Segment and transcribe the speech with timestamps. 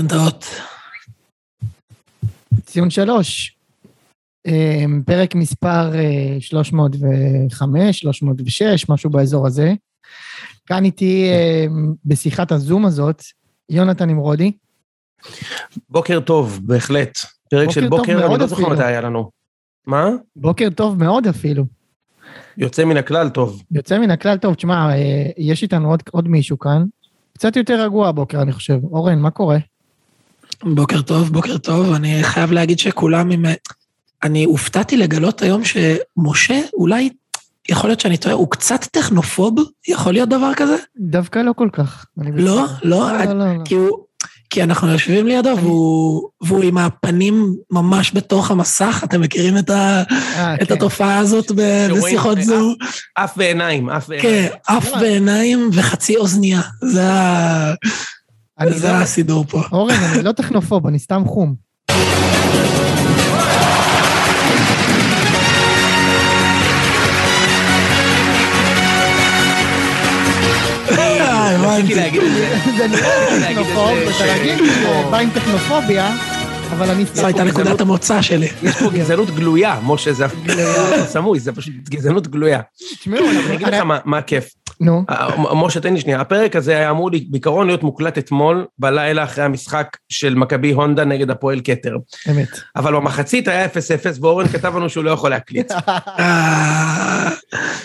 [0.00, 0.46] נדעות.
[2.64, 3.56] ציון שלוש.
[4.46, 9.72] אה, פרק מספר אה, 305, 306, משהו באזור הזה.
[10.66, 11.66] כאן איתי אה,
[12.04, 13.22] בשיחת הזום הזאת,
[13.70, 14.52] יונתן נמרודי.
[15.88, 17.18] בוקר טוב, בהחלט.
[17.50, 18.68] פרק בוקר של בוקר, אני לא זוכר.
[18.68, 19.30] מתי היה לנו.
[19.86, 20.08] מה?
[20.36, 21.64] בוקר טוב מאוד אפילו.
[22.56, 23.62] יוצא מן הכלל טוב.
[23.70, 26.84] יוצא מן הכלל טוב, תשמע, אה, יש איתנו עוד, עוד מישהו כאן.
[27.32, 28.78] קצת יותר רגוע הבוקר, אני חושב.
[28.84, 29.58] אורן, מה קורה?
[30.64, 31.92] בוקר טוב, בוקר טוב.
[31.92, 33.44] אני חייב להגיד שכולם עם...
[34.22, 37.10] אני הופתעתי לגלות היום שמשה, אולי,
[37.68, 39.54] יכול להיות שאני טועה, הוא קצת טכנופוב?
[39.88, 40.76] יכול להיות דבר כזה?
[40.98, 42.06] דווקא לא כל כך.
[42.20, 42.54] אני לא.
[42.54, 43.64] לא, לא, לא, לא.
[43.64, 43.98] כי הוא...
[44.52, 50.02] כי אנחנו יושבים לידו והוא, והוא עם הפנים ממש בתוך המסך, אתם מכירים את, ה,
[50.10, 50.74] אה, את כן.
[50.74, 52.74] התופעה הזאת ב- בשיחות זום?
[53.14, 54.48] אף ועיניים, אף ועיניים.
[54.48, 56.60] כן, אף בעיניים וחצי אוזנייה.
[56.82, 57.74] זה, ה...
[58.62, 59.62] אני זה לא- הסידור פה.
[59.72, 61.54] אורן, אני לא טכנופוב, אני סתם חום.
[70.90, 71.56] אה,
[72.78, 72.88] זה.
[72.88, 74.64] נראה טכנופוב, אתה רגיל
[75.10, 76.16] בא עם טכנופוביה,
[76.70, 78.48] אבל אני זו הייתה נקודת המוצא שלי.
[78.62, 80.26] יש פה גזענות גלויה, משה, זה
[81.06, 82.60] סמוי, זה פשוט גזענות גלויה.
[83.00, 84.48] תשמעו, אני אגיד לך מה- מה הכיף.
[84.82, 86.20] נו, אה, משה, תן לי שנייה.
[86.20, 91.30] הפרק הזה היה אמור בעיקרון להיות מוקלט אתמול, בלילה אחרי המשחק של מכבי הונדה נגד
[91.30, 91.96] הפועל כתר.
[92.30, 92.48] אמת.
[92.76, 93.68] אבל במחצית היה 0-0,
[94.20, 95.72] ואורן כתב לנו שהוא לא יכול להקליט.
[96.18, 97.28] אה,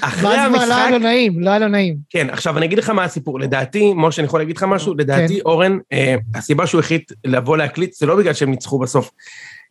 [0.02, 0.92] אחרי ואז כבר לא היה המשחק...
[0.92, 1.98] לו נעים, לא היה לו נעים.
[2.09, 3.40] כן, עכשיו אני אגיד לך מה הסיפור.
[3.40, 4.94] לדעתי, משה, אני יכול להגיד לך משהו?
[4.98, 9.12] לדעתי, אורן, אה, הסיבה שהוא החליט לבוא להקליט, זה לא בגלל שהם ניצחו בסוף.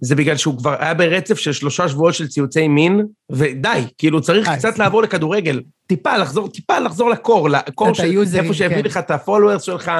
[0.00, 4.48] זה בגלל שהוא כבר היה ברצף של שלושה שבועות של ציוצי מין, ודי, כאילו צריך
[4.48, 5.60] אה, קצת לעבור לכדורגל.
[5.86, 8.84] טיפה לחזור, טיפה לחזור לקור, לקור של איפה שהביא כן.
[8.84, 9.92] לך את הפולוורס שלך.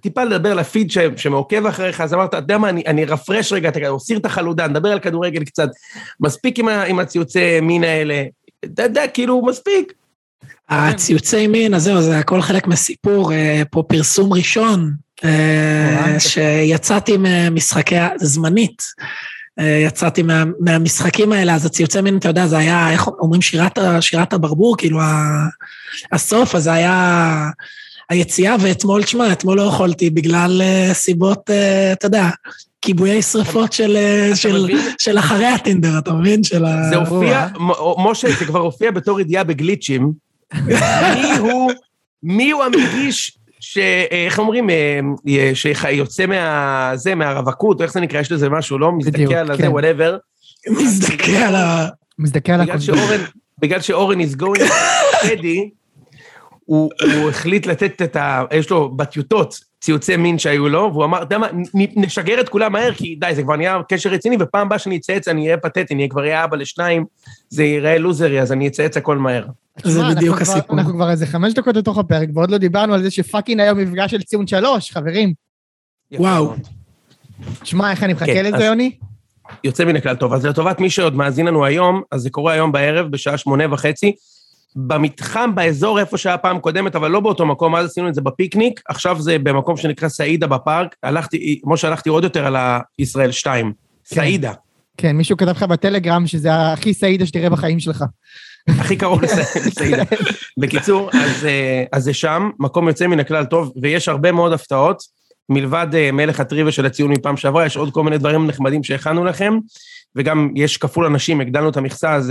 [0.00, 3.68] טיפה לדבר לפיד ש- שמעוקב אחריך, אז אמרת, אתה יודע מה, אני, אני רפרש רגע,
[3.68, 5.68] אתה אוסיר את החלודה, נדבר על כדורגל קצת,
[6.20, 8.22] מספיק עם, עם הציוצי מין האלה,
[8.64, 9.92] אתה יודע, כאילו, מספיק.
[10.68, 14.92] הציוצי מין, אז זהו, זה הכל חלק מסיפור, אה, פה פרסום ראשון,
[15.24, 16.20] אה, וואו.
[16.20, 18.82] שיצאתי ממשחקי, זמנית,
[19.60, 24.32] יצאתי מה, מהמשחקים האלה, אז הציוצי מין, אתה יודע, זה היה, איך אומרים, שירת, שירת
[24.32, 25.00] הברבור, כאילו
[26.12, 27.50] הסוף, אז זה היה
[28.12, 32.28] היציאה, ואתמול, תשמע, אתמול לא יכולתי בגלל אה, סיבות, אה, אתה יודע,
[32.82, 34.68] כיבויי שרפות של, אה, של?
[34.98, 36.44] של אחרי הטינדר, אתה מבין?
[36.44, 36.88] של ה...
[36.90, 37.46] זה הופיע,
[37.98, 40.12] משה, זה כבר הופיע בתור ידיעה בגליצ'ים.
[40.66, 41.72] מי הוא,
[42.22, 43.78] מי הוא המגיש, ש...
[44.10, 45.00] איך אומרים, אה,
[45.54, 46.92] שיוצא מה...
[46.94, 48.92] זה, מהרווקות, או איך זה נקרא, יש לזה משהו, לא?
[48.92, 49.62] מסתכל על כן.
[49.62, 50.16] זה, whatever.
[50.70, 51.88] מזדכה על ה...
[52.18, 52.98] מזדכה על הקונדום.
[53.58, 54.60] בגלל שאורן is going
[55.22, 55.68] steady,
[56.64, 56.90] הוא,
[57.28, 58.42] החליט לתת את ה...
[58.52, 62.72] יש לו בטיוטות ציוצי מין שהיו לו, והוא אמר, אתה יודע מה, נשגר את כולם
[62.72, 65.94] מהר, כי די, זה כבר נהיה קשר רציני, ופעם הבאה שאני אצייץ אני אהיה פתטי,
[65.94, 67.04] אני כבר אהיה אבא לשניים,
[67.48, 69.44] זה ייראה לוזרי, אז אני אצייץ הכל מהר.
[69.84, 70.76] זה תשמע, בדיוק אנחנו כבר- הסיפור.
[70.78, 74.10] אנחנו כבר איזה חמש דקות לתוך הפרק, ועוד לא דיברנו על זה שפאקינג היום מפגש
[74.10, 75.32] של ציון שלוש, חברים.
[76.10, 76.54] יפה וואו.
[77.62, 78.90] תשמע, איך אני מחכה כן, לזה, אז- יוני?
[79.64, 80.32] יוצא מן הכלל טוב.
[80.32, 84.12] אז לטובת מי שעוד מאזין לנו היום, אז זה קורה היום בערב, בשעה שמונה וחצי,
[84.76, 88.80] במתחם, באזור איפה שהיה פעם קודמת, אבל לא באותו מקום, אז עשינו את זה בפיקניק,
[88.88, 92.56] עכשיו זה במקום שנקרא סעידה בפארק, הלכתי, כמו שהלכתי עוד יותר על
[92.98, 93.72] הישראל 2,
[94.08, 94.14] כן.
[94.16, 94.52] סעידה,
[94.96, 98.04] כן, מישהו כתב לך בטלגרם שזה הכי סעידה שתראה בחיים שלך.
[98.68, 100.02] הכי קרוב לס- לסעידה.
[100.60, 105.02] בקיצור, אז, אה, אז זה שם, מקום יוצא מן הכלל טוב, ויש הרבה מאוד הפתעות,
[105.48, 109.24] מלבד אה, מלך הטריוויה של הציון מפעם שעברה, יש עוד כל מיני דברים נחמדים שהכנו
[109.24, 109.58] לכם,
[110.16, 112.30] וגם יש כפול אנשים, הגדלנו את המכסה, אז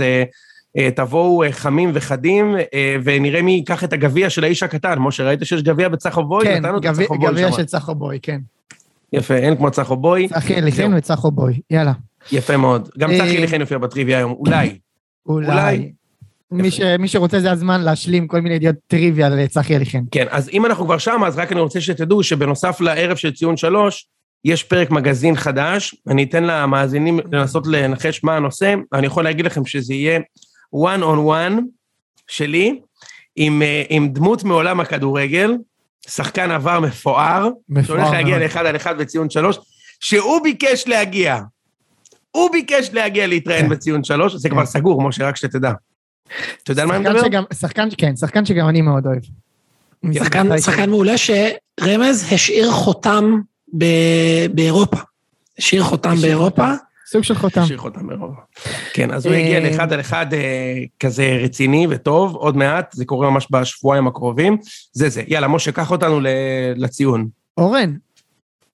[0.78, 4.98] אה, תבואו חמים וחדים, אה, ונראה מי ייקח את הגביע של האיש הקטן.
[4.98, 6.44] משה, ראית שיש גביע בצחו בוי?
[6.44, 7.56] כן, נתנו את גביע- הצחו בוי גביע שם.
[7.56, 8.40] של צחו בוי, כן.
[9.12, 11.92] יפה, אין כמו צחו בוי, צחי אליכן וצחו בוי, יאללה.
[12.32, 12.88] יפה מאוד.
[12.98, 14.78] גם צחי אליכן יופיע בטריוויה היום, אולי.
[15.26, 15.92] אולי.
[16.52, 20.02] מי ש- מי שרוצה זה הזמן להשלים כל מיני ידיעות טריוויה לצחי אליכן.
[20.10, 23.56] כן, אז אם אנחנו כבר שם, אז רק אני רוצה שתדעו שבנוסף לערב של ציון
[23.56, 24.06] שלוש,
[24.44, 29.64] יש פרק מגזין חדש, אני אתן למאזינים לנסות לנחש מה הנושא, אני יכול להגיד לכם
[29.64, 30.20] שזה יהיה
[30.76, 31.60] one on one
[32.28, 32.80] שלי,
[33.36, 35.52] עם, אה, עם דמות מעולם הכדורגל,
[36.08, 38.42] שחקן עבר מפואר, מפואר שהולך להגיע מאוד.
[38.42, 39.58] לאחד על אחד בציון שלוש,
[40.00, 41.40] שהוא ביקש להגיע.
[42.30, 43.70] הוא ביקש להגיע להתראיין כן.
[43.70, 44.54] בציון שלוש, זה כן.
[44.54, 45.72] כבר סגור, משה, רק שתדע.
[46.62, 47.26] אתה יודע על מה אני שחקן מדבר?
[47.28, 49.22] שגם- שחקן, כן, שחקן שגם אני מאוד אוהב.
[50.14, 53.40] שחקן, שחקן מעולה שרמז השאיר חותם
[53.78, 54.96] ב- באירופה.
[55.58, 56.66] השאיר חותם השאיר באירופה.
[57.10, 57.60] סוג של חותם.
[57.60, 58.34] השאיר אותם מרוב.
[58.92, 63.04] כן, אז הוא אה, הגיע לאחד על אחד אה, כזה רציני וטוב, עוד מעט, זה
[63.04, 64.56] קורה ממש בשבועיים הקרובים.
[64.92, 65.22] זה זה.
[65.28, 66.20] יאללה, משה, קח אותנו
[66.76, 67.28] לציון.
[67.58, 67.96] אורן,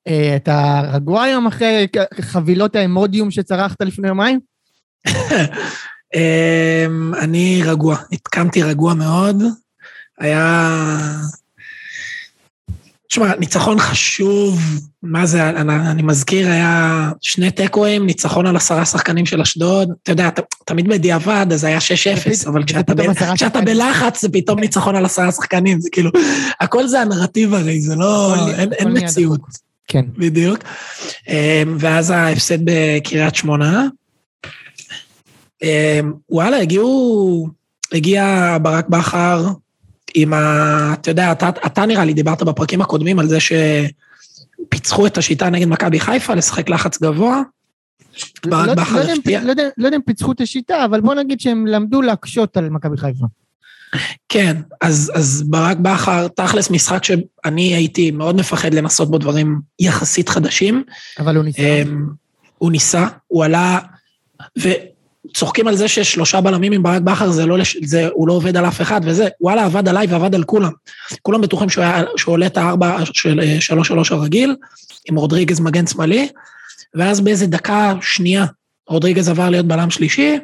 [0.09, 1.87] אה, אתה רגוע היום אחרי
[2.21, 4.41] חבילות האמודיום שצרכת לפני יומיים?
[6.15, 9.43] אמ, אני רגוע, התקמתי רגוע מאוד.
[10.19, 10.79] היה...
[13.09, 14.61] תשמע, ניצחון חשוב,
[15.03, 19.89] מה זה, אני, אני מזכיר, היה שני תיקואים, ניצחון על עשרה שחקנים של אשדוד.
[20.03, 23.03] אתה יודע, ת, תמיד בדיעבד, אז היה 6-0, אבל כשאתה, ב,
[23.35, 23.61] כשאתה.
[23.61, 26.11] בלחץ, זה פתאום ניצחון על עשרה שחקנים, זה כאילו,
[26.61, 29.41] הכל זה הנרטיב הרי, זה לא, הכל- אין, הכל אין מציאות.
[29.89, 30.05] כן.
[30.19, 30.59] בדיוק.
[31.29, 31.35] אמ,
[31.81, 33.87] ואז ההפסד בקריית שמונה.
[35.63, 37.49] אמ, וואלה, הגיעו,
[37.93, 39.47] הגיע ברק בכר
[40.15, 40.93] עם ה...
[40.93, 45.67] אתה יודע, אתה, אתה נראה לי דיברת בפרקים הקודמים על זה שפיצחו את השיטה נגד
[45.69, 47.43] מכבי חיפה, לשחק לחץ גבוה.
[48.47, 49.43] ברק לא- בכר לא יודע אם- הפתיע.
[49.45, 52.97] לא יודע- לא אם פיצחו את השיטה, אבל בוא נגיד שהם למדו להקשות על מכבי
[52.97, 53.27] חיפה.
[54.29, 60.29] כן, אז, אז ברק בכר, תכלס משחק שאני הייתי מאוד מפחד לנסות בו דברים יחסית
[60.29, 60.83] חדשים.
[61.19, 61.63] אבל הוא ניסה.
[61.63, 62.07] אמ,
[62.59, 63.79] הוא ניסה, הוא עלה,
[65.27, 68.57] וצוחקים על זה שיש שלושה בלמים עם ברק בכר, זה לא, זה, הוא לא עובד
[68.57, 70.71] על אף אחד וזה, וואלה, עבד עליי ועבד על כולם.
[71.23, 74.57] כולם בטוחים שהוא, היה, שהוא עולה את הארבע של אה, שלוש שלוש הרגיל,
[75.09, 76.29] עם רודריגז מגן שמאלי,
[76.95, 78.47] ואז באיזה דקה שנייה,
[78.89, 80.39] רודריגז עבר להיות בלם שלישי,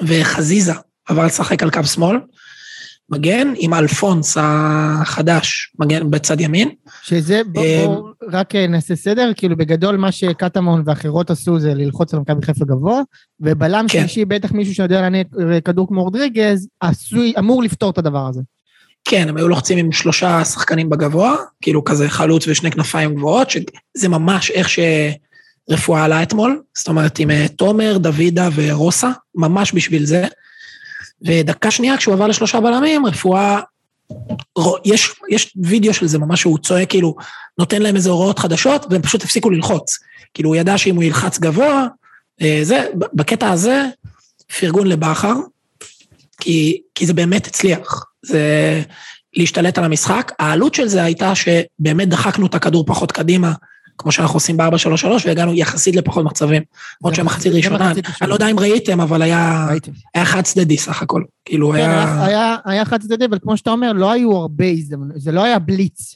[0.00, 0.72] וחזיזה
[1.08, 2.16] עבר לשחק על קו שמאל,
[3.10, 6.70] מגן, עם אלפונס החדש, מגן בצד ימין.
[7.02, 11.74] שזה, בוא, אמ, בוא רק אה, נעשה סדר, כאילו בגדול מה שקטמון ואחרות עשו זה
[11.74, 13.00] ללחוץ על מכבי חיפה גבוה,
[13.40, 13.98] ובלם כן.
[14.00, 15.26] שלישי, בטח מישהו שיודע לענות
[15.64, 16.68] כדור כמו רודריגז,
[17.38, 18.40] אמור לפתור את הדבר הזה.
[19.08, 24.08] כן, הם היו לוחצים עם שלושה שחקנים בגבוה, כאילו כזה חלוץ ושני כנפיים גבוהות, שזה
[24.08, 30.26] ממש איך שרפואה עלה אתמול, זאת אומרת עם אה, תומר, דוידה ורוסה, ממש בשביל זה.
[31.22, 33.60] ודקה שנייה כשהוא עבר לשלושה בלמים, רפואה,
[34.84, 37.14] יש, יש וידאו של זה ממש שהוא צועק כאילו,
[37.58, 39.98] נותן להם איזה הוראות חדשות, והם פשוט הפסיקו ללחוץ.
[40.34, 41.86] כאילו הוא ידע שאם הוא ילחץ גבוה,
[42.42, 43.86] אה, זה, בקטע הזה,
[44.60, 45.34] פרגון לבכר,
[46.40, 48.04] כי, כי זה באמת הצליח.
[48.22, 48.82] זה
[49.36, 50.32] להשתלט על המשחק.
[50.38, 53.52] העלות של זה הייתה שבאמת דחקנו את הכדור פחות קדימה,
[53.98, 56.62] כמו שאנחנו עושים ב-4-3-3, והגענו יחסית לפחות מצבים.
[57.00, 58.00] למרות שהמחצית ראשונה, אני.
[58.28, 59.68] לא יודע אם ראיתם, אבל היה,
[60.24, 61.22] חד צדדי סך הכל.
[61.44, 62.56] כאילו כן, היה...
[62.64, 66.14] היה- חד צדדי, אבל כמו שאתה אומר, לא היו הרבה הזדמנויות, זה לא היה בליץ.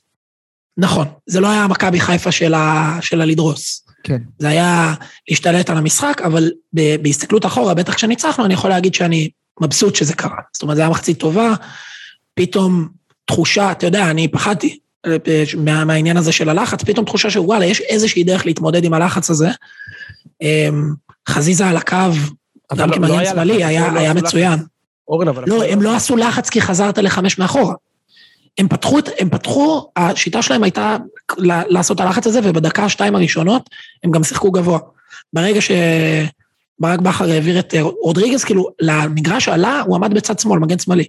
[0.76, 2.98] נכון, זה לא היה מכבי חיפה של, ה...
[3.12, 3.86] הלדרוס.
[4.04, 4.18] כן.
[4.38, 4.94] זה היה
[5.30, 7.02] להשתלט על המשחק, אבל ב...
[7.02, 9.30] בהסתכלות אחורה, בטח כשניצחנו, אני יכול להגיד שאני
[9.60, 10.36] מבסוט שזה קרה.
[10.52, 11.52] זאת אומרת, זו הייתה מחצית טובה,
[12.34, 12.88] פתאום
[13.24, 14.78] תחושה, אתה יודע, אני פחדתי
[15.56, 15.84] מה...
[15.84, 19.48] מהעניין הזה של הלחץ, פתאום תחושה שוואלה, יש איזושהי דרך להתמודד עם הלחץ הזה.
[20.42, 20.92] אמ,
[21.28, 21.96] חזיזה על הקו,
[22.76, 24.58] גם לא- לא כמגן היה שמאלי, היה, לא מצוין.
[25.08, 25.44] אורן, אבל...
[25.46, 27.74] לא, הם לא עשו לחץ כי חזרת לחמש מאחורה.
[28.58, 30.96] הם פתחו, הם פתחו, השיטה שלהם הייתה
[31.38, 33.70] לעשות את הלחץ הזה, ובדקה השתיים הראשונות
[34.04, 34.78] הם גם שיחקו גבוה.
[35.32, 40.78] ברגע שברק בכר העביר את אה, רודריגז, כאילו, למגרש עלה, הוא עמד בצד שמאל, מגן
[40.78, 41.04] שמאלי.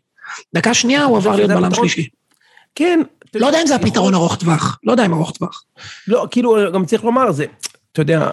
[0.54, 1.74] דקה שנייה הוא עבר להיות בלם?
[1.74, 2.08] שלישי.
[2.76, 3.02] כן.
[3.36, 5.64] לא יודע אם זה הפתרון ארוך טווח, לא יודע אם ארוך טווח.
[6.08, 7.46] לא, כאילו, גם צריך לומר, זה,
[7.92, 8.30] אתה יודע,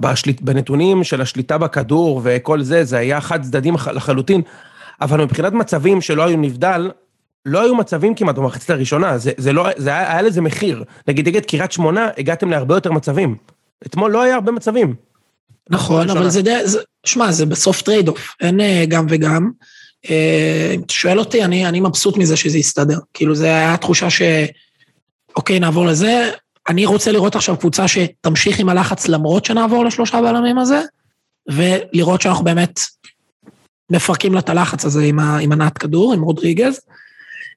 [0.00, 4.42] בשליט, בנתונים של השליטה בכדור וכל זה, זה היה חד צדדים לח- לחלוטין,
[5.00, 6.90] אבל מבחינת מצבים שלא היו נבדל,
[7.46, 10.84] לא היו מצבים כמעט במחצית הראשונה, זה, זה לא, זה היה, היה לזה מחיר.
[11.08, 13.36] נגיד, נגד קריית שמונה, הגעתם להרבה יותר מצבים.
[13.86, 14.94] אתמול לא היה הרבה מצבים.
[15.70, 16.20] נכון, ראשונה.
[16.20, 16.54] אבל זה די,
[17.06, 19.50] שמע, זה בסוף trade off, אין אה, גם וגם.
[20.74, 22.98] אם אתה שואל אותי, אני, אני מבסוט מזה שזה יסתדר.
[23.14, 24.22] כאילו, זה היה תחושה ש...
[25.36, 26.30] אוקיי, נעבור לזה.
[26.68, 30.80] אני רוצה לראות עכשיו קבוצה שתמשיך עם הלחץ למרות שנעבור לשלושה בלמים הזה,
[31.50, 32.80] ולראות שאנחנו באמת
[33.90, 36.80] מפרקים לה את הלחץ הזה עם, ה, עם הנעת כדור, עם רודריגז.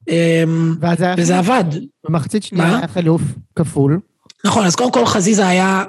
[0.07, 1.63] היה וזה עבד.
[2.07, 2.77] במחצית שנייה?
[2.77, 3.21] היה חילוף
[3.55, 3.99] כפול.
[4.45, 5.83] נכון, אז קודם כל חזיזה היה,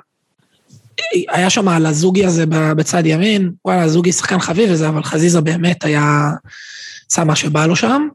[1.29, 5.85] היה שם על הזוגי הזה בצד ימין, וואלה, הזוגי שחקן חביב וזה, אבל חזיזה באמת
[5.85, 6.31] היה,
[7.11, 8.09] עשה מה שבא לו שם.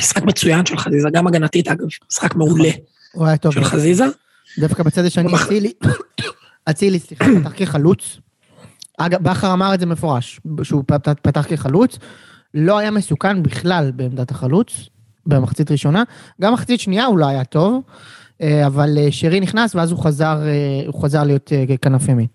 [0.00, 2.70] משחק מצוין של חזיזה, גם הגנתית אגב, משחק מעולה
[3.12, 3.52] הוא היה טוב.
[3.52, 4.04] של חזיזה.
[4.58, 5.72] דווקא בצד השני, אצילי,
[6.70, 8.18] אצילי, סליחה, פתח כחלוץ.
[8.98, 10.84] אגב, בכר אמר את זה מפורש, שהוא
[11.22, 11.98] פתח, כחלוץ.
[12.54, 14.88] לא היה מסוכן בכלל בעמדת החלוץ,
[15.26, 16.02] במחצית ראשונה.
[16.40, 17.82] גם מחצית שנייה הוא לא היה טוב,
[18.42, 22.26] אבל אה, שרי נכנס ואז הוא חזר, אה, הוא חזר להיות אה, כנף ימין.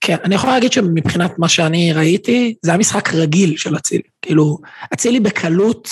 [0.00, 4.02] כן, אני יכול להגיד שמבחינת מה שאני ראיתי, זה היה משחק רגיל של אצילי.
[4.22, 4.58] כאילו,
[4.94, 5.88] אצילי בקלות,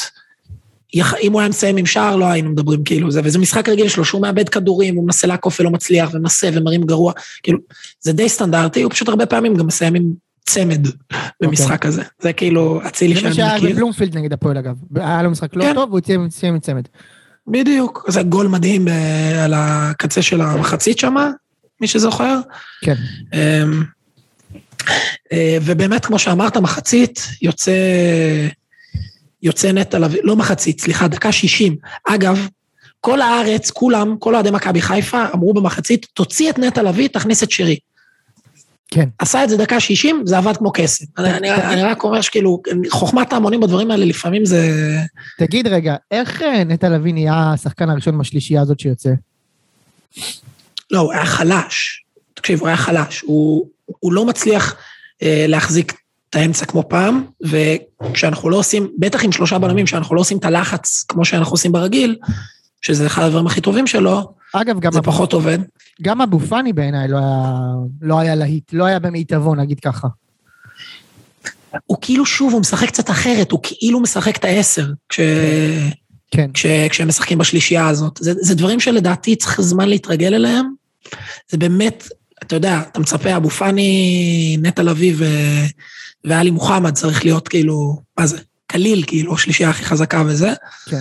[1.23, 4.05] אם הוא היה מסיים עם שער, לא היינו מדברים כאילו זה, וזה משחק רגיל שלו,
[4.05, 7.59] שהוא מאבד כדורים, הוא מנסה לעקוף ולא מצליח, ומנסה ומרים גרוע, כאילו,
[8.01, 10.13] זה די סטנדרטי, הוא פשוט הרבה פעמים גם מסיים עם
[10.47, 10.87] צמד
[11.41, 12.03] במשחק הזה.
[12.21, 13.71] זה כאילו אצילי זה מה שאני שהיה מכיר.
[13.71, 14.77] בבלומפילד נגד הפועל אגב.
[14.95, 15.75] היה לו משחק לא כן.
[15.75, 16.85] טוב והוא סיים עם צמד.
[17.47, 18.05] בדיוק.
[18.09, 18.91] זה גול מדהים ב-
[19.45, 21.15] על הקצה של המחצית שם,
[21.81, 22.41] מי שזוכר.
[22.85, 22.95] כן.
[23.33, 23.83] אמ,
[25.33, 27.73] אה, ובאמת, כמו שאמרת, מחצית יוצא,
[29.43, 31.77] יוצא נטע לביא, לא מחצית, סליחה, דקה 60.
[32.09, 32.49] אגב,
[33.01, 37.51] כל הארץ, כולם, כל אוהדי מכבי חיפה, אמרו במחצית, תוציא את נטע לביא, תכניס את
[37.51, 37.77] שרי.
[38.91, 39.09] כן.
[39.19, 41.05] עשה את זה דקה 60, זה עבד כמו קסם.
[41.19, 44.71] אני, אני, אני רק אומר שכאילו, חוכמת ההמונים בדברים האלה לפעמים זה...
[45.39, 49.11] תגיד רגע, איך אה, נטע לביא נהיה השחקן הראשון מהשלישייה הזאת שיוצא?
[50.91, 52.05] לא, הוא היה חלש.
[52.35, 53.21] תקשיב, הוא היה חלש.
[53.21, 54.77] הוא, הוא לא מצליח
[55.23, 55.95] אה, להחזיק
[56.31, 60.45] את האמצע כמו פעם, וכשאנחנו לא עושים, בטח עם שלושה בלמים, כשאנחנו לא עושים את
[60.45, 62.17] הלחץ כמו שאנחנו עושים ברגיל,
[62.83, 65.59] שזה אחד הדברים הכי טובים שלו, אגב, גם, זה אבו, פחות עובד.
[66.03, 70.09] גם אבו פאני בעיניי לא היה, לא היה להיט, לא היה במיטבו, נגיד ככה.
[71.87, 75.21] הוא כאילו, שוב, הוא משחק קצת אחרת, הוא כאילו משחק את העשר, כש...
[76.31, 76.51] כן.
[76.55, 76.67] כש...
[76.67, 78.19] כשהם משחקים בשלישייה הזאת.
[78.21, 80.67] זה, זה דברים שלדעתי צריך זמן להתרגל אליהם.
[81.51, 82.09] זה באמת,
[82.43, 85.25] אתה יודע, אתה מצפה, אבו פאני, נטע לביא ו...
[86.25, 90.53] ואלי מוחמד צריך להיות כאילו, מה זה, קליל, כאילו, השלישייה הכי חזקה וזה.
[90.87, 91.01] כן.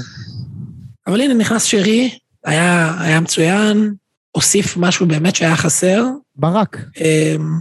[1.07, 3.93] אבל הנה, נכנס שרי, היה, היה מצוין,
[4.31, 6.05] הוסיף משהו באמת שהיה חסר.
[6.35, 6.77] ברק.
[6.97, 7.59] אמ,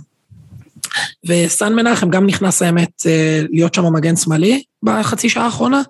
[1.26, 5.82] וסן מנחם גם נכנס האמת אה, להיות שם מגן שמאלי בחצי שעה האחרונה,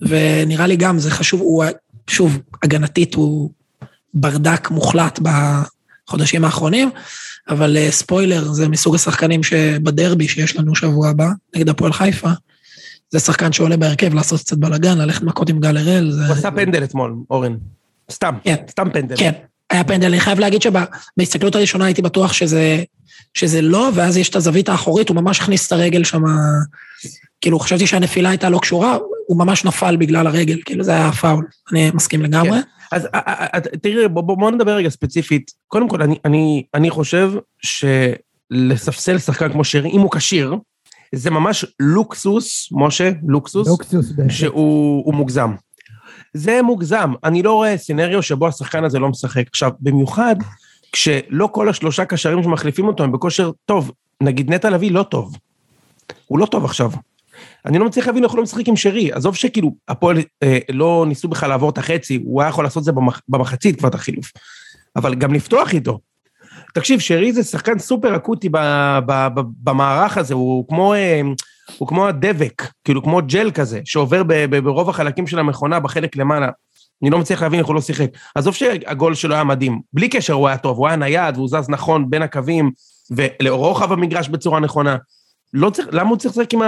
[0.00, 1.64] ונראה לי גם זה חשוב, הוא
[2.10, 3.50] שוב, הגנתית הוא
[4.14, 6.90] ברדק מוחלט בחודשים האחרונים,
[7.48, 12.30] אבל אה, ספוילר, זה מסוג השחקנים שבדרבי שיש לנו שבוע הבא, נגד הפועל חיפה,
[13.10, 16.12] זה שחקן שעולה בהרכב לעשות קצת בלאגן, ללכת מכות עם גל הראל.
[16.26, 17.56] הוא עשה פנדל אתמול, אורן.
[18.10, 18.56] סתם, כן.
[18.70, 19.16] סתם פנדל.
[19.16, 19.32] כן,
[19.70, 20.06] היה פנדל.
[20.06, 22.82] אני חייב להגיד שבהסתכלות הראשונה הייתי בטוח שזה,
[23.34, 26.22] שזה לא, ואז יש את הזווית האחורית, הוא ממש הכניס את הרגל שם,
[27.40, 31.46] כאילו, חשבתי שהנפילה הייתה לא קשורה, הוא ממש נפל בגלל הרגל, כאילו, זה היה פאול.
[31.72, 32.50] אני מסכים לגמרי.
[32.50, 32.68] כן.
[32.92, 35.50] אז אה, אה, אה, תראי, בוא, בוא, בוא נדבר רגע ספציפית.
[35.66, 40.54] קודם כל, אני, אני, אני חושב שלספסל שחקן כמו שרי, אם הוא כשיר,
[41.14, 44.12] זה ממש לוקסוס, משה, לוקסוס, לוקסוס.
[44.28, 45.54] שהוא הוא מוגזם.
[46.34, 49.44] זה מוגזם, אני לא רואה סצנריו שבו השחקן הזה לא משחק.
[49.48, 50.36] עכשיו, במיוחד
[50.92, 55.36] כשלא כל השלושה קשרים שמחליפים אותו הם בכושר טוב, נגיד נטע לביא לא טוב.
[56.26, 56.90] הוא לא טוב עכשיו.
[57.66, 61.04] אני לא מצליח להבין איך הוא לא משחק עם שרי, עזוב שכאילו הפועל אה, לא
[61.08, 63.94] ניסו בכלל לעבור את החצי, הוא היה יכול לעשות את זה במח, במחצית כבר את
[63.94, 64.32] החילוף.
[64.96, 65.98] אבל גם לפתוח איתו.
[66.74, 68.58] תקשיב, שרי זה שחקן סופר אקוטי ב,
[69.06, 71.20] ב, ב, במערך הזה, הוא כמו, אה,
[71.78, 76.16] הוא כמו הדבק, כאילו כמו ג'ל כזה, שעובר ב, ב, ברוב החלקים של המכונה בחלק
[76.16, 76.48] למעלה.
[77.02, 78.10] אני לא מצליח להבין איך הוא לא שיחק.
[78.34, 81.68] עזוב שהגול שלו היה מדהים, בלי קשר הוא היה טוב, הוא היה נייד והוא זז
[81.68, 82.70] נכון בין הקווים,
[83.10, 84.96] ולרוחב המגרש בצורה נכונה.
[85.54, 86.60] לא צריך, למה הוא צריך לשחק עם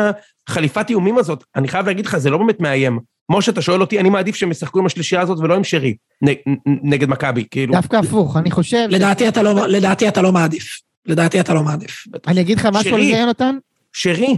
[0.49, 1.45] החליפת איומים הזאת?
[1.57, 2.99] אני חייב להגיד לך, זה לא באמת מאיים.
[3.31, 6.29] משה, אתה שואל אותי, אני מעדיף שהם ישחקו עם השלישייה הזאת ולא עם שרי, נ,
[6.31, 7.75] נ, נגד מכבי, כאילו.
[7.75, 8.87] דווקא הפוך, אני חושב...
[8.91, 10.81] לדעתי אתה לא, לדעתי אתה לא מעדיף.
[11.07, 12.05] לדעתי אתה לא מעדיף.
[12.27, 13.05] אני אגיד לך משהו על.
[13.05, 13.57] זה, יונתן?
[13.93, 14.37] שרי,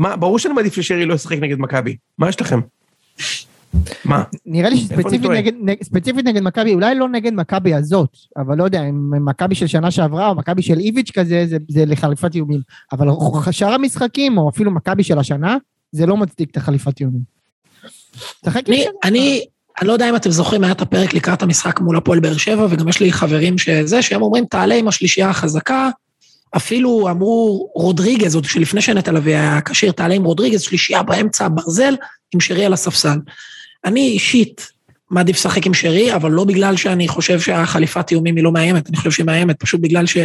[0.00, 1.96] מה, ברור שאני מעדיף ששרי לא ישחק נגד מכבי.
[2.18, 2.60] מה יש לכם?
[4.04, 4.22] מה?
[4.46, 5.30] נראה לי שספציפית?
[5.30, 9.54] נגד, נג, ספציפית נגד מכבי, אולי לא נגד מכבי הזאת, אבל לא יודע, אם מכבי
[9.54, 12.60] של שנה שעברה או מכבי של איביץ' כזה, זה, זה לחליפת איומים.
[12.92, 13.08] אבל
[13.50, 15.56] שאר המשחקים, או אפילו מכבי של השנה,
[15.92, 17.22] זה לא מצדיק את החליפת איומים.
[18.42, 18.86] תשחק אני.
[19.04, 19.44] אני,
[19.80, 22.66] אני לא יודע אם אתם זוכרים, היה את הפרק לקראת המשחק מול הפועל באר שבע,
[22.70, 25.90] וגם יש לי חברים שזה, שהם אומרים, תעלה עם השלישייה החזקה.
[26.56, 31.94] אפילו אמרו רודריגז, עוד שלפני שנטע לביא היה כשיר, תעלה עם רודריגז, שלישייה באמצע, ברזל,
[32.34, 33.18] עם שרי על הספסל.
[33.84, 34.72] אני אישית
[35.10, 38.96] מעדיף לשחק עם שרי, אבל לא בגלל שאני חושב שהחליפת איומים היא לא מאיימת, אני
[38.96, 40.16] חושב שהיא מאיימת, פשוט בגלל ש...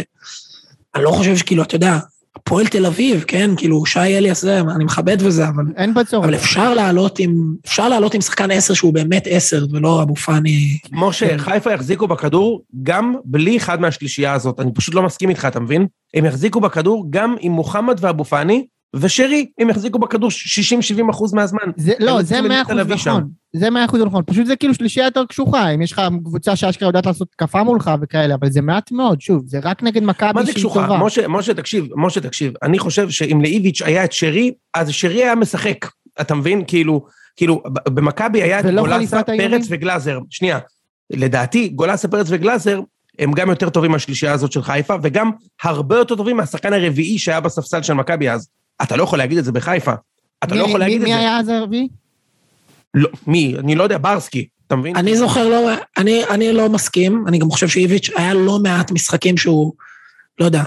[0.94, 1.98] אני לא חושב שכאילו, אתה יודע,
[2.36, 6.24] הפועל תל אביב, כן, כאילו, שי אליאס זה, אני מכבד וזה, אבל אין בצורך.
[6.24, 10.78] אבל אפשר לעלות עם, אפשר לעלות עם שחקן עשר שהוא באמת עשר, ולא אבו פאני.
[10.92, 14.60] משה, חיפה יחזיקו בכדור גם בלי אחד מהשלישייה הזאת.
[14.60, 15.86] אני פשוט לא מסכים איתך, אתה מבין?
[16.14, 18.66] הם יחזיקו בכדור גם עם מוחמד ואבו פאני,
[19.00, 21.60] ושרי, הם יחזיקו בכדור 60-70 אחוז מהזמן.
[21.76, 23.10] זה, לא, זה את מאה תל אחוז אביב שם.
[23.10, 23.30] נכון.
[23.56, 24.22] זה מאה אחוז נכון.
[24.26, 27.90] פשוט זה כאילו שלישייה יותר קשוחה, אם יש לך קבוצה שאשכרה יודעת לעשות התקפה מולך
[28.02, 30.86] וכאלה, אבל זה מעט מאוד, שוב, זה רק נגד מה מכבי זה שהיא קשוחה?
[30.86, 31.04] טובה.
[31.04, 32.52] משה, משה, תקשיב, משה, תקשיב.
[32.62, 35.86] אני חושב שאם לאיביץ' היה את שרי, אז שרי היה משחק.
[36.20, 36.64] אתה מבין?
[36.66, 39.22] כאילו, כאילו, במכבי היה את גולסה?
[39.22, 40.18] פרץ וגלאזר.
[40.30, 40.58] שנייה.
[41.10, 42.80] לדעתי, גולסה, פרץ וגלאזר,
[43.18, 45.30] הם גם יותר טובים מהשלישייה הזאת של חיפה, וגם
[45.62, 48.48] הרבה יותר טובים מהשחקן הרביעי שהיה בספסל של מכבי אז.
[48.82, 49.92] אתה לא יכול להגיד את זה בחיפה.
[50.44, 51.18] אתה מי- לא יכול מי- להגיד את מי זה.
[51.18, 51.88] היה אז הרביעי?
[52.94, 53.54] לא, מי?
[53.58, 54.46] אני לא יודע, ברסקי.
[54.66, 54.96] אתה מבין?
[54.96, 59.36] אני זוכר, לא, אני, אני לא מסכים, אני גם חושב שאיביץ' היה לא מעט משחקים
[59.36, 59.72] שהוא,
[60.40, 60.62] לא יודע,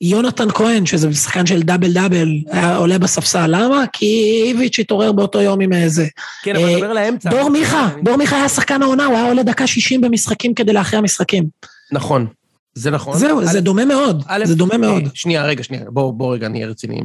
[0.00, 3.46] יונתן כהן, שזה שחקן של דאבל דאבל, היה עולה בספסל.
[3.46, 3.84] למה?
[3.92, 6.06] כי איביץ' התעורר באותו יום עם איזה.
[6.42, 7.30] כן, אבל אה, נדבר על האמצע.
[7.30, 11.00] דור מיכה, דור מיכה היה שחקן העונה, הוא היה עולה דקה 60 במשחקים כדי להכריע
[11.02, 11.44] משחקים.
[11.92, 12.26] נכון,
[12.74, 13.18] זה נכון.
[13.18, 15.02] זהו, זה דומה מאוד, זה דומה אה, מאוד.
[15.14, 17.04] שנייה, רגע, שנייה, בואו בוא רגע נהיה רציניים.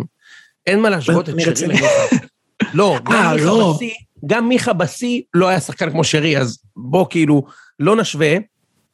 [0.67, 1.67] אין מה להשוות את אני שרי.
[1.67, 1.85] למיכה.
[2.73, 3.73] לא, גם אה, מיכה לא.
[3.75, 3.91] בשיא,
[4.25, 7.43] גם מיכה בשיא לא היה שחקן כמו שרי, אז בוא כאילו,
[7.79, 8.35] לא נשווה,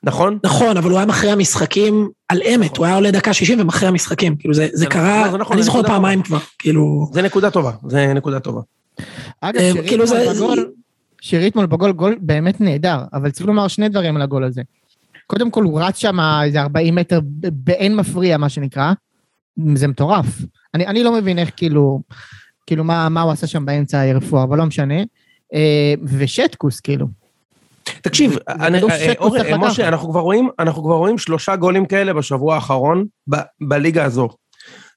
[0.03, 0.39] נכון?
[0.45, 4.35] נכון, אבל הוא היה מכריע משחקים על אמת, הוא היה עולה דקה 60 ומכריע משחקים.
[4.35, 7.09] כאילו, זה זה זה- קרה, לא, זה נכון, אני זוכר פעמיים כבר, כאילו...
[7.13, 8.61] זה נקודה טובה, זה נקודה טובה.
[9.41, 10.71] אגב, אה, שרי כאילו אתמול זה- בגול,
[11.21, 14.61] שרי אתמול בגול, גול באמת נהדר, אבל צריך לומר שני דברים על הגול הזה.
[15.27, 17.19] קודם כל, הוא רץ שם איזה 40 מטר
[17.53, 18.93] באין מפריע, מה שנקרא.
[19.75, 20.25] זה מטורף.
[20.73, 22.01] אני, אני לא מבין איך כאילו,
[22.67, 24.95] כאילו מה, מה הוא עשה שם באמצע הרפואה, אבל לא משנה.
[25.53, 27.07] אה, ושטקוס, כאילו.
[28.01, 28.91] תקשיב, אני- כדור
[29.37, 29.79] אה, אה, משה, לקחת.
[29.79, 34.29] אנחנו כבר רואים, אנחנו כבר רואים שלושה גולים כאלה בשבוע האחרון ב- בליגה הזו.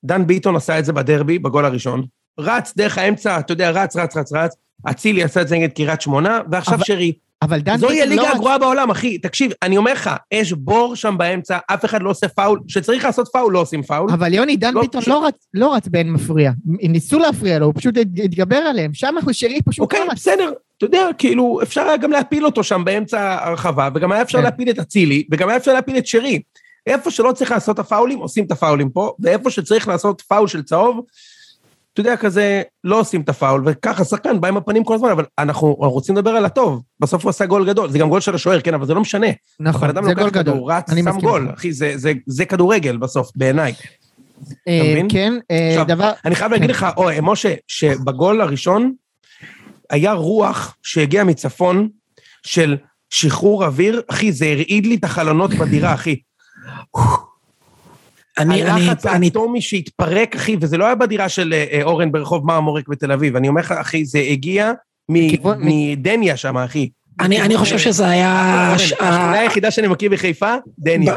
[0.04, 2.04] דן ביטון עשה את זה בדרבי, בגול הראשון.
[2.40, 4.54] רץ דרך האמצע, אתה יודע, רץ, רץ, רץ, רץ.
[4.90, 7.12] אצילי עשה את זה נגד קריית שמונה, ועכשיו אבל- שרי.
[7.42, 9.18] אבל דן זוהי ביטון לא הליגה רץ- הגרועה בעולם, אחי.
[9.18, 12.60] תקשיב, אני אומר לך, יש בור שם באמצע, אף אחד לא עושה פאול.
[12.68, 14.10] כשצריך לעשות פאול, לא עושים פאול.
[14.12, 16.52] אבל יוני, דן לא, ביטון לא רץ, לא רץ באין מפריע.
[16.82, 18.94] הם ניסו להפריע לו, הוא פשוט הת- התגבר עליהם.
[18.94, 20.00] שם הוא שרי פשוט אוקיי.
[20.12, 20.52] בסדר.
[20.78, 24.44] אתה יודע, כאילו, אפשר היה גם להפיל אותו שם באמצע הרחבה, וגם היה אפשר כן.
[24.44, 26.40] להפיל את אצילי, וגם היה אפשר להפיל את שרי.
[26.86, 30.62] איפה שלא צריך לעשות את הפאולים, עושים את הפאולים פה, ואיפה שצריך לעשות פאול של
[30.62, 31.00] צהוב,
[31.92, 35.24] אתה יודע, כזה, לא עושים את הפאול, וככה שחקן בא עם הפנים כל הזמן, אבל
[35.38, 36.82] אנחנו אנחנו רוצים לדבר על הטוב.
[37.00, 39.26] בסוף הוא עשה גול גדול, זה גם גול של השוער, כן, אבל זה לא משנה.
[39.60, 40.54] נכון, הבן אדם זה לוקח גול גדול.
[40.54, 41.48] כדור, רץ, שם גול.
[41.54, 43.72] אחי, זה- זה- זה כדורגל בסוף, בעיניי.
[44.68, 45.06] אה, מבין?
[45.10, 46.12] כן, אה, עכשיו, דבר...
[46.24, 46.74] אני חייב להגיד כן.
[46.76, 48.92] לך, אוי, משה, שבגול הראשון
[49.90, 51.88] היה רוח שהגיעה מצפון
[52.46, 52.76] של
[53.10, 56.16] שחרור אוויר, אחי, זה הרעיד לי את החלונות בדירה, אחי.
[58.38, 62.12] אני, אני, הלחץ אני, האטומי שהתפרק, אחי, וזה לא היה בדירה של אה, אה, אורן
[62.12, 64.72] ברחוב מרמורק בתל אביב, אני אומר לך, אחי, זה הגיע
[65.08, 66.88] מדניה שם, אחי.
[67.20, 68.74] אני, אני חושב שזה היה...
[68.74, 71.16] השכונה היחידה שאני מכיר בחיפה, דניה.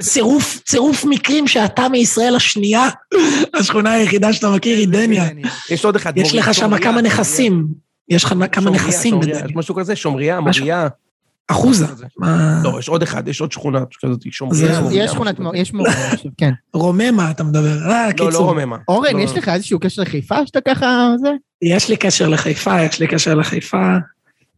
[0.00, 2.88] צירוף, צירוף מקרים שאתה מישראל השנייה,
[3.54, 5.28] השכונה היחידה שאתה מכיר היא דניה.
[5.70, 6.18] יש עוד אחד.
[6.18, 7.02] יש לך שם כמה.
[7.02, 7.66] נכסים.
[8.08, 9.36] יש לך כמה נכסים בדניה.
[9.36, 10.88] יש משהו כזה, שומריה, מוריה.
[11.52, 11.86] אחוזה.
[12.64, 14.36] לא, יש עוד אחד, יש עוד שכונה כזאת, יש
[15.08, 15.36] שכונת.
[15.54, 16.50] יש מור, אני חושב, כן.
[16.74, 17.78] רוממה אתה מדבר.
[17.82, 18.46] אה, לא, לא קיצור.
[18.46, 18.76] רוממה.
[18.88, 19.20] אורן, לא.
[19.20, 21.28] יש לך איזשהו קשר לחיפה שאתה ככה, זה?
[21.62, 23.96] יש לי קשר לחיפה, יש לי קשר לחיפה.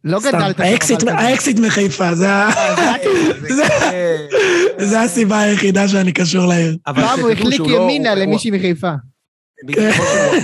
[0.05, 2.51] לא גדלת האקסיט- מחיפה, זה ה-
[4.79, 6.77] זה- הסיבה היחידה שאני קשור לעיר.
[6.87, 8.93] אבל פעם הוא החליק לא- ימינה למישהי מחיפה.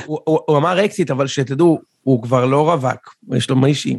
[0.07, 3.99] הוא- אמר אקזיט, אבל שתדעו, הוא כבר לא רווק, יש לו מישהי.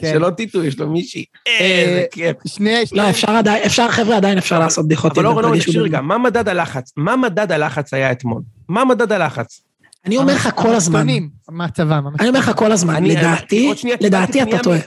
[0.00, 0.10] כן.
[0.12, 1.24] שלא תטעו, יש לו מישהי.
[1.46, 2.36] איזה כיף.
[2.46, 5.12] שני, שני, לא, אפשר עדיין, אפשר, חבר'ה, עדיין אפשר לעשות בדיחות.
[5.12, 5.88] אבל אורן, אורן, תרגישו תקשיב בנוח.
[5.88, 6.92] רגע, מה מדד הלחץ?
[6.96, 8.42] מה מדד הלחץ היה אתמול?
[8.68, 9.60] מה מדד הלחץ?
[10.06, 11.06] אני אומר לך כל הזמן,
[11.48, 12.20] ממש.
[12.20, 13.70] אני אומר לך כל הזמן, לדעתי,
[14.00, 14.78] לדעתי אתה טועה.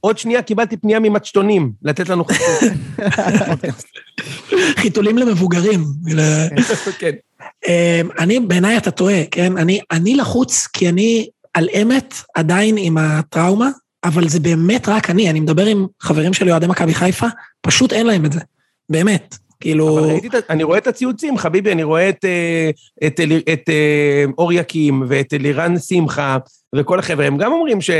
[0.00, 2.70] עוד שנייה קיבלתי פנייה ממצ'טונים, לתת לנו חסות.
[4.82, 5.84] חיתולים למבוגרים.
[6.98, 7.10] כן.
[7.68, 9.56] אמ, אני, בעיניי אתה טועה, כן?
[9.58, 13.68] אני, אני לחוץ כי אני על אמת עדיין עם הטראומה,
[14.04, 17.26] אבל זה באמת רק אני, אני מדבר עם חברים שלי אוהדי מכבי חיפה,
[17.60, 18.40] פשוט אין להם את זה.
[18.88, 19.36] באמת.
[19.60, 19.98] כאילו...
[19.98, 22.70] אבל ראיתי את אני רואה את הציוצים, חביבי, אני רואה את, אה,
[23.06, 26.36] את, אלי- את אה, אור יקים ואת אלירן שמחה,
[26.76, 27.90] וכל החבר'ה, הם גם אומרים ש,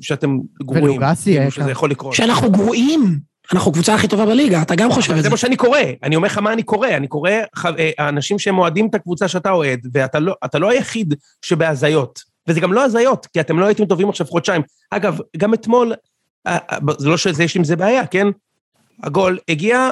[0.00, 0.84] שאתם גרועים.
[0.84, 1.70] ולוגסי כאילו היה שזה כאן.
[1.70, 2.14] יכול לקרות.
[2.14, 3.18] שאנחנו גרועים,
[3.52, 5.30] אנחנו הקבוצה הכי טובה בליגה, אתה גם חושב את זה זה.
[5.30, 8.86] מה שאני קורא, אני אומר לך מה אני קורא, אני קורא אה, האנשים שהם אוהדים
[8.86, 13.58] את הקבוצה שאתה אוהד, ואתה לא, לא היחיד שבהזיות, וזה גם לא הזיות, כי אתם
[13.58, 14.62] לא הייתם טובים עכשיו חודשיים.
[14.90, 15.94] אגב, גם אתמול,
[16.46, 18.26] אה, אה, זה לא שיש עם זה בעיה, כן?
[19.02, 19.90] הגול הגיע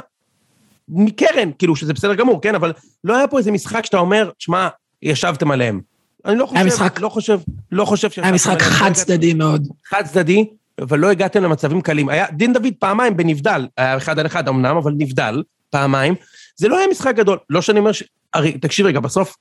[0.88, 2.54] מקרן, כאילו שזה בסדר גמור, כן?
[2.54, 2.72] אבל
[3.04, 4.68] לא היה פה איזה משחק שאתה אומר, שמע,
[5.02, 5.80] ישבתם עליהם.
[6.24, 7.40] אני לא חושב, לא חושב,
[7.72, 8.62] לא חושב שישבתם היה משחק.
[8.62, 9.68] חד צדדי מאוד.
[9.88, 10.46] חד צדדי,
[10.80, 12.08] אבל לא הגעתם למצבים קלים.
[12.08, 16.14] היה דין דוד פעמיים בנבדל, היה אחד על אחד אמנם, אבל נבדל פעמיים.
[16.56, 18.02] זה לא היה משחק גדול, לא שאני אומר ש...
[18.34, 19.37] הרי, תקשיב רגע, בסוף...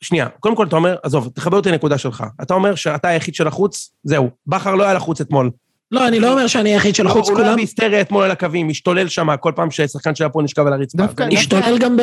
[0.00, 2.24] שנייה, קודם כל אתה אומר, עזוב, תחבר אותי לנקודה שלך.
[2.42, 4.30] אתה אומר שאתה היחיד של החוץ, זהו.
[4.46, 5.50] בכר לא היה לחוץ אתמול.
[5.92, 7.56] לא, אני לא אומר שאני היחיד של החוץ, הוא לא היה כולם...
[7.56, 10.98] בהיסטריה אתמול על הקווים, השתולל שם כל פעם ששחקן שהיה פה נשכב על הרצפה.
[10.98, 12.00] דווקא- השתולל גם ב...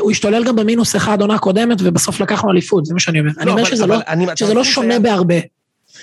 [0.00, 3.30] הוא השתולל גם במינוס אחד עונה קודמת, ובסוף לקחנו אליפות, זה מה שאני אומר.
[3.38, 5.34] אני אומר שזה לא- אתה שזה לא מבין שונה בהרבה.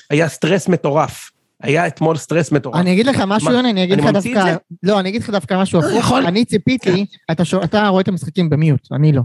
[0.10, 1.30] היה סטרס מטורף.
[1.64, 2.76] היה אתמול סטרס מטורף.
[2.76, 4.52] אני אגיד לך משהו, מה, יוני, אני אגיד אני לך ממציא את דווקא...
[4.54, 4.58] זה?
[4.84, 6.12] לא, אני אגיד לך דווקא משהו הפוך.
[6.28, 9.22] אני ציפיתי, אתה שו- אתה רואה את המשחקים ב mute, אני לא.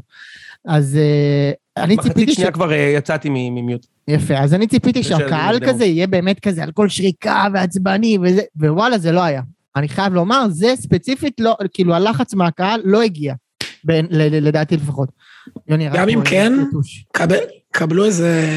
[0.69, 2.35] אז אה, אני מחצית ציפיתי ש...
[2.35, 3.87] שנייה כבר אה, יצאתי מ- מ mute.
[4.09, 5.59] יפה, אז אני ציפיתי שהקהל.
[5.67, 9.43] כזה יהיה באמת כזה על כל שריקה ועצבני וזה, ווואלה, זה לא היה.
[9.77, 13.35] אני חייב לומר, זה ספציפית לא, כאילו הלחץ מהקהל לא הגיע,
[14.19, 15.09] לדעתי לפחות.
[15.69, 16.53] יוני, גם אם כן,
[17.13, 17.39] קבל,
[17.73, 18.49] קבלו איזה,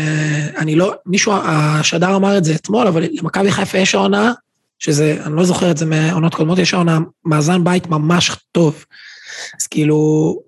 [0.57, 4.33] אני לא, מישהו, השדר אמר את זה אתמול, אבל למכבי חיפה יש העונה,
[4.79, 8.85] שזה, אני לא זוכר את זה מעונות קודמות, יש העונה מאזן בית ממש טוב.
[9.61, 10.39] אז כאילו,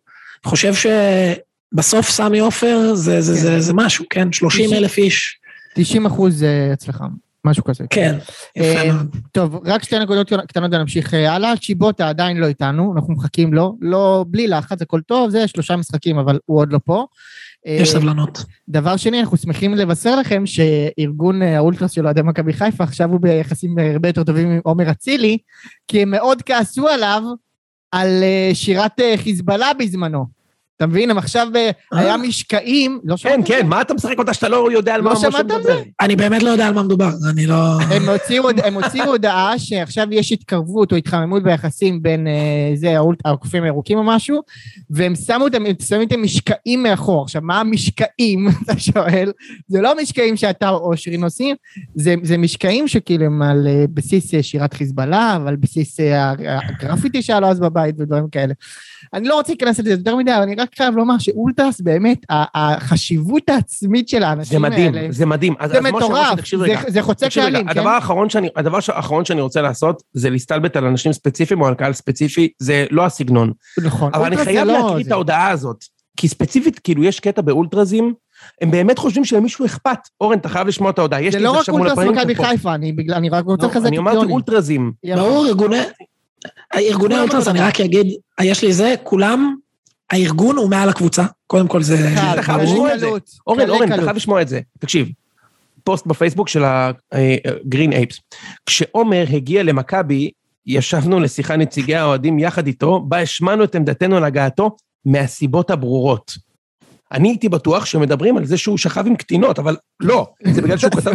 [0.45, 3.39] חושב שבסוף סמי עופר זה, זה, כן.
[3.39, 4.31] זה, זה משהו, כן?
[4.31, 5.37] 30 אלף איש.
[5.75, 7.05] 90 אחוז הצלחה.
[7.45, 7.83] משהו כזה.
[7.89, 8.17] כן,
[8.55, 9.15] יפה אה, מאוד.
[9.31, 11.57] טוב, רק שתי נקודות קטנות ונמשיך אה, הלאה.
[11.57, 13.77] צ'יבוטה עדיין לא איתנו, אנחנו מחכים לו.
[13.81, 17.05] לא, בלי לחץ, הכל טוב, זה שלושה משחקים, אבל הוא עוד לא פה.
[17.65, 18.45] יש אה, סבלנות.
[18.69, 23.75] דבר שני, אנחנו שמחים לבשר לכם שארגון האולטרס של אוהדי מכבי חיפה עכשיו הוא ביחסים
[23.93, 25.37] הרבה יותר טובים עם עומר אצילי,
[25.87, 27.23] כי הם מאוד כעסו עליו
[27.91, 30.42] על שירת חיזבאללה בזמנו.
[30.77, 31.11] אתה מבין?
[31.11, 32.17] הם עכשיו, אה, היה אה?
[32.17, 33.33] משקעים, לא שמעת?
[33.35, 35.79] כן, כן, מה אתה משחק אותה שאתה לא יודע על מה משה מדבר?
[36.01, 37.81] אני באמת לא יודע על מה מדובר, אני לא...
[38.63, 44.03] הם הוציאו הודעה שעכשיו יש התקרבות או התחממות ביחסים בין אה, זה, הקופים הירוקים או
[44.03, 44.41] משהו,
[44.89, 47.23] והם שמו את המשקעים מאחור.
[47.23, 49.31] עכשיו, מה המשקעים, אתה שואל?
[49.67, 51.55] זה לא המשקעים שאתה או שירין עושים,
[51.95, 55.99] זה משקעים שכאילו הם על בסיס שירת חיזבאללה, ועל בסיס
[56.79, 58.53] הגרפיטי שהיה לו אז בבית ודברים כאלה.
[59.13, 63.49] אני לא רוצה להיכנס לזה יותר מדי, אבל אני רק חייב לומר שאולטרס באמת, החשיבות
[63.49, 64.75] העצמית של האנשים האלה...
[64.75, 65.53] זה מדהים, זה מדהים.
[65.65, 66.39] זה מטורף,
[66.87, 67.69] זה חוצה קהלים, כן?
[67.69, 71.73] הדבר האחרון שאני, הדבר האחרון שאני רוצה לעשות, זה להסתלבט על אנשים ספציפיים או על
[71.73, 73.51] קהל ספציפי, זה לא הסגנון.
[73.83, 74.11] נכון.
[74.13, 75.83] אבל אני חייב לא להקריא את ההודעה הזאת,
[76.17, 78.13] כי ספציפית, כאילו, יש קטע באולטרזים,
[78.61, 79.99] הם באמת חושבים שלמישהו אכפת.
[80.21, 81.95] אורן, אתה חייב לשמוע את ההודעה, יש לי את זה שם מול הפנים.
[81.95, 84.09] זה לא רק אולטרס מכבי חיפה, אני רק רוצה לא, לחזק את יוני.
[84.09, 84.91] אני אמרתי אולטרזים.
[85.15, 85.45] ברור,
[86.75, 88.07] ארגוני אולטרס, אני רק אגיד,
[88.41, 89.55] יש לי זה, כולם
[90.11, 92.15] הארגון הוא מעל הקבוצה, קודם כל זה...
[93.47, 94.59] אורן, אורן, אתה חייב לשמוע את זה.
[94.79, 95.09] תקשיב,
[95.83, 98.19] פוסט בפייסבוק של הגרין אייפס.
[98.65, 100.31] כשעומר הגיע למכבי,
[100.65, 106.37] ישבנו לשיחה נציגי האוהדים יחד איתו, בה השמענו את עמדתנו על הגעתו מהסיבות הברורות.
[107.11, 110.91] אני הייתי בטוח שמדברים על זה שהוא שכב עם קטינות, אבל לא, זה בגלל שהוא
[110.91, 111.11] כתב...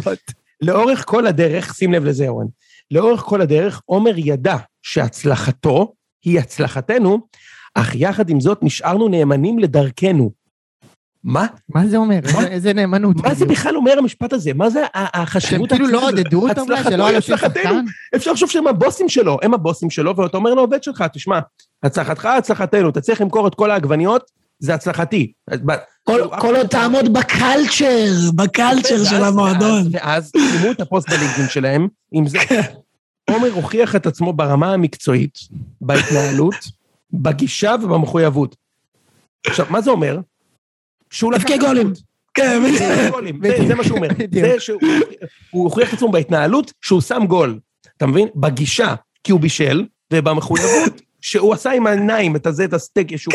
[0.60, 2.46] לאורך כל הדרך, שים לב לזה, אורן,
[2.90, 5.92] לאורך כל הדרך, עומר ידע שהצלחתו
[6.24, 7.18] היא הצלחתנו,
[7.74, 10.30] אך יחד עם זאת נשארנו נאמנים לדרכנו.
[11.24, 11.46] מה?
[11.68, 12.18] מה זה אומר?
[12.34, 12.46] מה?
[12.46, 13.16] איזה נאמנות?
[13.16, 14.50] מה זה בכלל אומר המשפט הזה?
[14.54, 15.70] מה זה החשיבות?
[15.70, 16.84] שהם כאילו לא עודדו אותם אולי?
[16.84, 17.84] שלא היה שחקן?
[18.16, 21.38] אפשר לחשוב שהם הבוסים שלו, הם הבוסים שלו, ואתה אומר לעובד שלך, תשמע,
[21.82, 25.32] הצלחתך, הצלחתנו, אתה צריך למכור את כל העגבניות, זה הצלחתי.
[26.04, 29.82] כל עוד תעמוד בקלצ'ר, בקלצ'ר של המועדון.
[29.92, 32.38] ואז שימו את הפוסט בלינקים שלהם, עם זה.
[33.30, 35.38] עומר הוכיח את עצמו ברמה המקצועית,
[35.80, 36.54] בהתנהלות,
[37.22, 38.56] בגישה ובמחויבות.
[39.46, 40.18] עכשיו, מה זה אומר?
[41.10, 41.92] שהוא לקח גולים.
[42.34, 42.62] כן,
[43.68, 44.08] זה מה שהוא אומר.
[44.32, 44.80] זה שהוא
[45.50, 47.58] הוכיח את עצמו בהתנהלות שהוא שם גול.
[47.96, 48.28] אתה מבין?
[48.36, 53.34] בגישה, כי הוא בישל, ובמחויבות, שהוא עשה עם העיניים את הזה, את הסטייק, שהוא...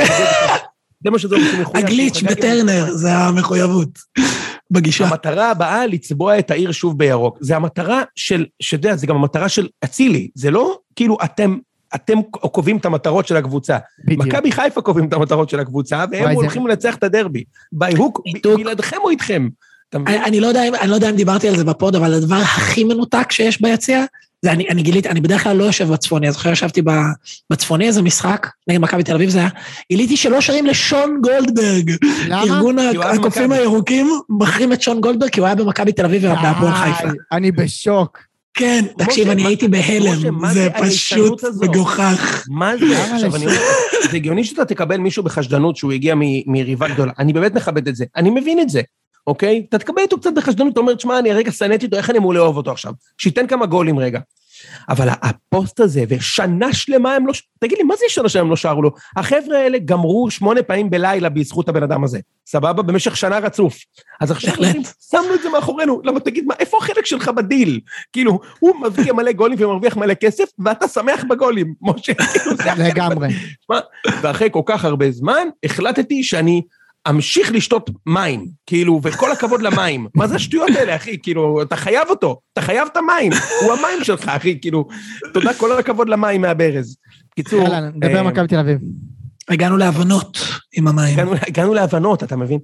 [1.04, 1.86] זה מה שזה מחויב.
[1.86, 3.90] הגליץ' בטרנר, זה המחויבות.
[4.72, 5.08] בגישה.
[5.08, 7.38] המטרה הבאה, לצבוע את העיר שוב בירוק.
[7.42, 10.30] זה המטרה של, שאתה יודע, זה גם המטרה של אצילי.
[10.36, 11.58] זה לא כאילו אתם
[11.96, 13.78] אתם קובעים את המטרות של הקבוצה.
[14.08, 17.44] מכבי חיפה קובעים את המטרות של הקבוצה, והם הולכים לנצח את הדרבי.
[17.72, 18.22] ביי הוק,
[18.58, 19.48] בלעדיכם או איתכם?
[19.96, 23.32] אני לא, יודע, אני לא יודע אם דיברתי על זה בפוד, אבל הדבר הכי מנותק
[23.32, 24.06] שיש ביציע,
[24.42, 26.82] זה אני, אני גיליתי, אני בדרך כלל לא יושב בצפוני, אז אחרי ישבתי
[27.50, 29.50] בצפוני איזה משחק, נגד מכבי תל אביב זה היה,
[29.92, 31.92] גיליתי שלא שרים לשון גולדברג.
[32.28, 32.44] למה?
[32.44, 37.10] ארגון הקופים הירוקים מחרים את שון גולדברג, כי הוא היה במכבי תל אביב ובהפועל חיפה.
[37.32, 38.29] אני בשוק.
[38.54, 42.46] כן, תקשיב, אני הייתי בהלם, זה פשוט מגוחך.
[42.50, 43.04] מה זה?
[43.04, 43.58] עכשיו, אני אומר,
[44.12, 47.12] זה הגיוני שאתה תקבל מישהו בחשדנות שהוא הגיע מיריבה גדולה.
[47.20, 48.82] אני באמת מכבד את זה, אני מבין את זה,
[49.28, 49.66] אוקיי?
[49.70, 52.34] אתה תקבל אותו קצת בחשדנות, אתה אומר, תשמע, אני הרגע שנאתי אותו, איך אני אמור
[52.34, 52.94] לאהוב אותו עכשיו?
[53.18, 54.20] שייתן כמה גולים רגע.
[54.90, 57.34] אבל הפוסט הזה, ושנה שלמה הם לא...
[57.60, 58.92] תגיד לי, מה זה שנה שלמה הם לא שרו לו?
[59.16, 62.82] החבר'ה האלה גמרו שמונה פעמים בלילה בזכות הבן אדם הזה, סבבה?
[62.82, 63.78] במשך שנה רצוף.
[64.22, 66.02] אז עכשיו אומרים, שמנו את זה מאחורינו.
[66.04, 67.80] למה תגיד, מה, איפה החלק שלך בדיל?
[68.14, 72.14] כאילו, הוא מבקיע מלא גולים ומרוויח מלא כסף, ואתה שמח בגולים, משה.
[72.88, 73.28] לגמרי.
[74.22, 76.62] ואחרי כל כך הרבה זמן, החלטתי שאני...
[77.10, 80.08] אמשיך לשתות מים, כאילו, וכל הכבוד למים.
[80.16, 81.18] מה זה השטויות האלה, אחי?
[81.24, 83.32] כאילו, אתה חייב אותו, אתה חייב את המים,
[83.62, 84.88] הוא המים שלך, אחי, כאילו,
[85.34, 86.98] תודה, כל הכבוד למים מהברז.
[87.36, 87.64] קיצור...
[87.64, 88.80] יאללה, נדבר אה, מכבי תל אביב.
[89.50, 90.38] הגענו להבנות
[90.74, 91.20] עם המים.
[91.48, 92.60] הגענו להבנות, אתה מבין?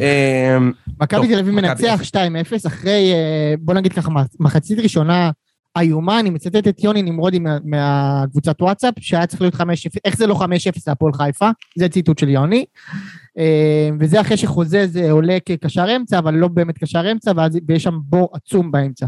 [0.00, 0.58] אה,
[1.00, 2.16] מכבי תל אביב מנצח 2-0,
[2.66, 5.30] אחרי, אה, בוא נגיד ככה, מחצית ראשונה
[5.78, 9.60] איומה, אני מצטט את יוני נמרודי מהקבוצת וואטסאפ, שהיה צריך להיות 5-0,
[10.04, 10.44] איך זה לא 5-0
[10.86, 11.50] להפועל חיפה?
[11.78, 12.64] זה ציטוט של יוני.
[13.38, 17.82] אה, וזה אחרי שחוזה זה עולה כקשר אמצע, אבל לא באמת קשר אמצע, ואז, ויש
[17.82, 19.06] שם בור עצום באמצע.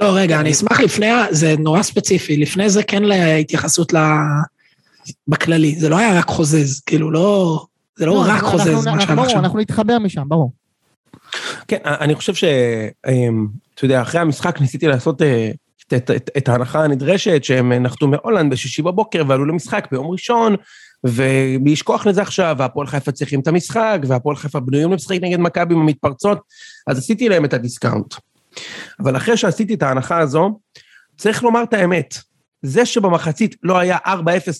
[0.00, 3.96] לא, רגע, אני אשמח לפני, זה נורא ספציפי, לפני זה כן להתייחסות ל...
[5.28, 7.64] בכללי, זה לא היה רק חוזז, כאילו לא,
[7.96, 9.40] זה לא לא, רק חוזז, אנחנו- מה שהיה ברור, עכשיו.
[9.40, 10.52] אנחנו נתחבר משם, ברור.
[11.68, 12.44] כן, אני חושב ש...
[13.08, 15.50] אמ, אתה יודע, אחרי המשחק ניסיתי לעשות אה,
[15.86, 20.56] את, את, את, את ההנחה הנדרשת, שהם נחתו מהולנד בשישי בבוקר ועלו למשחק ביום ראשון,
[21.04, 25.74] ומי ישכוח לזה עכשיו, והפועל חיפה צריכים את המשחק, והפועל חיפה בנויים למשחק נגד מכבי
[25.74, 26.38] עם המתפרצות,
[26.86, 28.14] אז עשיתי להם את הדיסקאונט.
[29.00, 30.58] אבל אחרי שעשיתי את ההנחה הזו,
[31.16, 32.14] צריך לומר את האמת,
[32.62, 34.08] זה שבמחצית לא היה 4-0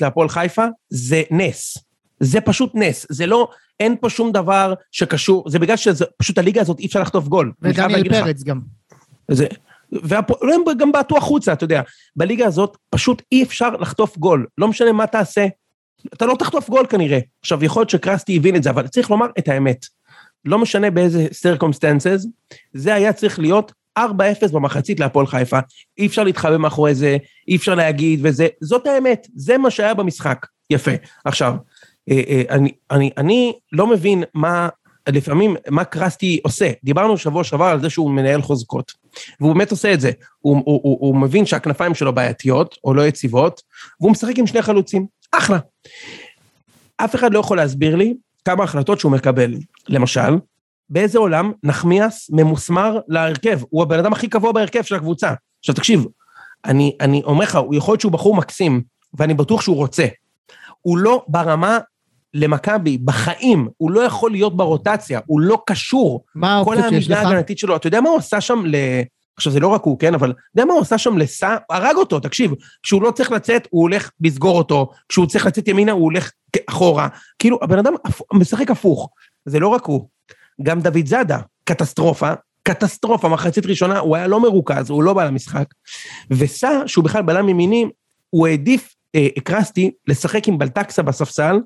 [0.00, 1.78] להפועל חיפה, זה נס.
[2.20, 3.48] זה פשוט נס, זה לא,
[3.80, 7.52] אין פה שום דבר שקשור, זה בגלל שפשוט הליגה הזאת אי אפשר לחטוף גול.
[7.62, 8.08] ודניאל.
[8.08, 8.60] פרץ גם.
[9.30, 9.46] זה,
[9.92, 11.82] והפועל, הם גם בעטו החוצה, אתה יודע.
[12.16, 15.46] בליגה הזאת פשוט אי אפשר לחטוף גול, לא משנה מה תעשה.
[16.14, 17.18] אתה לא תחטוף גול כנראה.
[17.40, 19.86] עכשיו, יכול להיות שקרסטי הבין את זה, אבל צריך לומר את האמת.
[20.44, 22.26] לא משנה באיזה circumstances,
[22.72, 24.02] זה היה צריך להיות 4-0
[24.52, 25.58] במחצית להפועל חיפה.
[25.98, 27.16] אי אפשר להתחבא מאחורי זה,
[27.48, 30.46] אי אפשר להגיד וזה, זאת האמת, זה מה שהיה במשחק.
[30.70, 30.90] יפה.
[31.24, 31.54] עכשיו,
[32.50, 34.68] אני, אני, אני לא מבין מה,
[35.08, 36.70] לפעמים, מה קרסטי עושה.
[36.84, 38.92] דיברנו שבוע שעבר על זה שהוא מנהל חוזקות.
[39.40, 40.10] והוא באמת עושה את זה.
[40.38, 43.62] הוא, הוא, הוא, הוא מבין שהכנפיים שלו בעייתיות, או לא יציבות,
[44.00, 45.06] והוא משחק עם שני חלוצים.
[45.32, 45.58] אחלה.
[46.96, 48.14] אף אחד לא יכול להסביר לי
[48.44, 49.54] כמה החלטות שהוא מקבל.
[49.88, 50.38] למשל,
[50.90, 53.60] באיזה עולם נחמיאס ממוסמר להרכב?
[53.70, 55.32] הוא הבן אדם הכי קבוע בהרכב של הקבוצה.
[55.58, 56.06] עכשיו תקשיב,
[56.64, 58.82] אני, אני אומר לך, יכול להיות שהוא בחור מקסים,
[59.14, 60.06] ואני בטוח שהוא רוצה.
[60.80, 61.78] הוא לא ברמה
[62.36, 66.24] למכבי, בחיים, הוא לא יכול להיות ברוטציה, הוא לא קשור.
[66.34, 67.26] מה כל האופציות שיש העמידה לך?
[67.26, 68.76] ההגנתית שלו, אתה יודע מה הוא עשה שם ל...
[69.36, 71.56] עכשיו, זה לא רק הוא, כן, אבל אתה יודע מה הוא עשה שם לסע?
[71.70, 72.52] הרג אותו, תקשיב.
[72.82, 76.30] כשהוא לא צריך לצאת, הוא הולך לסגור אותו, כשהוא צריך לצאת ימינה, הוא הולך
[76.66, 77.08] אחורה.
[77.38, 77.94] כאילו, הבן אדם
[78.32, 79.10] משחק הפוך.
[79.44, 80.08] זה לא רק הוא.
[80.62, 85.66] גם דוד זאדה, קטסטרופה, קטסטרופה, מחצית ראשונה, הוא היה לא מרוכז, הוא לא בא למשחק.
[86.30, 87.86] וסע, שהוא בכלל בלם ימיני,
[88.30, 91.56] הוא העדיף, אה, קרסטי, לשחק עם בלטקסה בספסל,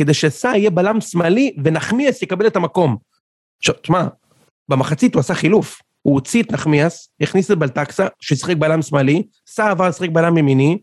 [0.00, 2.96] כדי שסע יהיה בלם שמאלי, ונחמיאס יקבל את המקום.
[3.58, 4.06] עכשיו, תשמע,
[4.68, 5.80] במחצית הוא עשה חילוף.
[6.02, 10.78] הוא הוציא את נחמיאס, הכניס את בלטקסה, ששיחק בלם שמאלי, סע עבר לשחק בלם ימיני,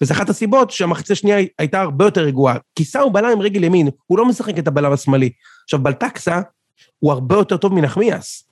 [0.00, 2.56] וזו אחת הסיבות שהמחצית השנייה הייתה הרבה יותר רגועה.
[2.74, 5.30] כי סע הוא בלם עם רגל ימין, הוא לא משחק את הבלם השמאלי.
[5.64, 6.40] עכשיו, בלטקסה
[6.98, 8.48] הוא הרבה יותר טוב מנחמיאס.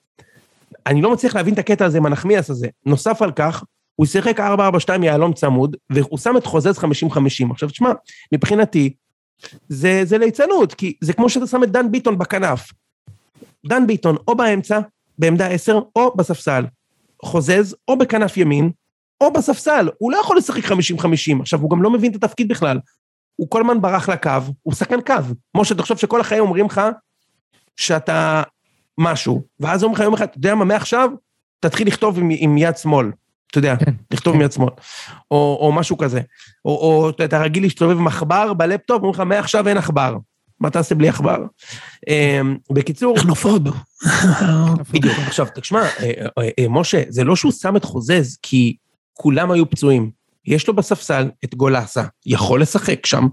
[0.87, 2.69] אני לא מצליח להבין את הקטע הזה עם הנחמיאס הזה.
[2.87, 3.65] נוסף על כך,
[3.97, 4.43] הוא שיחק 4-4-2
[5.03, 6.85] יהלום צמוד, והוא שם את חוזז 50-50.
[7.51, 7.91] עכשיו, תשמע,
[8.35, 8.95] מבחינתי,
[9.69, 12.73] זה, זה ליצנות, כי זה כמו שאתה שם את דן ביטון בכנף.
[13.67, 14.81] דן ביטון או באמצע,
[15.19, 16.65] בעמדה 10, או בספסל.
[17.25, 18.71] חוזז או בכנף ימין,
[19.21, 19.89] או בספסל.
[19.99, 20.73] הוא לא יכול לשחק 50-50.
[21.41, 22.79] עכשיו, הוא גם לא מבין את התפקיד בכלל.
[23.37, 24.31] הוא כל הזמן ברח לקו,
[24.63, 25.15] הוא שחקן קו.
[25.57, 26.81] משה, תחשוב שכל החיים אומרים לך
[27.77, 28.43] שאתה
[28.99, 31.11] משהו, ואז אומרים לך יום אחד, אתה יודע מה, מעכשיו,
[31.61, 33.11] תתחיל לכתוב עם, עם יד שמאל.
[33.51, 34.73] אתה יודע, כן, לכתוב יד שמאל.
[35.31, 36.21] או, או משהו כזה.
[36.65, 40.17] או, או אתה- אתה רגיל להסתובב עם עכבר בלפטופ, אומרים לך, מעכשיו אין עכבר.
[40.61, 41.37] מה תעשה בלי עכבר?
[42.09, 43.59] אמ, בקיצור, טכנופוב.
[44.93, 45.15] בדיוק.
[45.27, 48.77] עכשיו, תשמע, אה, אה, אה, משה, זה לא שהוא שם את חוזז כי
[49.15, 50.11] כולם היו פצועים.
[50.47, 53.27] יש לו בספסל את גולסה, יכול לשחק שם.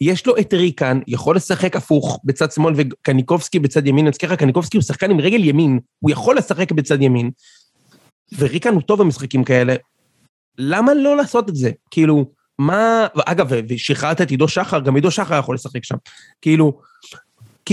[0.00, 4.04] יש לו את ריקן, יכול לשחק הפוך בצד שמאל וקניקובסקי בצד ימין.
[4.04, 7.30] אני מזכיר לך, קניקובסקי הוא שחקן עם רגל ימין, הוא יכול לשחק בצד ימין.
[8.38, 9.74] וריקן הוא טוב במשחקים כאלה.
[10.58, 11.70] למה לא לעשות את זה?
[11.90, 13.06] כאילו, מה...
[13.26, 15.96] אגב, ושחררת את עידו שחר, גם עידו שחר יכול לשחק שם.
[16.40, 16.80] כאילו,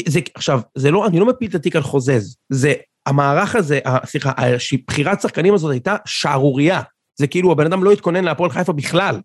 [0.07, 2.73] זה, עכשיו, זה לא, אני לא מפיל את התיק על חוזז, זה,
[3.05, 4.31] המערך הזה, סליחה,
[4.87, 6.81] בחירת שחקנים הזאת הייתה שערורייה.
[7.15, 9.21] זה כאילו, הבן אדם לא התכונן להפועל חיפה בכלל.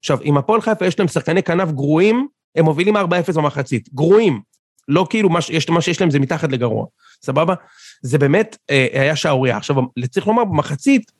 [0.00, 3.00] עכשיו, אם הפועל חיפה יש להם שחקני כנף גרועים, הם מובילים 4-0
[3.34, 3.88] במחצית.
[3.94, 4.40] גרועים.
[4.88, 6.86] לא כאילו, מה, יש, מה שיש להם זה מתחת לגרוע.
[7.22, 7.54] סבבה?
[8.02, 9.56] זה באמת אה, היה שערורייה.
[9.56, 9.76] עכשיו,
[10.10, 11.12] צריך לומר, במחצית,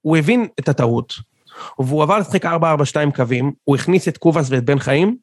[0.00, 1.14] הוא הבין את הטעות,
[1.78, 2.48] והוא עבר לשחק 4-4-2
[3.14, 5.16] קווים, הוא הכניס את קובאס ואת בן חיים,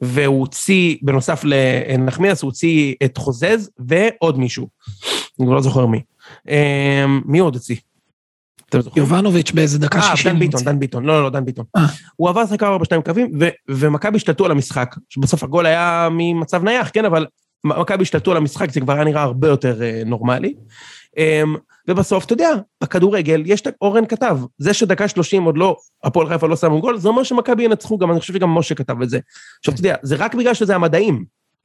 [0.00, 4.68] והוא הוציא, בנוסף לנחמיאס, הוא הוציא את חוזז ועוד מישהו.
[5.38, 6.02] אני כבר לא זוכר מי.
[6.48, 7.76] אמ, מי עוד הוציא?
[8.78, 9.04] זוכרים?
[9.04, 10.32] יובנוביץ' באיזה דקה אה, שישים.
[10.32, 11.64] דן ביטון, דן ביטון, לא, לא, לא, דן ביטון.
[11.76, 11.86] אה.
[12.16, 12.66] הוא עבר לשחק 4-4-2
[13.04, 14.96] קווים, ו- ומכבי השתלטו על המשחק.
[15.08, 17.26] שבסוף הגול היה ממצב נייח, כן, אבל
[17.64, 20.54] מכבי השתלטו על המשחק, זה כבר היה נראה הרבה יותר אה, נורמלי.
[21.16, 21.56] אמ,
[21.88, 22.50] ובסוף, אתה יודע,
[22.82, 26.98] בכדורגל, יש, את- אורן כתב, זה שדקה 30 עוד לא, הפועל חיפה לא שמו גול,
[26.98, 29.18] זה אומר שמכבי ינצחו, גם אני חושב שגם משה כתב את זה.
[29.58, 31.24] עכשיו, אתה יודע, זה רק בגלל שזה המדעים.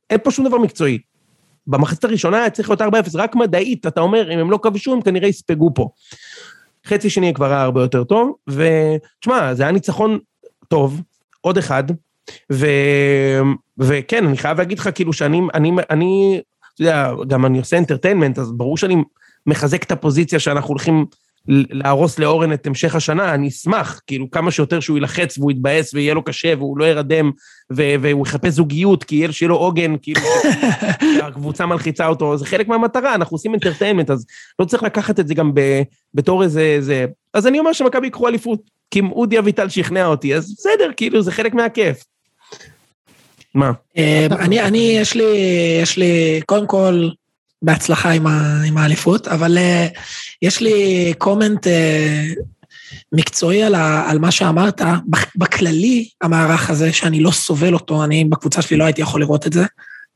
[0.09, 0.97] אין פה שום דבר מקצועי.
[1.67, 5.01] במחצית הראשונה היה צריך להיות 4-0, רק מדעית, אתה אומר, אם הם לא כבשו, הם
[5.01, 5.89] כנראה יספגו פה.
[6.85, 10.19] חצי שני כבר היה הרבה יותר טוב, ותשמע, זה היה ניצחון
[10.67, 11.01] טוב,
[11.41, 11.83] עוד אחד,
[12.51, 12.67] ו...
[13.77, 16.41] וכן, אני חייב להגיד לך, כאילו, שאני, אני, אני,
[16.73, 18.95] אתה יודע, גם אני עושה entertainment, אז ברור שאני
[19.47, 21.05] מחזק את הפוזיציה שאנחנו הולכים
[21.47, 26.13] להרוס לאורן את המשך השנה, אני אשמח, כאילו, כמה שיותר שהוא יילחץ והוא יתבאס ויהיה
[26.13, 27.31] לו קשה והוא לא ירדם
[27.69, 30.21] והוא יחפש זוגיות, כי יהיה שיהיה לו עוגן, כאילו,
[31.17, 34.25] שהקבוצה מלחיצה אותו, זה חלק מהמטרה, אנחנו עושים entertainment, אז
[34.59, 35.51] לא צריך לקחת את זה גם
[36.13, 36.77] בתור איזה...
[36.79, 37.05] זה...
[37.33, 38.61] אז אני אומר שמכבי ייקחו אליפות,
[38.91, 42.03] כי אם אודי אביטל שכנע אותי, אז בסדר, כאילו, זה חלק מהכיף.
[43.55, 43.71] מה?
[43.97, 45.37] אה, אני, אני, יש לי,
[45.81, 47.09] יש לי, קודם כל,
[47.61, 49.99] בהצלחה עם, ה, עם האליפות, אבל uh,
[50.41, 51.69] יש לי קומנט uh,
[53.11, 54.81] מקצועי על, ה, על מה שאמרת.
[55.35, 59.53] בכללי, המערך הזה, שאני לא סובל אותו, אני בקבוצה שלי לא הייתי יכול לראות את
[59.53, 59.65] זה.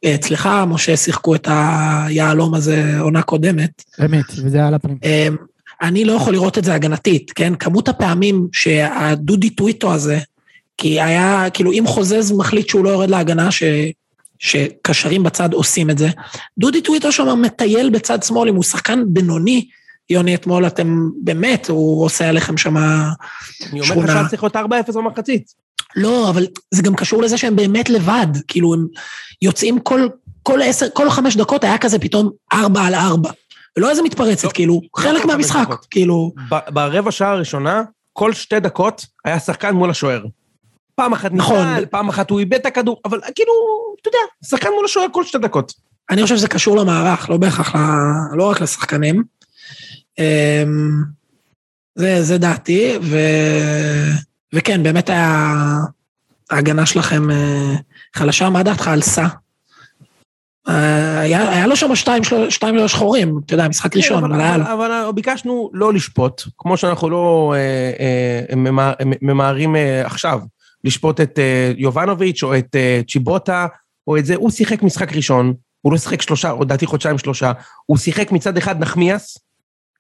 [0.06, 3.84] אצלך, משה, שיחקו את היהלום הזה עונה קודמת.
[4.06, 4.98] אמת, וזה היה על הפנים.
[5.02, 5.38] Uh,
[5.82, 7.56] אני לא יכול לראות את זה הגנתית, כן?
[7.56, 10.20] כמות הפעמים שהדודי טוויטו הזה,
[10.80, 13.64] כי היה, כאילו, אם חוזז מחליט שהוא לא יורד להגנה, ש...
[14.40, 16.10] שקשרים בצד עושים את זה.
[16.58, 19.66] דודי טוויטר שם מטייל בצד שמאל, אם הוא שחקן בינוני,
[20.10, 23.12] יוני, אתמול אתם, באמת, הוא עושה עליכם שם שכונה.
[23.72, 25.54] אני אומר לך שהיה צריך להיות 4-0 במחצית.
[25.96, 28.88] לא, אבל זה גם קשור לזה שהם באמת לבד, כאילו, הם
[29.42, 30.08] יוצאים כל,
[30.44, 33.30] כל עשר, כל חמש דקות היה כזה פתאום 4 על 4.
[33.78, 36.32] ולא איזה מתפרצת, לא, כאילו, לא חלק מהמשחק, כאילו.
[36.50, 40.22] ברבע שעה הראשונה, כל שתי דקות היה שחקן מול השוער.
[41.00, 41.68] פעם אחת נכון.
[41.68, 43.54] ניסל, פעם אחת הוא איבד את הכדור, אבל כאילו,
[44.02, 45.74] אתה יודע, שחקן מול השוער כל שתי דקות.
[46.10, 47.76] אני חושב שזה קשור למערך, לא בהכרח,
[48.38, 49.24] לא רק לשחקנים.
[50.20, 51.04] אמ,
[51.96, 53.18] זה, זה דעתי, ו...
[54.54, 55.56] וכן, באמת היה...
[56.52, 57.76] ההגנה שלכם אה,
[58.16, 58.50] חלשה.
[58.50, 59.28] מה דעתך על סע?
[60.70, 64.42] אה, היה, היה לו שם שתיים, שתיים לא שחורים, אתה יודע, משחק כן, ראשון, אבל
[64.42, 64.66] היה לו.
[64.74, 68.56] אבל ביקשנו לא לשפוט, כמו שאנחנו לא אה, אה,
[69.22, 70.40] ממהרים אה, עכשיו.
[70.84, 73.68] לשפוט את uh, יובנוביץ' או את uh, צ'יבוטה,
[74.08, 77.52] או את זה, הוא שיחק משחק ראשון, הוא לא שיחק שלושה, או לדעתי חודשיים שלושה,
[77.86, 79.38] הוא שיחק מצד אחד נחמיאס,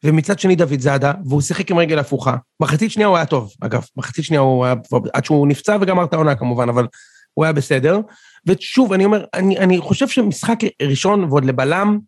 [0.03, 2.35] ומצד שני דוד זאדה, והוא שיחק עם רגל הפוכה.
[2.59, 4.75] מחצית שנייה הוא היה טוב, אגב, מחצית שנייה הוא היה,
[5.13, 6.87] עד שהוא נפצע וגמר את העונה כמובן, אבל
[7.33, 7.99] הוא היה בסדר.
[8.45, 11.99] ושוב, אני אומר, אני, אני חושב שמשחק ראשון ועוד לבלם,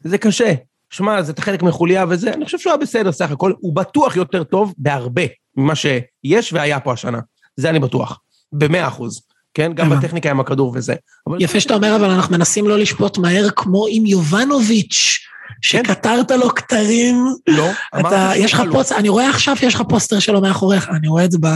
[0.00, 0.52] זה קשה.
[0.90, 4.44] שמע, זה חלק מחוליה וזה, אני חושב שהוא היה בסדר סך הכל, הוא בטוח יותר
[4.44, 5.22] טוב בהרבה
[5.56, 7.20] ממה שיש והיה פה השנה.
[7.56, 8.20] זה אני בטוח,
[8.52, 9.20] במאה אחוז.
[9.54, 9.72] כן?
[9.74, 10.94] גם בטכניקה עם הכדור וזה.
[11.38, 15.18] יפה שאתה אומר, אבל אנחנו מנסים לא לשפוט מהר כמו עם יובנוביץ',
[15.62, 17.26] שקטרת לו כתרים.
[17.48, 21.24] לא, אמרתי יש לך פוסטר, אני רואה עכשיו שיש לך פוסטר שלו מאחוריך, אני רואה
[21.24, 21.46] את זה ב...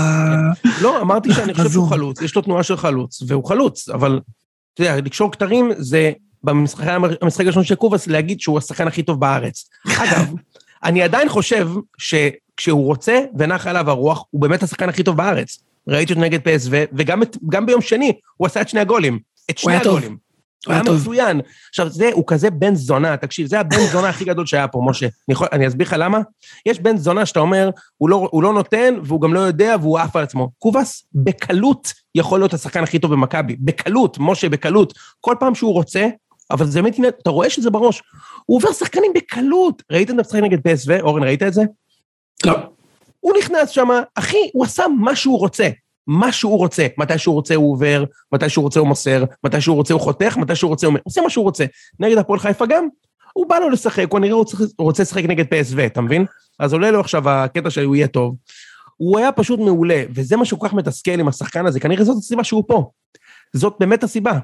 [0.81, 4.21] לא, אמרתי שאני חושב שהוא חלוץ, יש לו תנועה של חלוץ, והוא חלוץ, אבל,
[4.75, 6.13] אתה יודע, לקשור כתרים זה,
[6.45, 9.69] במשחק הראשון של קובאס, להגיד שהוא השחקן הכי טוב בארץ.
[9.99, 10.33] אגב,
[10.85, 15.59] אני עדיין חושב שכשהוא רוצה ונח עליו הרוח, הוא באמת השחקן הכי טוב בארץ.
[15.89, 19.19] ראיתי אותו נגד פסו, וגם ביום שני הוא עשה את שני הגולים.
[19.51, 20.17] את שני הגולים.
[20.67, 21.41] הוא היה מצוין.
[21.69, 25.07] עכשיו, זה, הוא כזה בן זונה, תקשיב, זה הבן זונה הכי גדול שהיה פה, משה.
[25.07, 26.19] אני, יכול, אני אסביר לך למה?
[26.67, 29.99] יש בן זונה שאתה אומר, הוא לא, הוא לא נותן, והוא גם לא יודע, והוא
[29.99, 30.51] עף על עצמו.
[30.59, 33.57] קובאס, בקלות יכול להיות השחקן הכי טוב במכבי.
[33.61, 34.93] בקלות, משה, בקלות.
[35.21, 36.09] כל פעם שהוא רוצה,
[36.51, 38.03] אבל זה באמת, אתה רואה שזה בראש.
[38.47, 39.83] הוא עובר שחקנים בקלות.
[39.93, 40.93] ראית את המשחק נגד פסו?
[41.01, 41.63] אורן, ראית את זה?
[42.45, 42.55] לא.
[43.21, 45.69] הוא נכנס שם, אחי, הוא עשה מה שהוא רוצה.
[46.07, 46.87] מה שהוא רוצה.
[46.99, 50.37] מתי שהוא רוצה הוא עובר, מתי שהוא רוצה הוא מוסר, מתי שהוא רוצה הוא חותך,
[50.37, 51.65] מתי שהוא רוצה הוא עושה מה שהוא רוצה.
[52.01, 52.89] נגד הפועל חיפה גם,
[53.33, 54.45] הוא בא לו לשחק, הוא נראה הוא
[54.79, 56.25] רוצה לשחק נגד פסו, אתה מבין?
[56.59, 58.35] אז עולה לו עכשיו הקטע שהוא יהיה טוב.
[58.97, 62.45] הוא היה פשוט מעולה, וזה מה שכל כך מתסכל עם השחקן הזה, כנראה זאת הסיבה
[62.45, 62.91] שהוא פה.
[63.53, 64.39] זאת באמת הסיבה.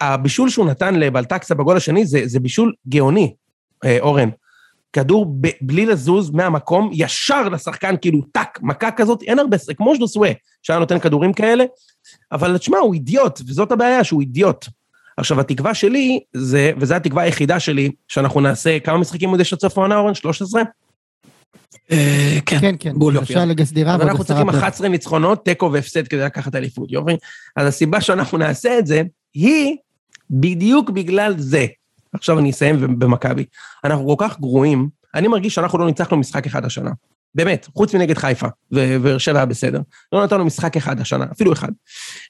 [0.00, 3.34] הבישול שהוא נתן לבלטקסה בגול השני זה, זה בישול גאוני,
[3.84, 4.28] אה, אורן.
[4.92, 10.30] כדור ב, בלי לזוז מהמקום, ישר לשחקן, כאילו טאק, מכה כזאת, אין הרבה, כמו ז'דוסווה,
[10.62, 11.64] שהיה נותן כדורים כאלה,
[12.32, 14.66] אבל תשמע, הוא אידיוט, וזאת הבעיה, שהוא אידיוט.
[15.16, 19.60] עכשיו, התקווה שלי, זה, וזו התקווה היחידה שלי, שאנחנו נעשה, כמה משחקים עוד יש עד
[19.60, 20.14] סוף העונה, אורן?
[20.14, 20.62] 13?
[21.90, 23.26] אה, כן, כן, כן, בול יופי.
[23.94, 27.12] אז אנחנו צריכים 11 ניצחונות, תיקו והפסד כדי לקחת אליפות, יופי?
[27.56, 29.02] אז הסיבה שאנחנו נעשה את זה,
[29.34, 29.76] היא
[30.30, 31.66] בדיוק בגלל זה.
[32.12, 33.44] עכשיו אני אסיים במכבי.
[33.84, 36.90] אנחנו כל כך גרועים, אני מרגיש שאנחנו לא ניצחנו משחק אחד השנה.
[37.34, 39.80] באמת, חוץ מנגד חיפה, ובאר שבע היה בסדר.
[40.12, 41.68] לא נתנו משחק אחד השנה, אפילו אחד.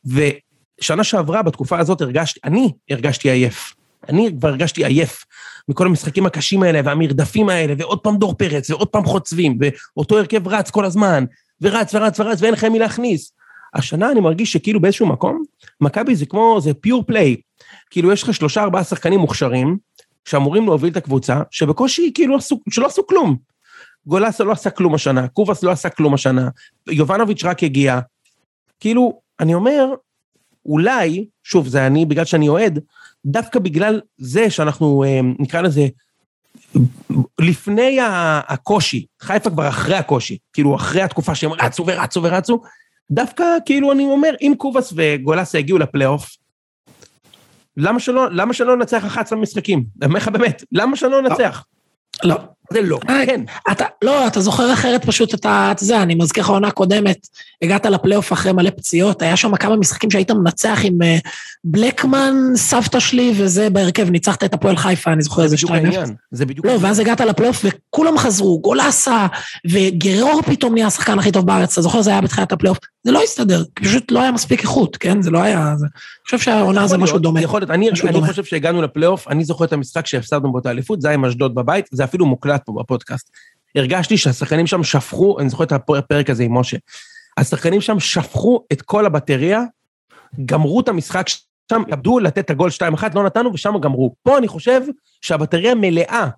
[0.06, 3.74] ושנה שעברה, בתקופה הזאת, הרגשתי, אני הרגשתי עייף.
[4.08, 5.24] אני כבר הרגשתי עייף
[5.68, 9.59] מכל המשחקים הקשים האלה, והמרדפים האלה, ועוד פעם דור פרץ, ועוד פעם חוצבים,
[9.96, 11.24] ואותו הרכב רץ כל הזמן,
[11.61, 13.32] ורץ ורץ ורץ, ואין לכם מי להכניס.
[13.74, 15.42] השנה אני מרגיש שכאילו באיזשהו מקום,
[15.80, 17.36] מכבי זה כמו, זה פיור פליי.
[17.90, 19.78] כאילו יש לך שלושה ארבעה שחקנים מוכשרים,
[20.24, 23.36] שאמורים להוביל את הקבוצה, שבקושי כאילו עשו, שלא עשו כלום.
[24.06, 26.48] גולסה לא עשה כלום השנה, קובאס לא עשה כלום השנה,
[26.88, 28.00] יובנוביץ' רק הגיע.
[28.80, 29.94] כאילו, אני אומר,
[30.66, 32.78] אולי, שוב, זה אני, בגלל שאני אוהד,
[33.26, 35.88] דווקא בגלל זה שאנחנו, אה, נקרא לזה,
[37.40, 37.98] לפני
[38.48, 42.60] הקושי, חיפה כבר אחרי הקושי, כאילו אחרי התקופה שהם רצו ורצו ורצו,
[43.10, 46.36] דווקא כאילו אני אומר, אם קובאס וגולסה הגיעו לפלייאוף,
[47.76, 49.84] למה שלא, למה שלא ננצח 11 משחקים?
[50.02, 51.64] אני אומר לך באמת, למה שלא ננצח?
[52.24, 52.36] לא.
[52.72, 53.40] זה לא, אה, כן.
[53.72, 55.72] אתה, לא, אתה זוכר אחרת פשוט את ה...
[55.72, 57.26] אתה יודע, אני מזכיר לך עונה קודמת,
[57.62, 61.18] הגעת לפלייאוף אחרי מלא פציעות, היה שם כמה משחקים שהיית מנצח עם אה,
[61.64, 65.72] בלקמן, סבתא שלי, וזה בהרכב, ניצחת את הפועל חיפה, אני זוכר איזה זה 2-0.
[65.72, 66.76] בדיוק העניין, זה בדיוק לא.
[66.80, 69.26] ואז הגעת לפלייאוף וכולם חזרו, גולסה,
[69.70, 73.22] וגרור פתאום נהיה השחקן הכי טוב בארץ, אתה זוכר, זה היה בתחילת הפלייאוף, זה לא
[73.22, 75.22] הסתדר, פשוט לא היה מספיק איכות, כן?
[75.22, 75.72] זה לא היה...
[75.76, 75.86] זה...
[75.86, 77.42] אני חושב שהעונה זה משהו דומה.
[77.42, 78.26] יכול להיות, אני, אני.
[78.26, 81.86] חושב שהגענו לפלייאוף, אני זוכר את המשחק שהפסדנו באותה אליפות, זה היה עם אשדוד בבית,
[81.92, 83.30] זה אפילו מוקלט פה בפודקאסט.
[83.76, 86.76] הרגשתי שהשחקנים שם שפכו, אני זוכר את הפרק הזה עם משה,
[87.36, 89.62] השחקנים שם שפכו את כל הבטריה,
[90.44, 91.28] גמרו את המשחק
[91.70, 94.14] שם, עבדו לתת את הגול 2-1, לא נתנו ושם גמרו.
[94.22, 94.80] פה אני חושב
[95.20, 96.28] שהבטריה מלאה,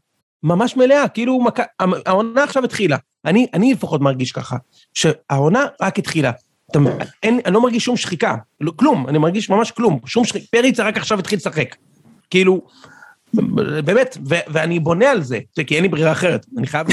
[0.43, 1.59] ממש מלאה, כאילו מק...
[2.07, 2.97] העונה עכשיו התחילה.
[3.25, 4.57] אני, אני לפחות מרגיש ככה,
[4.95, 6.31] שהעונה רק התחילה.
[6.71, 6.79] אתה,
[7.23, 10.85] אין, אני לא מרגיש שום שחיקה, לא, כלום, אני מרגיש ממש כלום, שום שחיקה, פריצה
[10.85, 11.77] רק עכשיו התחיל לשחק.
[12.31, 12.61] כאילו,
[13.85, 16.87] באמת, ו, ואני בונה על זה, כי אין לי ברירה אחרת, אני חייב...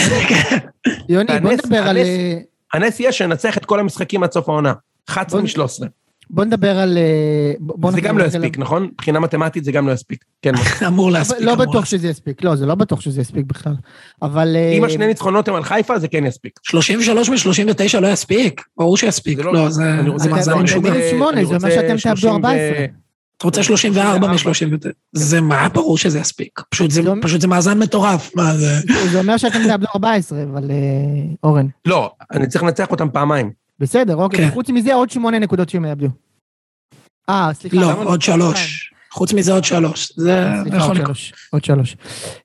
[1.09, 1.97] יוני, בוא נדבר על...
[1.97, 2.37] הנס- אה,
[2.73, 4.73] הנס יהיה שננצח את כל המשחקים עד סוף העונה.
[5.09, 5.87] 11 בוא- מ-13.
[6.29, 6.97] בוא נדבר על...
[6.97, 8.83] אה, בוא זה גם לא יספיק, נכון?
[8.83, 10.23] מבחינה מתמטית זה גם לא יספיק.
[10.41, 10.51] כן,
[10.87, 11.41] אמור לא- להספיק.
[11.41, 11.85] לא אמור בטוח.
[11.85, 13.73] שזה יספיק, לא, זה לא בטוח שזה יספיק בכלל.
[14.21, 14.55] אבל...
[14.55, 16.59] אה, אם השני ניצחונות הם על חיפה, זה כן יספיק.
[16.63, 19.37] 33 מ-39 לא יספיק, ברור שיספיק.
[19.37, 19.83] זה לא- לא, זה
[20.15, 20.89] זה מאזן אתם- משוגע.
[20.89, 22.85] אתם- 28, אני זה אומר רוצה שאתם תאבדו 30 ו- 14.
[23.39, 24.89] אתה רוצה 34 מ-39.
[25.11, 26.61] זה מה, ברור שזה יספיק.
[26.69, 28.35] פשוט זה- לא- פשוט זה מאזן מטורף.
[28.35, 28.79] מה זה?
[29.11, 30.75] זה אומר שאתם תאבדו 14, אבל אה,
[31.43, 31.67] אורן.
[31.85, 33.51] לא, אני צריך לנצח אותם פעמיים.
[33.79, 34.39] בסדר, אוקיי.
[34.45, 34.51] כן.
[34.53, 36.07] חוץ מזה עוד שמונה נקודות שהם יאבדו.
[37.29, 37.75] אה, סליחה.
[37.75, 38.93] לא, למה עוד שלוש.
[39.11, 40.11] חוץ מזה עוד שלוש.
[40.15, 41.15] זה יכול עוד לקרות.
[41.15, 41.33] שלוש.
[41.51, 41.97] עוד שלוש.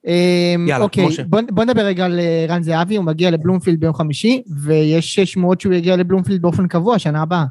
[0.06, 1.22] אמ, יאללה, אוקיי, משה.
[1.50, 5.74] בוא נדבר רגע על אה, רן זהבי, הוא מגיע לבלומפילד ביום חמישי, ויש שמועות שהוא
[5.74, 7.44] יגיע לבלומפילד באופן קבוע שנה הבאה.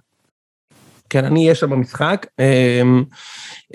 [1.09, 2.25] כן, אני אהיה שם במשחק.
[2.39, 3.03] אמ,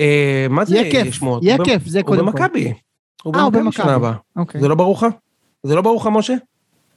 [0.01, 1.43] אה, מה זה יהיה שמועות?
[1.43, 2.41] יהיה כיף, זה קודם כל.
[2.41, 2.73] במכבי.
[3.23, 3.83] הוא אה, הוא במכבי במכבי.
[3.83, 4.13] שנה הבאה.
[4.37, 4.61] אוקיי.
[4.61, 5.07] זה לא ברור לך?
[5.63, 6.35] זה לא ברור לך, משה?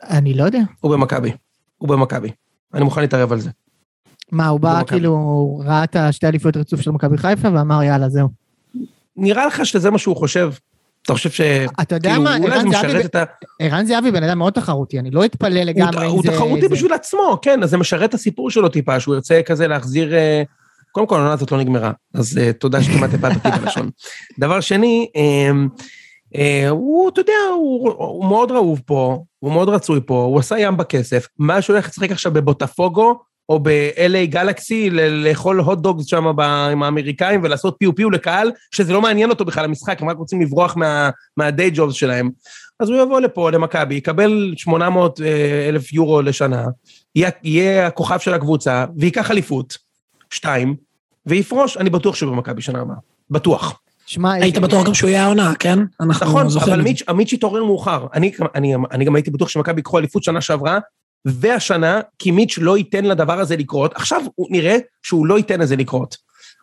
[0.04, 0.60] אני לא יודע.
[0.80, 1.32] הוא במכבי.
[1.78, 2.32] הוא במכבי.
[2.74, 3.50] אני מוכן להתערב על זה.
[4.32, 4.90] מה, הוא בא במכבי.
[4.90, 8.30] כאילו, הוא ראה את השתי אליפויות רצוף של מכבי חיפה ואמר יאללה, זהו.
[9.18, 10.52] נראה לך שזה מה שהוא חושב?
[11.06, 11.42] אתה חושב ש...
[11.82, 12.36] אתה יודע כאילו, מה,
[13.60, 17.64] ערן זהבי- בן אדם מאוד תחרותי, אני לא אתפלא לגמרי הוא, תחרותי בשביל עצמו, כן,
[17.64, 20.14] אז זה משרת את הסיפור שלו טיפה, שהוא ירצה כזה להחזיר...
[20.14, 20.44] אה,
[20.92, 23.90] קודם כל, העונה הזאת לא נגמרה, אז אה, תודה שכמעט הפעת אותי בלשון.
[24.40, 25.52] דבר שני, אה,
[26.36, 30.60] אה, הוא, אתה יודע, הוא, הוא מאוד רעוב פה, הוא מאוד רצוי פה, הוא עשה
[30.60, 33.20] ים בכסף, מה שהוא הולך לשחק עכשיו בבוטפוגו,
[33.50, 39.02] או ב-LA גלקסי, לאכול הוט-דוגס שם ב- עם האמריקאים ולעשות פיו פיו לקהל, שזה לא
[39.02, 42.30] מעניין אותו בכלל המשחק, הם רק רוצים לברוח מה- מהדיי ג'ובס שלהם.
[42.80, 46.66] אז הוא יבוא לפה, למכבי, יקבל 800 אה, אלף יורו לשנה,
[47.16, 49.78] יהיה, יהיה הכוכב של הקבוצה, וייקח אליפות,
[50.30, 50.76] שתיים,
[51.26, 52.96] ויפרוש, אני בטוח שהוא במכבי שנה הבאה.
[53.30, 53.80] בטוח.
[54.06, 55.80] שמע, היית בטוח גם שהוא יהיה העונה, כן?
[56.00, 56.90] אנחנו נכון, זוכרים אבל זה.
[56.90, 58.08] מיץ', מיץ' התעורר מאוחר.
[58.14, 60.80] אני, אני, אני גם הייתי בטוח שמכבי ייקחו אליפות שנה שעברה,
[61.26, 63.94] והשנה, כי מיץ' לא ייתן לדבר הזה לקרות.
[63.96, 66.18] עכשיו הוא נראה שהוא לא ייתן לזה לקרות.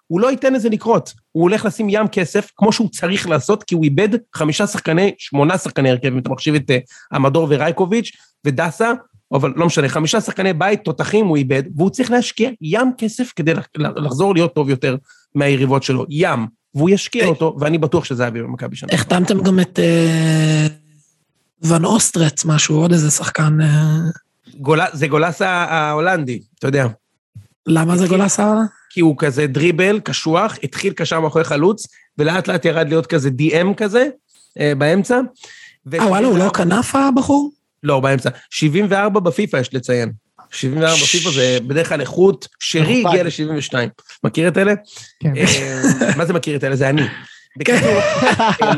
[0.07, 1.13] הוא לא ייתן לזה לקרות.
[1.33, 5.59] הוא הולך לשים ים כסף, כמו שהוא צריך לעשות, כי הוא איבד חמישה שחקני, שמונה
[5.59, 6.79] שחקני הרכב, אם אתה מחשיב את אה,
[7.13, 8.11] המדור ורייקוביץ'
[8.45, 8.93] ודסה,
[9.33, 13.55] אבל לא משנה, חמישה שחקני בית, תותחים הוא איבד, והוא צריך להשקיע ים כסף כדי
[13.55, 14.97] לח- לחזור להיות טוב יותר
[15.35, 16.05] מהיריבות שלו.
[16.09, 16.47] ים.
[16.75, 17.29] והוא ישקיע אה.
[17.29, 18.89] אותו, ואני בטוח שזה יביא במכבי שנה.
[18.93, 20.67] החתמתם גם את אה,
[21.63, 23.59] ון אוסטרץ, משהו, עוד איזה שחקן.
[24.59, 26.87] גול, זה גולס ה- ההולנדי, אתה יודע.
[27.67, 28.55] למה זה גולסה?
[28.91, 31.87] כי הוא כזה דריבל, קשוח, התחיל קשר מאחורי חלוץ,
[32.19, 34.07] ולאט לאט ירד להיות כזה DM כזה,
[34.61, 35.21] אה, באמצע.
[35.95, 37.51] אה, וואלה, הוא לא כנף הבחור?
[37.83, 38.31] לא, באמצע.
[38.51, 40.13] 74 בפיפא יש לציין.
[40.51, 43.05] 74 בפיפא זה בדרך כלל איכות, שרי.
[43.07, 43.75] הגיע ל-72.
[44.25, 44.73] מכיר את אלה?
[45.23, 45.33] כן.
[45.37, 45.83] אה,
[46.17, 46.77] מה זה מכיר את אלה?
[46.77, 47.03] זה אני.
[47.59, 48.51] בקיצור, אה,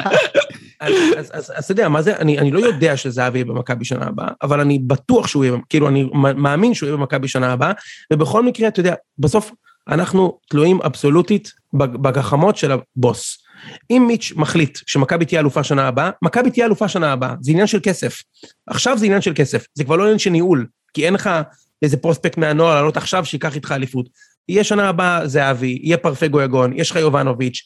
[0.81, 4.61] אז, אתה יודע, מה זה, אני, אני לא יודע שזהבי יהיה במכבי שנה הבאה, אבל
[4.61, 7.73] אני בטוח שהוא יהיה, כאילו, אני מאמין שהוא יהיה במכבי שנה הבאה,
[8.13, 9.53] ובכל מקרה, אתה יודע, בסוף
[9.89, 13.39] אנחנו תלויים אבסולוטית בג- בגחמות של הבוס.
[13.91, 17.67] אם מיץ' מחליט שמכבי תהיה אלופה שנה הבאה, מכבי תהיה אלופה שנה הבאה, זה עניין
[17.67, 18.23] של כסף.
[18.67, 21.31] עכשיו זה עניין של כסף, זה כבר לא עניין של ניהול, כי אין לך
[21.83, 24.09] איזה פרוספקט מהנוער לעלות עכשיו שייקח איתך אליפות.
[24.49, 27.63] יהיה שנה הבאה זהבי, יהיה פרפגו יגון, יש לך יובנוביץ',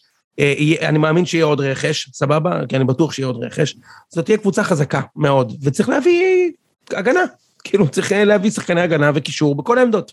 [0.83, 2.61] אני מאמין שיהיה עוד רכש, סבבה?
[2.69, 3.77] כי אני בטוח שיהיה עוד רכש.
[4.09, 6.51] זאת תהיה קבוצה חזקה מאוד, וצריך להביא
[6.91, 7.25] הגנה.
[7.65, 10.13] כאילו, צריך להביא שחקני הגנה וקישור בכל העמדות.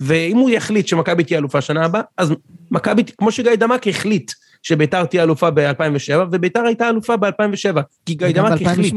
[0.00, 2.32] ואם הוא יחליט שמכבי תהיה אלופה שנה הבאה, אז
[2.70, 8.62] מכבי, כמו שגיא דמק החליט שביתר תהיה אלופה ב-2007, וביתר הייתה אלופה ב-2007, כי גיידמק
[8.62, 8.94] החליט.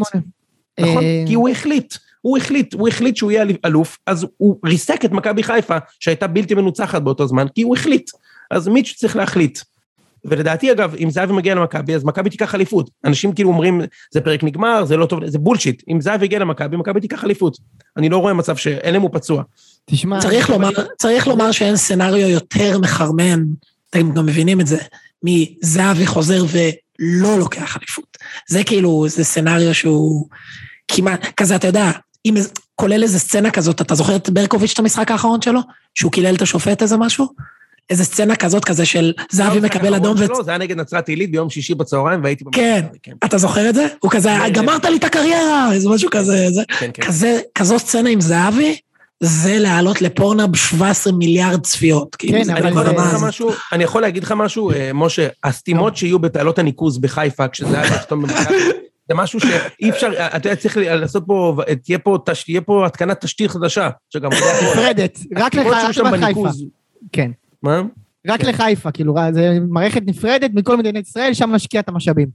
[0.80, 1.94] נכון, אה, כי הוא החליט.
[2.22, 6.54] הוא החליט, הוא החליט שהוא יהיה אלוף, אז הוא ריסק את מכבי חיפה, שהייתה בלתי
[6.54, 8.12] מנוצחת באותו זמן, כי הוא החליט.
[8.52, 9.60] אז מישהו צריך להחליט.
[10.28, 12.90] ולדעתי אגב, אם זהבי מגיע למכבי, אז מכבי תיקח אליפות.
[13.06, 13.82] אנשים כאילו אומרים,
[14.14, 15.84] זה פרק נגמר, זה לא טוב, זה בולשיט.
[15.90, 17.58] אם זהבי יגיע למכבי, מכבי תיקח אליפות.
[17.98, 19.44] אני לא רואה מצב שאין להם הוא פצוע.
[19.86, 23.44] תשמע, צריך לומר, צריך לומר שאין סצנריו יותר מחרמן,
[23.90, 24.78] אתם גם מבינים את זה,
[25.24, 28.18] מזהבי חוזר ולא לוקח אליפות.
[28.50, 30.28] זה כאילו, זה סצנריו שהוא
[30.88, 31.92] כמעט, כזה, אתה יודע,
[32.26, 32.36] אם,
[32.76, 35.60] כולל איזה סצנה כזאת, אתה זוכר את ברקוביץ' את המשחק האחרון שלו?
[35.96, 37.28] שהוא קילל את השופט איזה משהו?
[37.90, 40.44] איזה סצנה כזאת כזה של זהבי מקבל אדום ו...
[40.44, 42.44] זה היה נגד נצרת עילית ביום שישי בצהריים והייתי...
[42.52, 42.86] כן,
[43.26, 43.88] אתה זוכר את זה?
[44.00, 46.62] הוא כזה, גמרת לי את הקריירה, איזה משהו כזה, זה.
[46.80, 47.04] כן, כן.
[47.04, 48.78] כזה, כזו סצנה עם זהבי,
[49.20, 52.16] זה להעלות לפורנאב 17 מיליארד צפיות.
[52.16, 52.96] כאילו, כן, אבל
[53.74, 58.22] אני יכול להגיד לך משהו, אה, משה, הסתימות שיהיו בתעלות הניקוז בחיפה, כשזה היה לחתום
[58.22, 58.56] במכבי,
[59.10, 63.22] זה משהו שאי אפשר, אתה יודע, צריך לעשות פה, תהיה פה, תש- תהיה פה התקנת
[63.22, 64.30] תשתית חדשה, שגם...
[64.72, 66.50] נפרדת, רק לך, רק לחיפה.
[67.12, 67.32] כן.
[67.64, 67.82] מה?
[68.28, 72.28] רק לחיפה, כאילו, זה מערכת נפרדת מכל מדינת ישראל, שם נשקיע את המשאבים.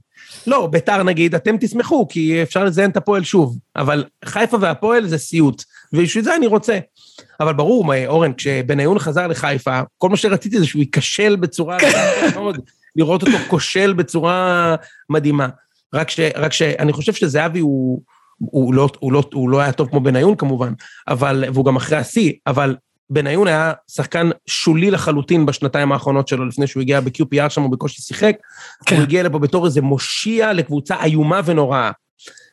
[0.47, 5.17] לא, ביתר נגיד, אתם תשמחו, כי אפשר לזיין את הפועל שוב, אבל חיפה והפועל זה
[5.17, 5.63] סיוט,
[5.93, 6.79] ובשביל זה אני רוצה.
[7.39, 11.77] אבל ברור, מה, אורן, כשבניון חזר לחיפה, כל מה שרציתי זה שהוא ייכשל בצורה...
[12.35, 12.57] מאוד,
[12.95, 14.75] לראות אותו כושל בצורה
[15.09, 15.47] מדהימה.
[15.93, 16.19] רק ש...
[16.35, 18.01] רק שאני חושב שזהבי הוא...
[18.37, 20.73] הוא לא, הוא, לא, הוא לא היה טוב כמו בניון כמובן,
[21.07, 22.75] אבל, והוא גם אחרי השיא, אבל
[23.13, 28.01] בניון היה שחקן שולי לחלוטין בשנתיים האחרונות שלו, לפני שהוא הגיע ב-QPR שם, הוא בקושי
[28.01, 28.35] שיחק.
[28.85, 28.95] כן.
[28.95, 31.91] הוא הגיע לפה בתור איזה מושיע לקבוצה איומה ונוראה.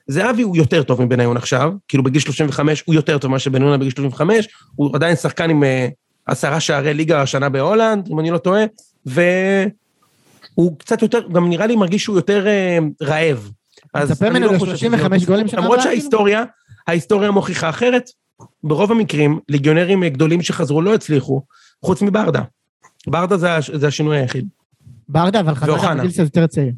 [0.06, 3.78] זהבי הוא יותר טוב מבניון עכשיו, כאילו בגיל 35 הוא יותר טוב ממה שבניון היה
[3.78, 5.88] בגיל 35, הוא עדיין שחקן עם אה,
[6.26, 8.64] עשרה שערי ליגה השנה בהולנד, אם אני לא טועה,
[9.06, 13.50] והוא קצת יותר, גם נראה לי מרגיש שהוא יותר אה, רעב.
[13.94, 15.90] אז אני לא חושב שזה ל-35 עוד גולים שנה למרות כאילו?
[15.96, 16.44] שההיסטוריה,
[16.86, 18.11] ההיסטוריה מוכיחה אחרת.
[18.64, 21.43] ברוב המקרים, ליגיונרים גדולים שחזרו לא הצליחו,
[21.84, 22.43] חוץ מברדה.
[23.07, 24.49] ברדה זה, הש- זה השינוי היחיד.
[25.09, 25.95] ברדה, אבל חזר.
[25.99, 26.72] בגיל קצת יותר צעיר.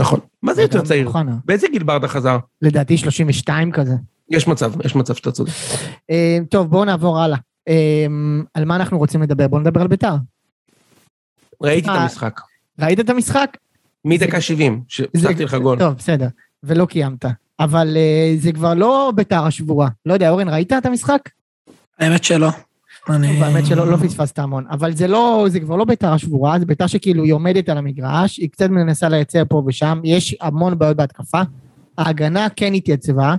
[0.00, 0.20] נכון.
[0.42, 1.06] מה זה יותר צעיר?
[1.06, 1.36] אוחנה.
[1.44, 2.38] באיזה גיל ברדה חזר?
[2.62, 3.94] לדעתי 32 כזה.
[4.30, 5.52] יש מצב, יש מצב שאתה צודק.
[6.10, 7.38] אה, טוב, בואו נעבור הלאה.
[7.68, 8.06] אה,
[8.54, 9.48] על מה אנחנו רוצים לדבר?
[9.48, 10.14] בואו נדבר על ביתר.
[11.62, 12.40] ראיתי את אה, המשחק.
[12.80, 13.56] ראית את המשחק?
[14.04, 15.78] מדקה 70, זה- שהצלחתי לך גול.
[15.78, 16.28] טוב, בסדר.
[16.62, 17.24] ולא קיימת.
[17.60, 19.88] אבל אה, זה כבר לא ביתר השבורה.
[20.06, 21.28] לא יודע, אורן, ראית את המשחק?
[21.98, 22.48] האמת שלא.
[23.08, 23.40] אני...
[23.40, 24.64] באמת שלא לא פספסת המון.
[24.70, 28.36] אבל זה לא, זה כבר לא ביתר השבורה, זה ביתר שכאילו היא עומדת על המגרש,
[28.36, 31.42] היא קצת מנסה לייצר פה ושם, יש המון בעיות בהתקפה.
[31.98, 33.34] ההגנה כן התייצבה.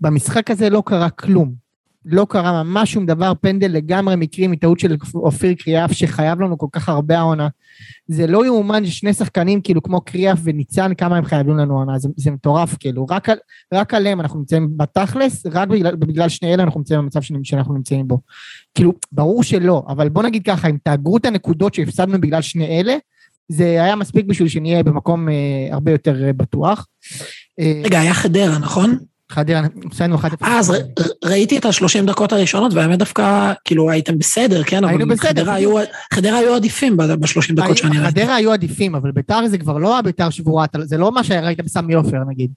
[0.00, 1.61] במשחק הזה לא קרה כלום.
[2.04, 6.66] לא קרה ממש שום דבר, פנדל לגמרי מקרי מטעות של אופיר קריאף שחייב לנו כל
[6.72, 7.48] כך הרבה העונה.
[8.06, 12.08] זה לא יאומן ששני שחקנים כאילו כמו קריאף וניצן, כמה הם חייבים לנו העונה, זה,
[12.16, 13.36] זה מטורף כאילו, רק, על,
[13.74, 18.08] רק עליהם אנחנו נמצאים בתכלס, רק בגלל, בגלל שני אלה אנחנו נמצאים במצב שאנחנו נמצאים
[18.08, 18.18] בו.
[18.74, 22.96] כאילו, ברור שלא, אבל בוא נגיד ככה, אם תאגרו את הנקודות שהפסדנו בגלל שני אלה,
[23.48, 25.34] זה היה מספיק בשביל שנהיה במקום אה,
[25.70, 26.86] הרבה יותר אה, בטוח.
[27.60, 28.98] אה, רגע, היה חדרה, נכון?
[29.32, 30.20] חדרה, הפסדנו 1-0.
[30.40, 30.72] אז
[31.24, 34.84] ראיתי את השלושים דקות הראשונות, והאמת דווקא, כאילו, הייתם בסדר, כן?
[34.84, 35.54] היינו בסדר, חדרה.
[36.34, 38.20] היו- עדיפים בשלושים דקות שאני ראיתי.
[38.20, 41.60] חדרה היו עדיפים, אבל ביתר זה כבר לא הביתר שבורה, אתה- זה לא מה שראית
[41.64, 42.50] בסמי עופר נגיד.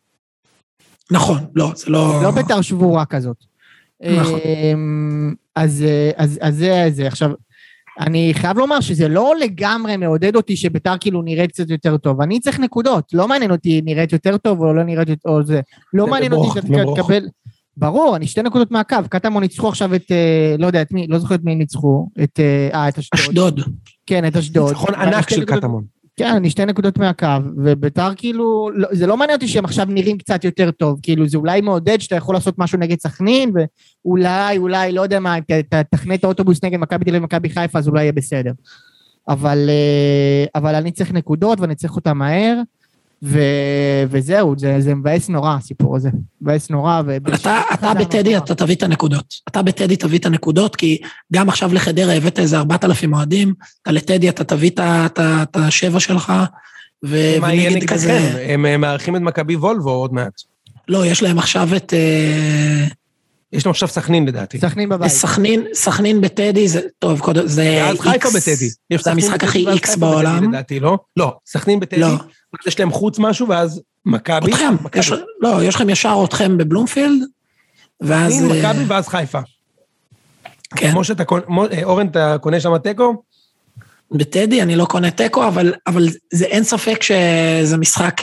[1.11, 2.19] נכון, לא, זה לא...
[2.23, 3.37] לא ביתר שבורה כזאת.
[4.19, 4.39] נכון.
[4.73, 7.07] אמ, אז, אה, אז, אז זה זה.
[7.07, 7.31] עכשיו,
[7.99, 12.21] אני חייב לומר שזה לא לגמרי מעודד אותי שביתר כאילו נראית קצת יותר טוב.
[12.21, 15.61] אני צריך נקודות, לא מעניין אותי נראית יותר טוב או לא נראית יותר או זה.
[15.93, 16.99] לא זה מעניין אותי לברוך.
[16.99, 17.27] לקבל...
[17.77, 18.95] ברור, אני שתי נקודות מהקו.
[19.09, 22.09] קטמון ניצחו עכשיו את, אה, לא יודע את מי, לא זוכר את מי ניצחו.
[22.23, 23.19] את, אה, אה, את אשדוד.
[23.19, 23.59] אשדוד.
[24.05, 24.69] כן, את אשדוד.
[24.69, 25.83] ניצחון ענק של קטמון.
[26.17, 30.17] כן, אני שתי נקודות מהקו, וביתר כאילו, לא, זה לא מעניין אותי שהם עכשיו נראים
[30.17, 33.51] קצת יותר טוב, כאילו זה אולי מעודד שאתה יכול לעשות משהו נגד סכנין,
[34.05, 37.49] ואולי, אולי, לא יודע מה, ת- ת- תכנה את האוטובוס נגד מכבי תל אביב ומכבי
[37.49, 38.51] חיפה, אז אולי יהיה בסדר.
[39.29, 42.61] אבל, אה, אבל אני צריך נקודות ואני צריך אותן מהר,
[43.23, 43.39] ו,
[44.09, 46.09] וזהו, זה, זה מבאס נורא הסיפור הזה,
[46.41, 47.01] מבאס נורא.
[47.05, 47.17] ו...
[47.35, 49.33] אתה, אתה בטדי, אתה תביא את הנקודות.
[49.47, 50.97] אתה בטדי תביא את הנקודות, כי
[51.33, 56.33] גם עכשיו לחדרה הבאת איזה 4,000 אוהדים, אתה לטדי אתה תביא את השבע שלך,
[57.05, 58.45] ו- מה יהיה ונגד כזה...
[58.47, 60.41] הם מארחים את מכבי וולבו עוד מעט.
[60.87, 61.93] לא, יש להם עכשיו את...
[61.93, 62.85] אה,
[63.55, 64.59] יש להם עכשיו סכנין לדעתי.
[64.59, 65.11] סכנין בבית.
[65.11, 66.81] סכנין, סכנין בטדי, זה...
[66.99, 68.35] טוב, קודם, זה ואז חיפה איקס.
[68.35, 68.69] בטדי.
[69.03, 70.49] זה המשחק הכי איקס בעולם.
[70.49, 70.97] לדעתי, לא?
[71.17, 72.07] לא, סכנין בטדי, לא.
[72.67, 74.51] יש להם חוץ משהו, ואז מכבי.
[74.51, 74.75] אתכם.
[74.95, 77.23] יש, לא, יש לכם ישר אתכם בבלומפילד,
[78.01, 78.33] ואז...
[78.33, 79.39] סכנין, אה, מכבי ואז חיפה.
[80.75, 83.23] כן, כמו שאתה קונה, אה, אורן, אתה קונה שם תיקו?
[84.11, 88.21] בטדי, אני לא קונה תיקו, אבל, אבל זה אין ספק שזה משחק...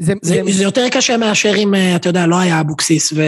[0.00, 3.22] אה, זה, זה, זה יותר קשה מאשר אם, אה, אתה יודע, לא היה אבוקסיס ו...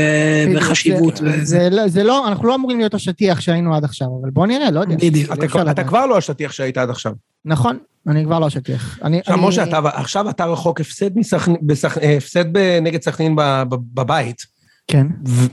[0.57, 1.17] וחשיבות.
[1.17, 1.45] זה, וזה.
[1.45, 4.71] זה, לא- זה לא, אנחנו לא אמורים להיות השטיח שהיינו עד עכשיו, אבל בוא נראה,
[4.71, 4.97] לא יודע.
[4.97, 5.33] בדיוק.
[5.33, 5.85] אתה, כבר- אתה.
[5.85, 7.13] כבר לא השטיח שהיית עד עכשיו.
[7.45, 8.99] נכון, אני כבר לא השטיח.
[9.05, 11.55] אני, עכשיו, אני- משה, אתה, עכשיו אתה רחוק הפסד, מסכנ...
[11.63, 11.99] בסכ...
[12.17, 12.45] הפסד
[12.83, 13.41] נגד סכנין ב...
[13.69, 13.75] ב...
[13.95, 14.47] בבית,
[14.89, 15.07] כן.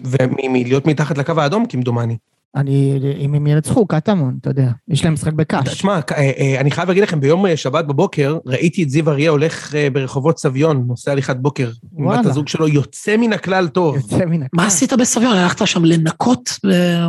[0.03, 2.17] ומלהיות מתחת לקו האדום, כמדומני.
[2.55, 4.69] אני, אם הם ינצחו, קטמון, אתה יודע.
[4.87, 5.67] יש להם משחק בקאש.
[5.67, 9.29] תשמע, אה, אה, אני חייב להגיד לכם, ביום אה, שבת בבוקר, ראיתי את זיו אריה
[9.29, 12.29] הולך ברחובות סביון, נוסע הליכת בוקר, עם בת וואלה.
[12.29, 13.95] הזוג שלו, יוצא מן הכלל טוב.
[13.95, 14.47] יוצא מן הכלל.
[14.53, 15.37] מה עשית בסביון?
[15.37, 16.49] הלכת שם לנקות?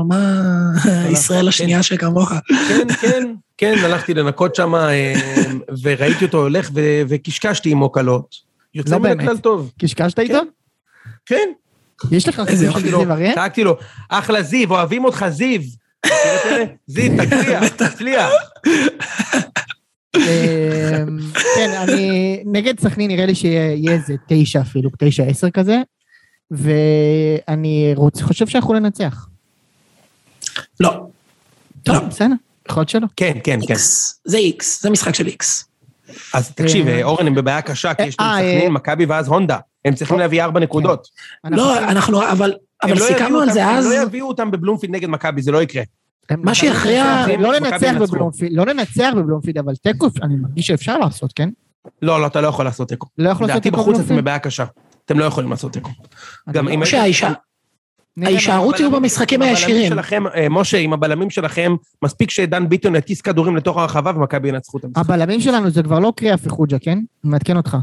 [0.09, 0.73] מה...
[1.11, 2.33] ישראל השנייה שכמוך.
[2.69, 4.73] כן, כן, כן, הלכתי לנקות שם,
[5.83, 6.71] וראיתי אותו הולך,
[7.09, 8.35] וקשקשתי עמו קלות.
[8.75, 9.21] יוצא לא מן.
[9.21, 9.73] הכלל טוב.
[9.79, 10.41] קשקשת איתו?
[11.27, 11.49] כן.
[12.11, 13.35] יש לך חיבור של זיו אריה?
[13.35, 13.77] צעקתי לו,
[14.09, 15.61] אחלה זיו, אוהבים אותך זיו.
[16.87, 18.31] זיו, תצליח, תצליח.
[20.17, 21.19] אמ,
[21.57, 22.43] כן, אני...
[22.45, 25.81] נגד סכנין נראה לי שיהיה איזה תשע אפילו, תשע עשר כזה,
[26.51, 29.29] ואני חושב שאנחנו ננצח.
[30.81, 31.07] לא.
[31.83, 32.01] טוב, לא.
[32.01, 32.35] בסדר,
[32.69, 33.07] יכול להיות שלא.
[33.17, 33.75] כן, כן, כן.
[34.25, 35.69] זה איקס, זה משחק של איקס.
[36.35, 39.29] אז תקשיב, אה, אורן, הם בבעיה קשה, כי יש להם אה, סכנין, אה, מכבי ואז
[39.29, 39.59] הונדה.
[39.87, 41.09] הם צריכים אה, להביא ארבע נקודות.
[41.45, 43.87] אנחנו- לא, אנחנו, אבל, אבל לא סיכמנו על זה אז.
[43.87, 45.83] הם לא יביאו אותם בבלומפילד נגד מכבי, זה לא יקרה.
[46.39, 47.93] מה שיכריע- לא לנצח.
[48.01, 51.49] בבלומפילד, לא ננצח בבלומפילד, אבל תיקו, אני מרגיש שאפשר לעשות, כן?
[52.03, 53.07] לא, לא, אתה לא יכול לעשות תיקו.
[53.19, 54.17] לא יכול לעשות לדעתי תיקו בחוץ אתם?
[54.17, 54.65] בבעיה קשה.
[55.05, 55.91] אתם לא יכולים לעשות תיקו.
[56.51, 56.83] גם אם...
[56.83, 57.33] האישה-
[58.17, 59.89] נראה ההישארות יהיו במשחקים הישירים.
[59.89, 61.75] שלכם, אה, משה, עם הבלמים שלכם,
[62.05, 64.99] מספיק שדן ביטון יטיס כדורים לתוך הרחבה ומכבי ינצחו את המשחק.
[65.05, 66.93] הבלמים שלנו זה כבר לא קריאה וחוג'ה, כן?
[66.93, 67.77] אני מעדכן אותך.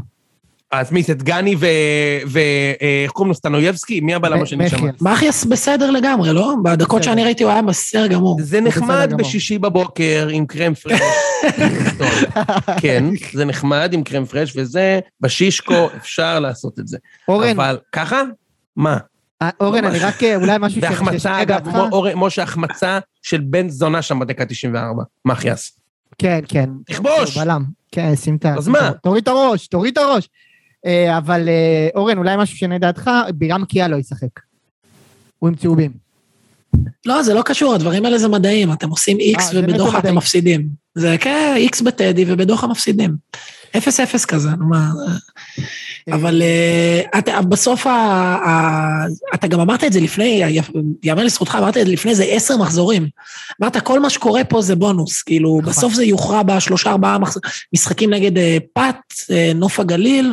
[0.80, 1.56] אז מי זה, דגני
[2.26, 4.00] ואיך קוראים לו, סטנויבסקי?
[4.00, 4.76] מי הבלם מ- השני שם?
[4.76, 5.02] מחיאס.
[5.02, 6.54] מחיאס בסדר לגמרי, לא?
[6.64, 7.02] בדקות.
[7.02, 8.36] שאני ראיתי הוא היה בסדר גמור.
[8.40, 9.12] זה נחמד.
[9.18, 11.00] בשישי בבוקר עם קרם פרש.
[12.82, 16.98] כן, זה נחמד עם קרם פרש, וזה, בשישקו אפשר לעשות את זה.
[17.28, 18.22] אורן, אבל ככה?
[18.76, 18.96] מה?
[19.42, 19.94] אה, אורן, ממש.
[19.94, 21.60] אני רק אה, אולי משהו ש- והחמצה, אגב,
[22.16, 25.02] משה, החמצה של בן זונה שם בדקה 94.
[25.24, 25.78] מחיאס.
[26.18, 26.70] כן, כן.
[26.86, 27.38] תכבוש!
[27.38, 27.64] בלם.
[27.92, 28.54] כן, שים את ה...
[28.58, 28.90] אז מה?
[29.02, 30.28] תוריד את הראש, תוריד את הראש.
[30.86, 34.40] אה, אבל אה, אורן, אולי משהו שישנה דעתך, בירם קיאה לא ישחק.
[35.38, 35.90] הוא עם צהובים.
[37.06, 38.72] לא, זה לא קשור, הדברים האלה זה מדעים.
[38.72, 40.14] אתם עושים איקס ובדוחה אתם.
[40.14, 40.68] מפסידים.
[40.94, 43.16] זה כן, איקס בטדי ובדוחה מפסידים.
[43.76, 44.90] אפס אפס כזה, נו מה.
[46.12, 47.90] אבל אה, אתה- בסוף, ה-
[48.46, 49.04] ה-
[49.34, 50.42] אתה גם אמרת את זה לפני,
[51.02, 53.08] יאמר לזכותך, אמרת את זה לפני איזה עשר מחזורים.
[53.62, 55.70] אמרת, כל מה שקורה פה זה בונוס, כאילו, נכון.
[55.72, 57.18] בסוף זה יוכרע בשלושה ארבעה
[57.74, 58.94] משחקים נגד אה, פת,
[59.30, 60.32] אה, נוף הגליל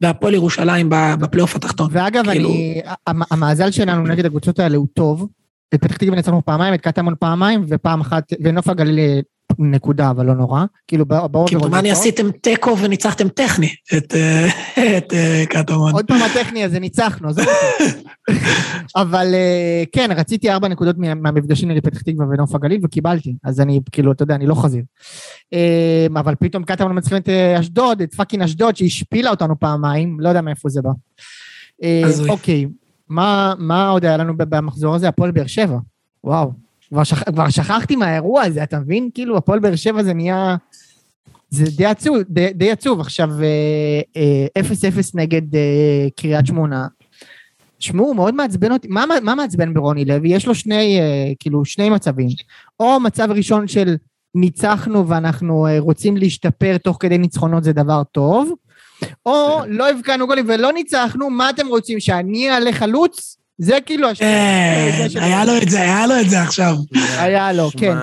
[0.00, 1.88] והפועל ירושלים בפלייאוף התחתון.
[1.92, 2.82] ואגב, כאילו- אני...
[3.30, 5.28] המאזל שלנו נגד הקבוצות האלה הוא טוב.
[5.74, 9.20] את פתח תקווה ניצחנו פעמיים, את קטמון פעמיים, ופעם אחת, ונוף הגליל אה,
[9.58, 10.64] נקודה, אבל לא נורא.
[10.88, 11.98] כאילו, בא- ב overall זה כמדומני טוב.
[11.98, 14.46] עשיתם תיקו וניצחתם טכני את אה,
[14.98, 15.92] את, אה, קטמון.
[15.92, 17.98] עוד פעם הטכני הזה, ניצחנו, עזוב אותי.
[18.96, 23.34] אבל אה, כן, רציתי ארבע נקודות מה- מהמפגשים נגד פתח תקווה ונוף הגליל, וקיבלתי.
[23.44, 24.82] אז אני, כאילו, אתה יודע, אני לא חזיר.
[26.16, 27.28] אבל פתאום קטמון מצליחים את
[27.60, 30.90] אשדוד, את fucking אשדוד, שהשפילה אותנו פעמיים, לא יודע מאיפה זה בא.
[32.28, 32.66] אוקיי,
[33.08, 35.08] מה מה עוד היה לנו במחזור הזה?
[35.08, 35.78] הפועל באר שבע.
[36.24, 36.52] וואו.
[36.92, 39.10] כבר שכ- כבר שכחתי מהאירוע הזה, אתה מבין?
[39.14, 40.56] כאילו, הפועל באר שבע זה נהיה...
[41.50, 43.00] זה די עצוב, די, די עצוב.
[43.00, 44.00] עכשיו, אה,
[44.56, 46.86] אה, 0-0 נגד אה, קריית שמונה.
[47.78, 48.88] שמעו, מאוד מעצבן אותי.
[48.88, 50.28] מה, מה מעצבן ברוני לוי?
[50.28, 52.28] יש לו שני, אה, כאילו, שני מצבים.
[52.80, 53.96] או מצב ראשון של
[54.34, 58.52] ניצחנו ואנחנו אה, רוצים להשתפר תוך כדי ניצחונות זה דבר טוב,
[59.26, 63.41] או לא הבקענו גולים ולא ניצחנו, מה אתם רוצים, שאני אעלה חלוץ?
[63.58, 64.08] זה כאילו...
[64.14, 64.24] של-
[65.14, 66.76] היה לו את זה, היה לו את זה עכשיו.
[67.16, 67.96] היה לו, כן.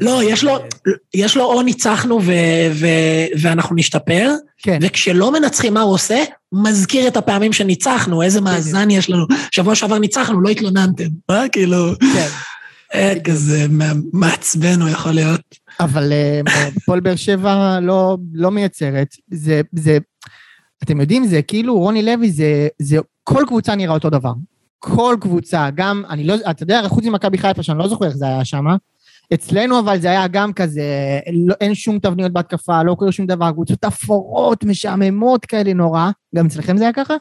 [0.00, 0.58] לא, יש לו,
[1.14, 2.20] יש לו או ניצחנו
[3.42, 4.78] ואנחנו נשתפר, כן.
[4.82, 6.22] וכשלא מנצחים מה הוא עושה?
[6.52, 9.24] מזכיר את הפעמים שניצחנו, איזה מאזן יש לנו.
[9.50, 11.04] שבוע שעבר ניצחנו, לא התלוננתם.
[11.30, 12.28] אה, כאילו, כן.
[12.94, 15.40] אה, כזה מע- מעצבן הוא יכול להיות.
[15.80, 16.40] אבל אה,
[16.76, 19.08] הפועל באר שבע לא, לא מייצרת.
[19.30, 19.98] זה, זה,
[20.84, 24.32] אתם יודעים, זה כאילו רוני לוי, זה, זה, כל קבוצה נראה אותו דבר.
[24.84, 28.26] כל קבוצה, גם, אני לא, אתה יודע, חוץ ממכבי חיפה, שאני לא זוכר איך זה
[28.26, 28.64] היה שם,
[29.34, 30.82] אצלנו אבל זה היה גם כזה,
[31.46, 36.10] לא, אין שום תבניות בהתקפה, לא קורה שום דבר, קבוצות אפורות, משעממות כאלה נורא.
[36.34, 37.14] גם אצלכם זה היה ככה?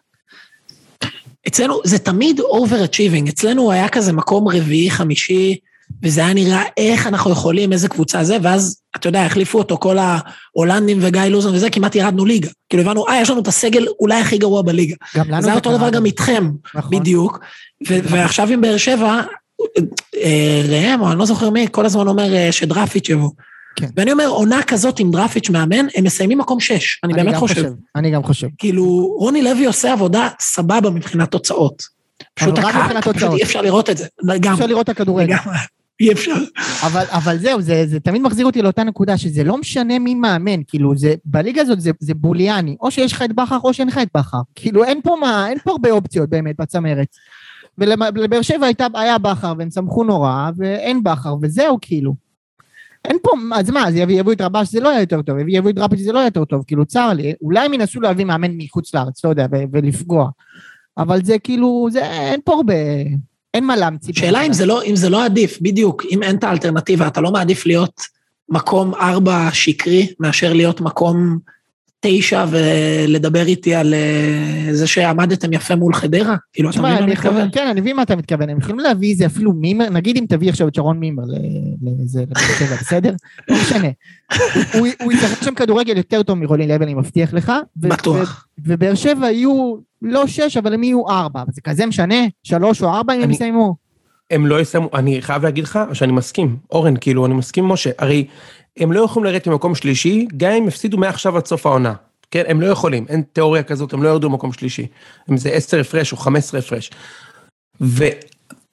[1.47, 5.57] אצלנו זה תמיד overachieving, אצלנו היה כזה מקום רביעי, חמישי,
[6.03, 9.97] וזה היה נראה איך אנחנו יכולים, איזה קבוצה זה, ואז, אתה יודע, החליפו אותו כל
[9.97, 12.49] ההולנדים וגיא לוזון וזה, כמעט ירדנו ליגה.
[12.69, 14.95] כאילו הבנו, אה, יש לנו את הסגל אולי הכי גרוע בליגה.
[15.15, 15.77] גם לנו זה היה אותו.
[15.77, 16.99] דבר גם איתכם, נכון.
[16.99, 17.39] בדיוק.
[17.87, 19.21] ו- ועכשיו עם באר שבע,
[20.15, 23.29] אה, ראם, או אני לא זוכר מי, כל הזמן אומר אה, שדרפיץ' יבוא.
[23.75, 23.87] כן.
[23.97, 27.65] ואני אומר, עונה כזאת עם דרפיץ' מאמן, הם מסיימים מקום שש, אני באמת גם חושב.
[27.95, 28.47] אני גם חושב.
[28.57, 31.83] כאילו, רוני לוי עושה עבודה סבבה מבחינת תוצאות.
[32.33, 33.33] פשוט הקהל, פשוט.
[33.33, 34.05] אי אפשר לראות את זה.
[34.23, 34.53] לגמרי.
[34.55, 35.35] אפשר לראות את הכדורגל.
[35.99, 36.35] אי אפשר.
[36.87, 40.61] אבל, אבל זהו, זה, זה תמיד מחזיר אותי לאותה נקודה, שזה לא משנה מי מאמן,
[40.67, 43.97] כאילו, זה, בליגה הזאת זה, זה בוליאני, או שיש לך את בכר או שאין לך
[43.97, 44.41] את בכר.
[44.55, 47.07] כאילו, אין פה מה, אין פה הרבה אופציות באמת בצמרת.
[47.77, 52.15] ולבאר שבע הייתה, היה בכר, והם שמחו נורא, ואין בכר, וזהו, כאילו.
[53.05, 55.75] אין פה, אז מה, אז יביאו את רבש זה לא יהיה יותר טוב, יביאו את
[55.75, 58.93] דראפיץ' זה לא יהיה יותר טוב, כאילו, צר לי, אולי הם ינסו להביא מאמן מחוץ
[58.93, 60.29] לארץ, לא יודע, ולפגוע.
[60.97, 62.73] אבל זה כאילו, זה, אין פה הרבה,
[63.53, 64.13] אין מה להמציא.
[64.13, 67.31] שאלה אם זה, לא, אם זה לא עדיף, בדיוק, אם אין את האלטרנטיבה, אתה לא
[67.31, 68.01] מעדיף להיות
[68.49, 71.39] מקום ארבע שקרי, מאשר להיות מקום
[72.05, 76.35] תשע ולדבר איתי על אה, זה שעמדתם יפה מול חדרה?
[76.53, 77.49] כאילו, אתה מבין מה אני מתכוון?
[77.51, 80.49] כן, אני מבין מה אתה מתכוון, הם יכולים להביא איזה אפילו מימר, נגיד אם תביא
[80.49, 81.23] עכשיו את שרון מימר
[81.99, 82.23] לזה,
[82.81, 83.13] בסדר?
[83.49, 83.87] לא משנה.
[84.73, 87.51] הוא- ישחק שם כדורגל יותר טוב מרוני לוי, אני מבטיח לך.
[87.77, 88.47] בטוח.
[88.65, 92.15] ובאר שבע יהיו לא שש, אבל הם יהיו ארבע, זה כזה משנה?
[92.43, 93.75] שלוש או ארבע אם הם יסיימו?
[94.31, 98.27] הם לא יסיימו, אני חייב להגיד לך שאני מסכים, אורן, כאילו, אני מסכים משה, הרי
[98.77, 101.93] הם לא יכולים לרדת ממקום שלישי, גם אם יפסידו מעכשיו עד סוף העונה.
[102.31, 104.87] כן, הם לא יכולים, אין תיאוריה כזאת, הם לא ירדו ממקום שלישי.
[105.31, 106.91] אם זה 10 הפרש או 15 הפרש.
[107.81, 108.05] ו...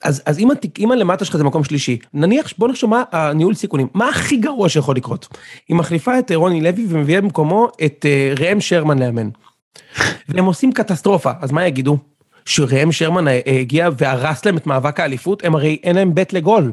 [0.03, 3.53] אז, אז אם, התיק- אם הלמטה שלך זה מקום שלישי, נניח, בוא נחשוב מה הניהול
[3.53, 5.27] סיכונים, מה הכי גרוע שיכול לקרות?
[5.69, 9.29] היא מחליפה את רוני לוי ומביאה במקומו את אה, ראם שרמן לאמן.
[10.29, 11.97] והם עושים קטסטרופה, אז מה יגידו?
[12.45, 16.71] שראם שרמן אה, הגיע והרס להם את מאבק האליפות, הם הרי אין להם בית לגול.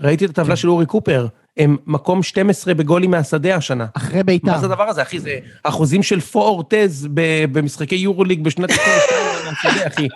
[0.00, 1.26] ראיתי את הטבלה של אורי קופר,
[1.56, 3.86] הם מקום 12 בגולים מהשדה השנה.
[3.94, 4.50] אחרי בית"ר.
[4.52, 5.18] מה זה הדבר הזה, אחי?
[5.20, 10.08] זה אחוזים של פור אורטז ב- במשחקי יורוליג בשנת 22 מהשדה, אחי.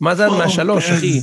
[0.00, 1.20] מה זה מהשלוש, אחי?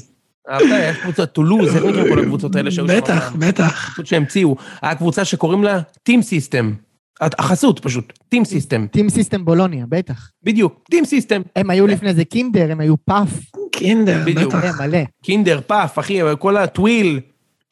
[0.49, 2.97] אהבת, יש קבוצה, טולוז, איך נקרא כל הקבוצות האלה שהיו שם?
[2.97, 3.85] בטח, בטח.
[3.85, 4.55] קבוצות שהמציאו.
[4.81, 6.73] היה קבוצה שקוראים לה Team System.
[7.21, 8.87] החסות פשוט, Team System.
[8.87, 10.29] Team System בולוניה, בטח.
[10.43, 11.41] בדיוק, טים סיסטם.
[11.55, 13.29] הם היו לפני זה קינדר, הם היו פאף,
[13.71, 14.23] קינדר.
[14.25, 14.61] בטח.
[14.61, 15.03] כן, מלא.
[15.23, 17.19] קינדר, פאף, אחי, כל הטוויל.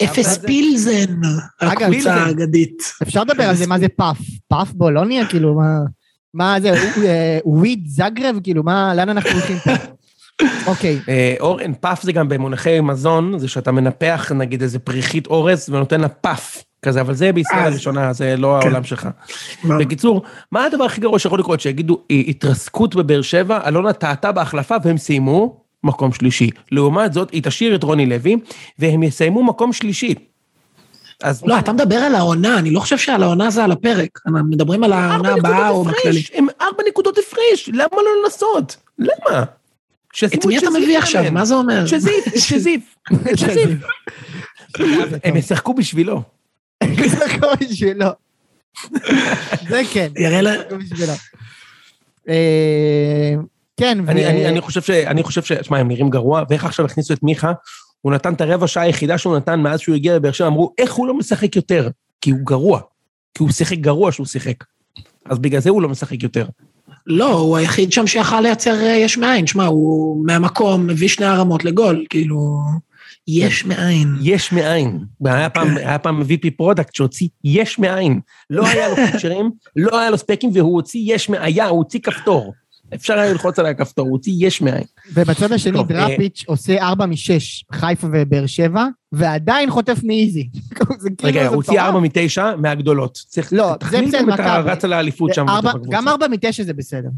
[0.04, 1.22] אפס פילזן,
[1.62, 2.14] הקבוצה.
[2.14, 2.84] האגדית.
[3.04, 4.20] אפשר לדבר על זה, מה זה פאף?
[4.48, 5.26] פאף בולוניה?
[5.26, 5.78] כאילו, מה...
[6.34, 6.74] מה זה,
[7.06, 8.40] אה, וויד זגרב?
[8.44, 9.72] כאילו, מה, לאן אנחנו הולכים פה?
[10.72, 15.70] אוקיי, אה, אורן, פאף זה גם במונחי מזון, זה שאתה מנפח נגיד איזה פריחית אורז
[15.70, 18.68] ונותן לה פאף כזה, אבל זה בישראל הראשונה, זה לא כן.
[18.68, 19.08] העולם שלך.
[19.64, 19.78] מה?
[19.78, 20.22] בקיצור,
[20.52, 21.60] מה הדבר הכי גרוע שיכול לקרות?
[21.60, 26.50] שיגידו, "אה, התרסקות בבאר שבע, אלונה טעתה בהחלפה והם סיימו מקום שלישי.
[26.72, 28.38] לעומת זאת, היא תשאיר את רוני לוי,
[28.80, 30.16] והם יסיימו מקום שלישי.
[31.24, 34.20] אז לא, אתה מדבר על העונה, אני לא חושב שעל העונה זה על הפרק.
[34.28, 36.24] אנחנו מדברים על העונה הבאה או בכללי.
[36.34, 38.78] הם ארבע נקודות הפרש, למה לא לנסות?
[39.00, 39.44] למה?
[40.26, 41.24] את מי אתה מביא עכשיו?
[41.32, 41.86] מה זה אומר?
[41.86, 42.96] שזיף, שזיף.
[45.24, 46.22] הם ישחקו בשבילו.
[47.08, 48.06] זה הכל בשבילו.
[49.70, 50.08] זה כן.
[50.18, 50.54] יראה לה...
[52.30, 53.34] אה,
[53.78, 54.12] כן, ו...
[54.12, 54.90] אני, אני, אני חושב ש...
[54.90, 55.52] אני חושב ש...
[55.54, 57.52] שמע, הם נראים גרוע, ואיך עכשיו הכניסו את מיכה?
[58.02, 60.94] הוא נתן את הרבע שעה היחידה שהוא נתן מאז שהוא הגיע לבאר שבע, אמרו, איך
[60.94, 61.90] הוא לא משחק יותר?
[62.22, 62.80] כי הוא גרוע.
[63.34, 64.64] כי הוא שיחק גרוע שהוא שיחק.
[65.26, 66.46] אז בגלל זה הוא לא משחק יותר.
[67.08, 69.48] לא, הוא היחיד שם שיכל לייצר אה, יש מאין.
[69.48, 72.62] שמע, הוא מהמקום מביא שני הרמות לגול, כאילו...
[73.40, 74.16] יש מאין.
[74.22, 75.00] יש מאין.
[75.26, 78.20] היה פעם, היה פעם VP product שהוציא יש מאין.
[78.50, 82.00] לא היה לו פיצ'רים, לא היה לו ספקים, והוא הוציא יש מאין, היה, הוא הוציא
[82.00, 82.54] כפתור.
[82.96, 84.84] אפשר היה ללחוץ על הכפתור, הוא הוציא יש מאין.
[85.14, 87.16] ובצד השני טוב, דראפיץ' עושה 4 מ-6,
[87.72, 90.50] חיפה ובאר שבע, ועדיין חוטף מאיזי.
[90.76, 90.90] כאילו
[91.24, 91.86] רגע, הוא הוציא מטורף.
[91.88, 93.14] ארבע מתשע מהגדולות.
[93.28, 94.50] צריך, לא, זה תכניס בסדר, גם את מכבי.
[94.50, 95.50] הרץ על האליפות שם.
[95.50, 95.98] ארבע- בתוך הקבוצה.
[95.98, 97.10] גם 4 מ-9 זה בסדר.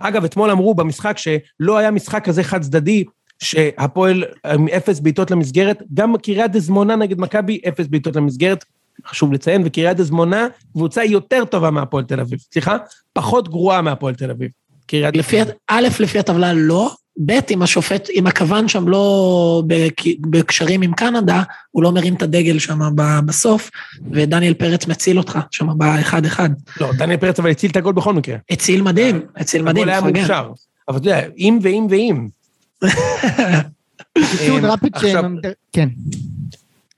[0.00, 3.04] אגב, אתמול אמרו במשחק שלא היה משחק כזה חד צדדי,
[3.42, 8.64] שהפועל עם אפס בעיטות למסגרת, גם קריית דזמונה נגד מכבי, אפס בעיטות למסגרת,
[9.06, 12.38] חשוב לציין, וקריית דזמונה, קבוצה יותר טובה מהפועל תל אביב.
[12.52, 12.76] סליחה?
[13.12, 14.50] פחות גרועה מהפועל תל אביב.
[14.86, 15.36] קריית לפי,
[15.68, 16.90] א', לפי הטבלה לא,
[17.26, 22.22] ב', אם השופט, אם הכוון שם לא בק- בקשרים עם קנדה, הוא לא מרים את
[22.22, 22.78] הדגל שם
[23.26, 23.70] בסוף,
[24.10, 26.50] ודניאל פרץ מציל אותך שם באחד-אחד.
[26.80, 28.36] לא, דניאל פרץ אבל הציל את הגול בכל מקרה.
[28.50, 30.20] הציל מדהים, הציל מדהים, הגול היה.
[30.20, 30.50] מאושר.
[30.88, 32.28] אבל אתה יודע, אם ואם ואם.
[34.18, 34.92] בקיצור, אה, דראפיץ'...
[35.72, 35.88] כן.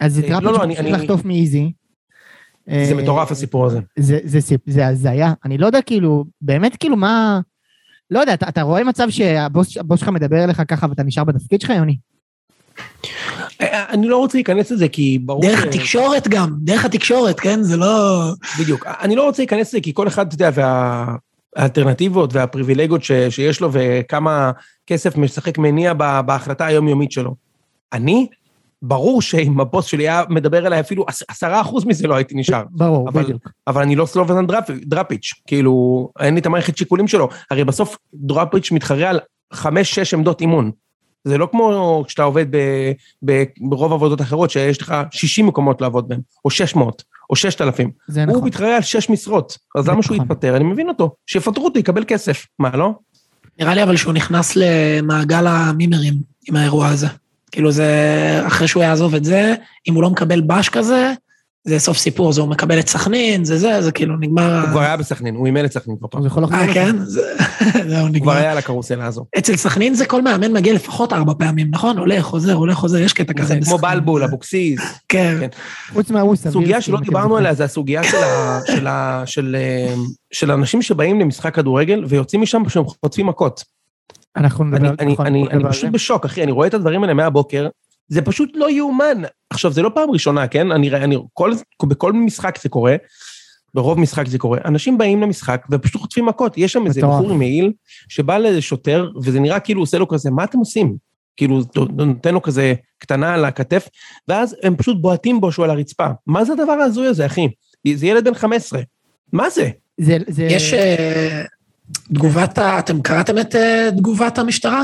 [0.01, 1.73] אז אה, לא, דראפיץ' לא, אני- ממשיך אני- לחטוף מאיזי.
[2.67, 3.81] זה אה, מטורף הסיפור הזה.
[3.99, 7.41] זה, זה, סיפ- זה הזיה, אני לא יודע כאילו, באמת כאילו מה,
[8.11, 11.71] לא יודע, אתה, רואה מצב שהבוס הבוס שלך מדבר אליך ככה ואתה נשאר בתפקיד שלך,
[11.71, 11.97] יוני?
[13.61, 15.43] אני לא רוצה להיכנס לזה, כי ברור...
[15.43, 17.63] דרך ש- התקשורת גם, דרך התקשורת, כן?
[17.63, 18.23] זה לא...
[18.61, 18.87] בדיוק.
[18.87, 20.51] אני לא רוצה להיכנס לזה, כי כל אחד, אתה יודע,
[21.57, 24.51] והאלטרנטיבות והפריבילגיות ש, שיש לו, וכמה
[24.87, 25.93] כסף משחק מניע
[26.27, 27.35] בהחלטה היומיומית שלו.
[27.93, 28.27] אני
[28.83, 32.63] ברור שאם הבוס שלי היה מדבר אליי אפילו עש- עשרה אחוז מזה לא הייתי נשאר.
[32.71, 33.49] ברור, אבל- בדיוק.
[33.67, 37.29] אבל אני לא סלובודן דראפ, דראפיץ', כאילו, אין לי את המערכת שיקולים שלו.
[37.51, 39.21] הרי בסוף דראפיץ' מתחרה על
[39.53, 40.71] חמש-שש עמדות אימון.
[41.25, 42.59] זה לא כמו כשאתה עובד ב,
[43.25, 47.91] ב, ברוב עבודות אחרות, שיש לך 60 מקומות לעבוד בהם, או 600, או 6,000.
[48.09, 48.45] זה הוא נכון.
[48.45, 50.27] מתחרה על 6 משרות, אז למה שהוא נכון.
[50.27, 50.57] יתפטר?
[50.57, 51.15] אני מבין אותו.
[51.27, 52.47] שיפטרו אותו, יקבל כסף.
[52.59, 52.93] מה, לא?
[53.61, 56.15] נראה לי אבל שהוא נכנס למעגל המימרים
[56.49, 57.07] עם האירוע הזה.
[57.53, 59.55] כאילו זה, אחרי שהוא יעזוב את זה,
[59.89, 61.13] אם הוא לא מקבל בש כזה,
[61.67, 64.61] זה סוף סיפור, זה הוא מקבל את סכנין, זה זה, זה כאילו נגמר...
[64.61, 66.21] הוא כבר היה בסכנין, הוא אימן את סכנין כבר פעם.
[66.21, 66.75] הוא יכול לחזור אה.
[66.75, 66.97] כן?
[67.05, 67.21] זה-
[67.73, 68.33] זהו, הוא כבר נגמר.
[68.33, 69.25] היה על הקרוסלה הזו.
[69.39, 71.99] אצל סכנין זה כל מאמן מגיע לפחות ארבע פעמים, נכון?
[71.99, 73.55] הולך, חוזר, הולך, חוזר, יש קטע כזה.
[73.61, 73.79] זה כמו.
[73.79, 74.81] בלבול, אבוקסיס.
[75.09, 75.37] כן.
[75.41, 75.49] כן.
[75.93, 76.53] חוץ סביר.
[76.53, 77.37] סוגיה כי שלא אתם דיברנו.
[77.37, 79.95] עליה זה הסוגיה של, אה,
[80.33, 83.65] של אנשים שבאים למשחק כדורגל ויוצאים משם שהם חוטפים מכות.
[84.37, 85.91] אנחנו אני, נדבר, אני, נכון, אני, אני על פשוט.
[85.91, 87.69] בשוק, אחי, אני רואה את הדברים האלה מהבוקר,
[88.09, 89.23] זה פשוט לא יאומן.
[89.51, 90.73] עכשיו, זה לא פעם ראשונה, כן?
[90.73, 91.53] אני, אני, כל,
[91.83, 92.97] בכל משחק זה קורה,
[93.75, 96.59] ברוב משחק זה קורה, אנשים באים למשחק ופשוט חוטפים מכות.
[96.59, 97.01] יש שם איזה.
[97.03, 97.73] בחור עם מעיל
[98.09, 100.97] שבא לשוטר, וזה נראה כאילו עושה לו כזה, מה אתם עושים?
[101.37, 101.61] כאילו,
[101.97, 103.89] נותן לו כזה קטנה על הכתף,
[104.29, 106.07] ואז הם פשוט בועטים בו שהוא על הרצפה.
[106.27, 107.49] מה זה הדבר ההזוי הזה, אחי?
[107.95, 108.81] זה ילד בן 15.
[109.33, 109.71] מה זה?
[110.01, 110.43] זה, זה...
[110.45, 111.43] יש אה,
[112.15, 114.83] תגובת, ה- אתם קראתם את אה, תגובת המשטרה?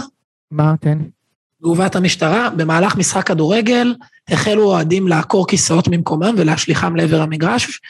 [0.50, 0.98] מה, תן.
[1.62, 3.94] תגובת המשטרה, במהלך משחק כדורגל
[4.28, 7.80] החלו אוהדים לעקור כיסאות ממקומם ולהשליכם לעבר המגרש.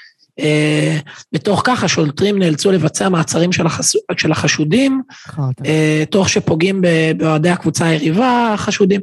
[0.41, 0.99] אה,
[1.33, 3.93] בתוך כך השוטרים נאלצו לבצע מעצרים של, החס...
[4.17, 5.65] של החשודים, חרטא.
[5.67, 6.83] אה, תוך שפוגעים
[7.17, 9.01] באוהדי הקבוצה היריבה החשודים.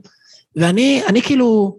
[0.56, 1.78] ואני אני כאילו,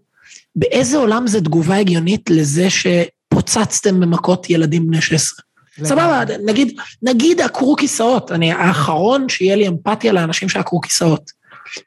[0.57, 5.45] באיזה עולם זה תגובה הגיונית לזה שפוצצתם במכות ילדים בני 16?
[5.84, 11.39] סבבה, נגיד, נגיד עקרו כיסאות, אני האחרון שיהיה לי אמפתיה לאנשים שעקרו כיסאות.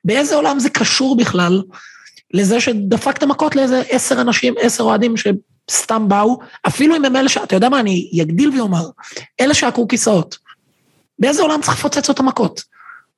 [0.05, 1.61] באיזה עולם זה קשור בכלל
[2.33, 7.37] לזה שדפקת מכות לאיזה עשר אנשים, עשר אוהדים שסתם באו, אפילו אם הם אלה ש...
[7.37, 8.85] אתה יודע מה, אני אגדיל ואומר,
[9.39, 10.37] אלה שעקרו כיסאות.
[11.19, 12.63] באיזה עולם צריך לפוצץ אותם מכות?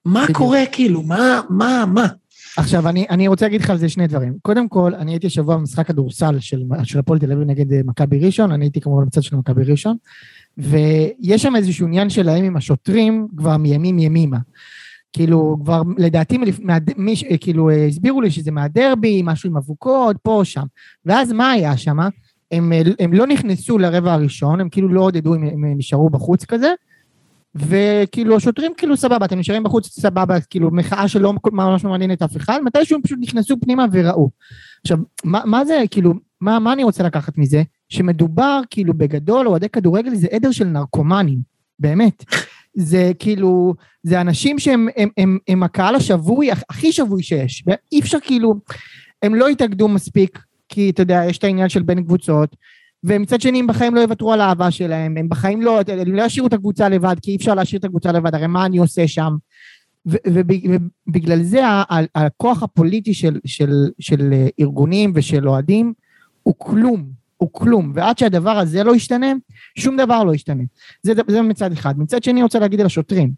[0.06, 0.38] מה בדיוק.
[0.38, 1.02] קורה כאילו?
[1.02, 2.08] מה, מה, מה?
[2.58, 4.34] עכשיו, אני, אני רוצה להגיד לך על זה שני דברים.
[4.42, 8.20] קודם כל, אני הייתי השבוע במשחק כדורסל של, של הפועל תל אביב נגד אה, מכבי
[8.20, 9.98] ראשון, אני הייתי כמובן בצד של מכבי ראשון,
[10.58, 14.38] ויש שם איזשהו עניין שלהם עם השוטרים כבר מימים ימימה.
[15.16, 16.38] כאילו, כבר לדעתי.
[16.98, 20.64] מי, כאילו, אה, הסבירו לי שזה מהדרבי, משהו עם אבוקות, פה או שם.
[21.06, 21.98] ואז מה היה שם?
[22.52, 26.46] הם, אה, הם לא נכנסו לרבע הראשון, הם כאילו לא עודדו, הם, הם נשארו בחוץ
[26.46, 26.74] כזה,
[27.56, 32.60] וכאילו השוטרים כאילו סבבה, אתם נשארים בחוץ סבבה, כאילו מחאה שלא ממש מעניינת אף אחד,
[32.64, 34.30] מתישהו הם פשוט נכנסו פנימה וראו.
[34.82, 37.64] עכשיו, מה, מה זה, כאילו, מה, מה אני רוצה לקחת מזה?
[37.90, 41.40] שמדובר כאילו בגדול, אוהדי כדורגל זה עדר של נרקומנים,
[41.80, 42.24] באמת.
[42.76, 43.74] זה כאילו,
[44.04, 47.64] זה אנשים שהם הם, הם, הם הקהל השבוי, הכי שבוי שיש.
[47.92, 48.56] אי אפשר כאילו,
[49.22, 52.56] הם לא התאגדו מספיק, כי אתה יודע, יש את העניין של בין קבוצות,
[53.04, 56.48] ומצד שני הם בחיים לא יוותרו על האהבה שלהם, הם בחיים לא, הם לא ישאירו
[56.48, 59.36] את הקבוצה לבד, כי אי אפשר להשאיר את הקבוצה לבד, הרי מה אני עושה שם?
[60.06, 61.62] ובגלל זה
[62.16, 65.94] הכוח הפוליטי של, של, של אה, ארגונים ושל אוהדים
[66.44, 69.34] הוא כלום, הוא כלום, ועד שהדבר הזה לא ישתנה,
[69.78, 70.64] שום דבר לא ישתנה.
[71.04, 72.00] זה, זה מצד אחד.
[72.00, 73.32] מצד שני אני רוצה להגיד על השוטרים.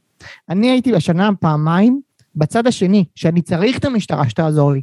[0.49, 2.01] אני הייתי השנה פעמיים
[2.35, 4.81] בצד השני, שאני צריך את המשטרה שתעזור לי.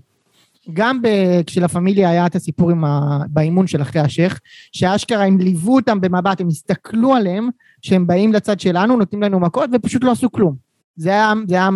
[0.72, 3.18] גם ב- כשלה פמיליה היה את הסיפור עם ה...
[3.28, 4.40] באימון של אחרי השייח,
[4.72, 7.48] שאשכרה הם ליוו אותם במבט, הם הסתכלו עליהם,
[7.82, 10.54] שהם באים לצד שלנו, נותנים לנו מכות, ופשוט לא עשו כלום.
[10.96, 11.68] זה היה, זה היה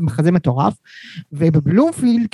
[0.00, 0.74] מחזה מטורף.
[1.32, 2.26] ובבלומפילד,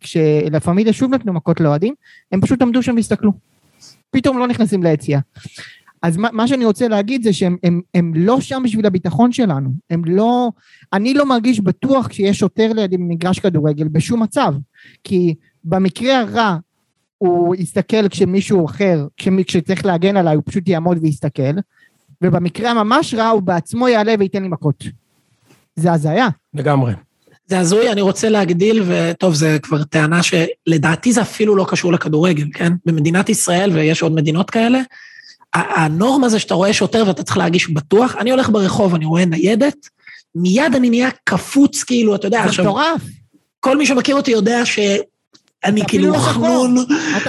[0.00, 1.94] כשלה פמיליה שוב נתנו מכות לאוהדים,
[2.32, 3.32] הם פשוט עמדו שם והסתכלו.
[4.10, 5.20] פתאום לא נכנסים ליציאה.
[6.02, 9.70] אז מה, מה שאני רוצה להגיד זה שהם הם, הם לא שם בשביל הביטחון שלנו.
[9.90, 10.50] הם לא...
[10.92, 14.54] אני לא מרגיש בטוח כשיש שוטר לידי במגרש כדורגל בשום מצב.
[15.04, 15.34] כי
[15.64, 16.56] במקרה הרע
[17.18, 19.06] הוא יסתכל כשמישהו אחר,
[19.46, 21.52] כשצריך להגן עליי הוא פשוט יעמוד ויסתכל,
[22.22, 24.84] ובמקרה הממש רע הוא בעצמו יעלה וייתן לי מכות.
[25.76, 26.28] זה הזיה.
[26.54, 26.92] לגמרי.
[27.50, 32.46] זה הזוי, אני רוצה להגדיל, וטוב, זה כבר טענה שלדעתי זה אפילו לא קשור לכדורגל,
[32.54, 32.72] כן?
[32.86, 34.80] במדינת ישראל, ויש עוד מדינות כאלה,
[35.54, 39.88] הנורמה זה שאתה רואה שוטר ואתה צריך להרגיש בטוח, אני הולך ברחוב, אני רואה ניידת,
[40.34, 43.02] מיד אני נהיה קפוץ, כאילו, אתה יודע, זה עכשיו, מטורף.
[43.60, 44.66] כל מי שמכיר אותי יודע
[45.68, 46.18] אתה כאילו לא.
[46.18, 46.82] חנון, לא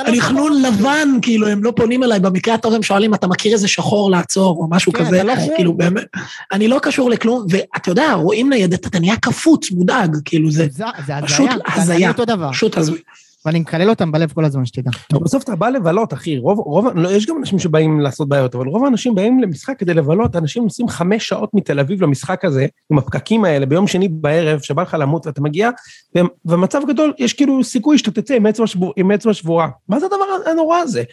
[0.07, 0.21] אני.
[0.21, 4.11] חנון לבן, כאילו, הם לא פונים אליי, במקרה הטוב הם שואלים, אתה מכיר איזה שחור
[4.11, 5.34] לעצור, או משהו כן, כזה, לא.
[5.55, 6.03] כאילו, באמת,
[6.51, 10.86] אני לא קשור לכלום, ואתה יודע, רואים ניידת, אתה נהיה קפוץ, מודאג, כאילו, זה זה
[11.05, 12.11] זה פשוט הזיה.
[12.29, 12.51] אני.
[12.51, 12.99] פשוט הזוי.
[13.45, 14.91] ואני מקלל אותם בלב כל הזמן, שתדע.
[15.13, 18.67] בסוף אתה בא לבלות, אחי, רוב, רוב, לא, יש גם אנשים שבאים לעשות בעיות, אבל
[18.67, 22.97] רוב האנשים באים למשחק כדי לבלות, אנשים נוסעים חמש שעות מתל אביב למשחק הזה, עם
[22.97, 25.69] הפקקים האלה, ביום שני בערב, שבא לך למות ואתה מגיע,
[26.15, 29.69] ובמצב גדול, יש כאילו סיכוי שאתה תצא עם אצבע, שבור, עם אצבע שבורה.
[29.89, 31.03] מה זה הדבר הנורא הזה?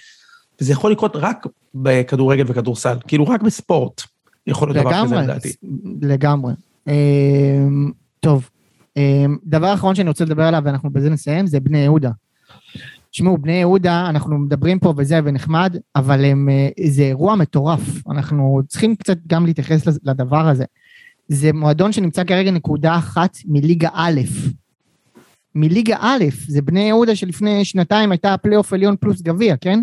[0.60, 4.02] וזה יכול לקרות רק בכדורגל וכדורסל, כאילו רק בספורט
[4.46, 5.52] יכול להיות דבר כזה לדעתי.
[6.02, 6.52] לגמרי.
[6.88, 8.50] אמ, טוב,
[9.44, 12.10] דבר אחרון שאני רוצה לדבר עליו, ואנחנו בזה נסיים, זה בני יהודה.
[13.10, 18.06] תשמעו, בני יהודה, אנחנו מדברים פה וזה ונחמד, אבל הם, אה, זה אירוע מטורף.
[18.10, 20.64] אנחנו צריכים קצת גם להתייחס לדבר הזה.
[21.28, 24.20] זה מועדון שנמצא כרגע נקודה אחת מליגה א'.
[25.54, 29.80] מליגה א', זה בני יהודה שלפני שנתיים הייתה פלייאוף עליון פלוס גביע, כן?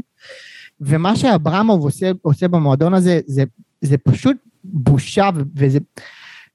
[0.81, 3.43] ומה שאברמוב עושה, עושה במועדון הזה, זה,
[3.81, 5.79] זה פשוט בושה וזה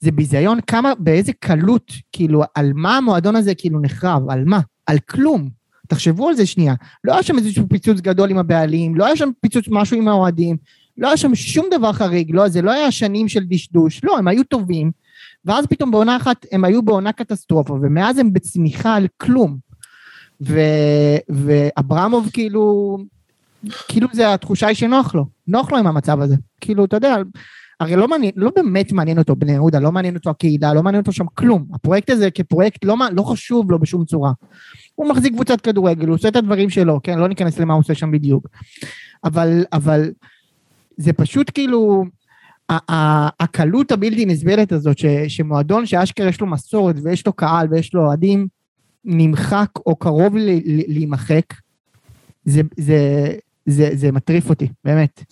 [0.01, 4.61] זה ביזיון כמה, באיזה קלות, כאילו, על מה המועדון הזה כאילו נחרב, על מה?
[4.87, 5.49] על כלום.
[5.89, 6.75] תחשבו על זה שנייה.
[7.05, 10.57] לא היה שם איזשהו פיצוץ גדול עם הבעלים, לא היה שם פיצוץ משהו עם האוהדים,
[10.99, 14.29] לא היה שם שום דבר חריג, לא, זה לא היה שנים של דשדוש, לא, הם
[14.29, 14.91] היו טובים,
[15.45, 19.57] ואז פתאום בעונה אחת הם היו בעונה קטסטרופה, ומאז הם בצמיחה על כלום.
[20.41, 20.61] ו...
[21.29, 22.97] ואברמוב כאילו,
[23.89, 26.37] כאילו זה התחושה היא שנוח לו, נוח לו עם המצב הזה.
[26.61, 27.17] כאילו, אתה יודע,
[27.81, 31.01] הרי לא מעניין, לא באמת מעניין אותו בני יהודה, לא מעניין אותו הקהילה, לא מעניין
[31.01, 31.65] אותו שם כלום.
[31.75, 34.33] הפרויקט הזה כפרויקט לא, לא חשוב לו בשום צורה.
[34.95, 37.19] הוא מחזיק קבוצת כדורגל, הוא עושה את הדברים שלו, כן?
[37.19, 38.49] לא ניכנס למה הוא עושה שם בדיוק.
[39.25, 40.11] אבל, אבל
[40.97, 42.05] זה פשוט כאילו,
[43.41, 48.07] הקלות הבלתי נסבלת הזאת, ש, שמועדון שאשכרה יש לו מסורת ויש לו קהל ויש לו
[48.07, 48.47] אוהדים,
[49.05, 50.35] נמחק או קרוב
[50.89, 51.55] להימחק,
[52.45, 53.33] זה, זה,
[53.67, 55.25] זה, זה מטריף אותי, באמת.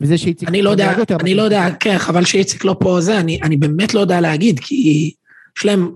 [0.00, 0.48] וזה שאיציק...
[0.48, 3.94] אני לא יודע, אני לא יודע, כן, חבל שאיציק לא פה זה, אני, אני באמת
[3.94, 5.10] לא יודע להגיד, כי
[5.58, 5.90] יש להם,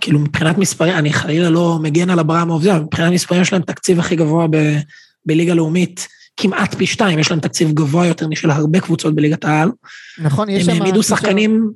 [0.00, 3.98] כאילו מבחינת מספרים, אני חלילה לא מגן על אברהם זה, מבחינת מספרים יש להם תקציב
[3.98, 4.56] הכי גבוה ב,
[5.26, 9.70] בליגה לאומית, כמעט פי שתיים, יש להם תקציב גבוה יותר משל הרבה קבוצות בליגת העל.
[10.18, 10.70] נכון, יש שם...
[10.70, 11.70] הם העמידו שחקנים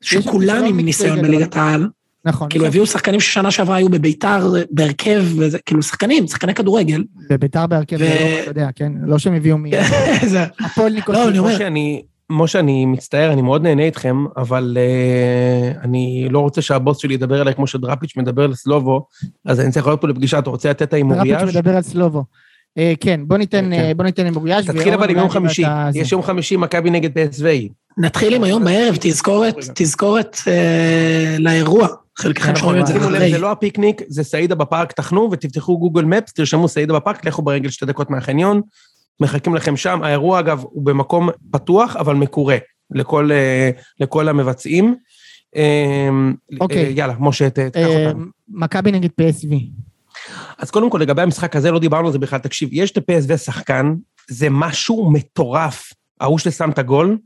[0.00, 1.86] שכולם עם ניסיון בליגת העל.
[2.24, 2.48] נכון.
[2.48, 7.04] כאילו הביאו שחקנים ששנה שעברה היו בביתר, בהרכב, וזה, כאילו שחקנים, שחקני כדורגל.
[7.30, 8.04] בביתר בהרכב, ו...
[8.04, 8.92] לא, אתה יודע, כן?
[9.06, 9.64] לא שהם הביאו מ...
[10.64, 11.24] הפועל ניקוסיה.
[11.24, 11.58] לא, אני אומר...
[12.30, 17.42] משה, אני מצטער, אני מאוד נהנה איתכם, אבל uh, אני לא רוצה שהבוס שלי ידבר
[17.42, 19.06] אליי כמו שדראפיץ' מדבר לסלובו,
[19.46, 21.38] אז אני צריך להיות פה לפגישה, אתה רוצה לתת את ההימוריאז'?
[21.40, 22.24] דראפיץ' מדבר על סלובו.
[22.78, 23.90] Uh, כן, בוא ניתן, כן.
[23.90, 24.66] Uh, בוא ניתן הימוריאז'.
[24.66, 25.62] תתחיל אבל עם יום חמישי,
[25.94, 27.72] יש יום חמישי מכבי נגד PSV.
[27.98, 30.36] נתחיל עם היום בערב, תזכורת, תזכורת
[31.38, 31.88] לאירוע.
[32.18, 33.30] חלקכם שומעים את זה אחרי.
[33.30, 37.70] זה לא הפיקניק, זה סעידה בפארק, תחנו ותפתחו גוגל מפס, תרשמו סעידה בפארק, לכו ברגל
[37.70, 38.60] שתי דקות מהחניון,
[39.20, 40.02] מחכים לכם שם.
[40.02, 42.56] האירוע, אגב, הוא במקום פתוח, אבל מקורה
[42.90, 44.94] לכל, אה, לכל המבצעים.
[45.56, 46.08] אה,
[46.60, 46.92] אוקיי.
[46.96, 48.24] יאללה, משה, תקח אה, אותנו.
[48.48, 49.54] מכבי נגד PSV.
[50.58, 52.38] אז קודם כל, לגבי המשחק הזה, לא דיברנו על זה בכלל.
[52.38, 53.94] תקשיב, יש את PSV שחקן,
[54.28, 55.92] זה משהו מטורף.
[56.20, 57.18] ההוא ששם את הגול,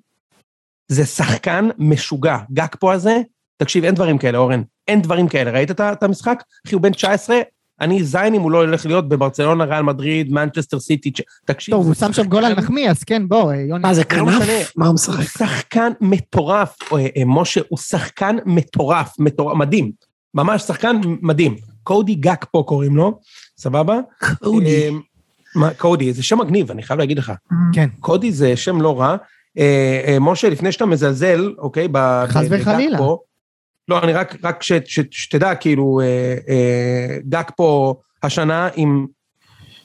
[0.88, 2.38] זה שחקן משוגע.
[2.52, 3.20] גג פה הזה,
[3.56, 4.62] תקשיב, אין דברים כאלה, אורן.
[4.88, 5.50] אין דברים כאלה.
[5.50, 6.42] ראית את המשחק?
[6.66, 7.40] אחי, הוא בן 19,
[7.80, 11.12] אני זין אם הוא לא הולך להיות בברצלונה, ריאל מדריד, מנצ'סטר סיטי,
[11.44, 11.74] תקשיב.
[11.74, 13.82] טוב, הוא שם שם גול על נחמיאס, כן, בוא, יוני.
[13.82, 14.72] מה, זה כנף?
[14.76, 15.16] מה הוא משחק?
[15.16, 19.14] הוא שחקן מטורף, אה, משה, הוא שחקן מטורף,
[19.54, 19.92] מדהים.
[20.34, 21.56] ממש שחקן מדהים.
[21.82, 23.18] קודי גאק פה קוראים לו,
[23.58, 23.98] סבבה?
[24.42, 24.90] קודי.
[25.62, 27.32] אה, קודי, זה שם מגניב, אני חייב להגיד לך.
[27.72, 27.88] כן.
[28.00, 29.16] קודי זה שם לא רע.
[29.58, 31.88] אה, משה, לפני שאתה מזלזל, אוקיי?
[32.28, 32.98] חס וחלילה.
[33.88, 36.06] לא, אני רק, רק ש, ש, שתדע, כאילו, אה,
[36.48, 39.06] אה, גאקפו השנה עם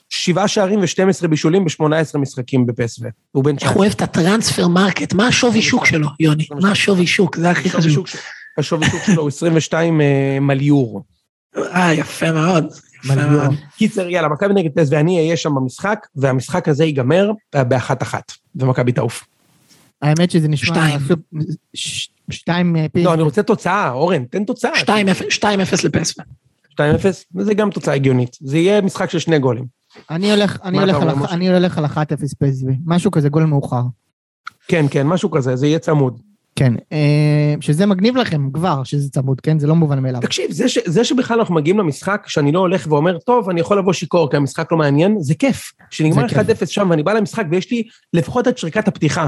[0.09, 3.05] שבעה שערים ו-12 בישולים ב-18 משחקים בפ.ס.וו.
[3.31, 3.69] הוא בן 19.
[3.69, 6.47] איך הוא אוהב את ה Transfermarkt, מה השווי שוק שלו, יוני?
[6.61, 7.35] מה השווי שוק?
[7.35, 8.05] זה הכי חשוב.
[8.57, 11.03] השווי שוק שלו הוא 22 אה, מיליון.
[11.57, 12.65] אה, יפה מאוד.
[13.77, 18.31] קיצר, יאללה, מכבי נגד פס ואני אהיה שם במשחק, והמשחק הזה ייגמר אה, באחת אחת,
[18.55, 19.25] ומכבי תעוף.
[20.01, 20.75] האמת שזה נשמע...
[20.75, 20.99] שתיים.
[22.31, 23.03] שתיים אה, פי...
[23.03, 24.71] לא, אני רוצה תוצאה, אורן, תן תוצאה.
[25.29, 26.25] שתיים אפס לפסווה.
[26.69, 27.25] שתיים אפס?
[27.35, 28.37] וזה גם תוצאה הגיונית.
[28.41, 29.65] זה יהיה משחק של שני גולים.
[30.09, 31.89] אני הולך, אני הולך, על, אני הולך על 1-0
[32.39, 32.77] פסווי.
[32.85, 33.81] משהו כזה, גול מאוחר.
[34.67, 36.19] כן, כן, משהו כזה, זה יהיה צמוד.
[36.55, 39.59] כן, אה, שזה מגניב לכם כבר שזה צמוד, כן?
[39.59, 40.21] זה לא מובן מאליו.
[40.21, 43.77] תקשיב, זה, ש, זה שבכלל אנחנו מגיעים למשחק, שאני לא הולך ואומר, טוב, אני יכול
[43.77, 45.71] לבוא שיכור כי המשחק לא מעניין, זה כיף.
[45.89, 49.27] כשנגמר 1-0 שם ואני בא למשחק ויש לי לפחות את שריקת הפתיחה.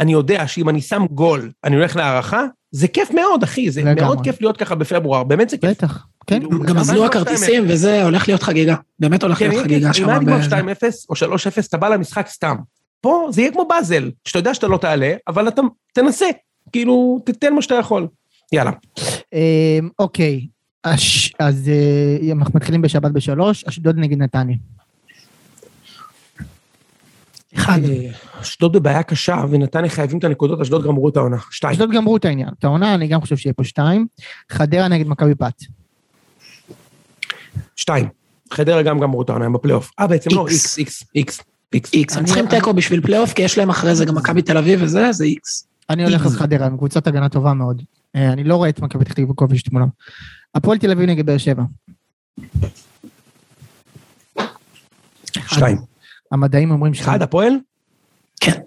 [0.00, 4.04] אני יודע שאם אני שם גול, אני הולך להערכה, זה כיף מאוד, אחי, זה לגמרי.
[4.04, 5.70] מאוד כיף להיות ככה בפברואר, באמת זה כיף.
[5.70, 6.40] בטח, כן.
[6.40, 10.04] כאילו, גם עזלו הכרטיסים וזה הולך להיות חגיגה, באמת הולך כן, להיות חגיגה שם.
[10.04, 12.56] אם היה נגמר 2-0 או 3-0, אתה בא למשחק סתם.
[13.00, 16.26] פה זה יהיה כמו באזל, שאתה יודע שאתה לא תעלה, אבל אתה תנסה,
[16.72, 18.06] כאילו, תתן מה שאתה יכול.
[18.52, 18.70] יאללה.
[19.32, 20.46] אמ, אוקיי,
[21.38, 24.56] אז אה, אנחנו מתחילים בשבת בשלוש, אשדוד נגד נתניה.
[27.56, 27.78] אחד.
[27.84, 31.36] אה, אשדוד בבעיה קשה, ונתניה חייבים את הנקודות, אשדוד גמרו את העונה.
[31.50, 31.72] שתיים.
[31.72, 32.48] אשדוד גמרו את העניין.
[32.58, 34.06] את העונה, אני גם חושב שיהיה פה שתיים.
[34.52, 35.52] חדרה נגד מכבי פת.
[37.76, 38.08] שתיים.
[38.52, 39.90] חדרה גם גמרו את העונה, הם בפלייאוף.
[40.00, 40.50] אה, בעצם לא, X.
[40.50, 41.40] איקס, איקס, איקס.
[41.74, 41.92] איקס.
[41.92, 44.58] איקס, הם אני- צריכים תיקו בשביל פלייאוף, כי יש להם אחרי זה גם מכבי תל
[44.58, 45.66] אביב וזה, זה איקס.
[45.90, 46.38] אני הולך על איקס.
[46.38, 47.82] חדרה, הם קבוצת הגנה טובה מאוד.
[48.16, 49.88] אה, אני לא רואה את מכבי פתח תקווה כובשת מולם.
[50.54, 51.62] הפועל תל אביב נגד באר שבע.
[55.34, 55.95] שתיים.
[56.32, 57.00] המדעים אומרים ש...
[57.00, 57.52] אחד, הפועל?
[58.40, 58.60] כן.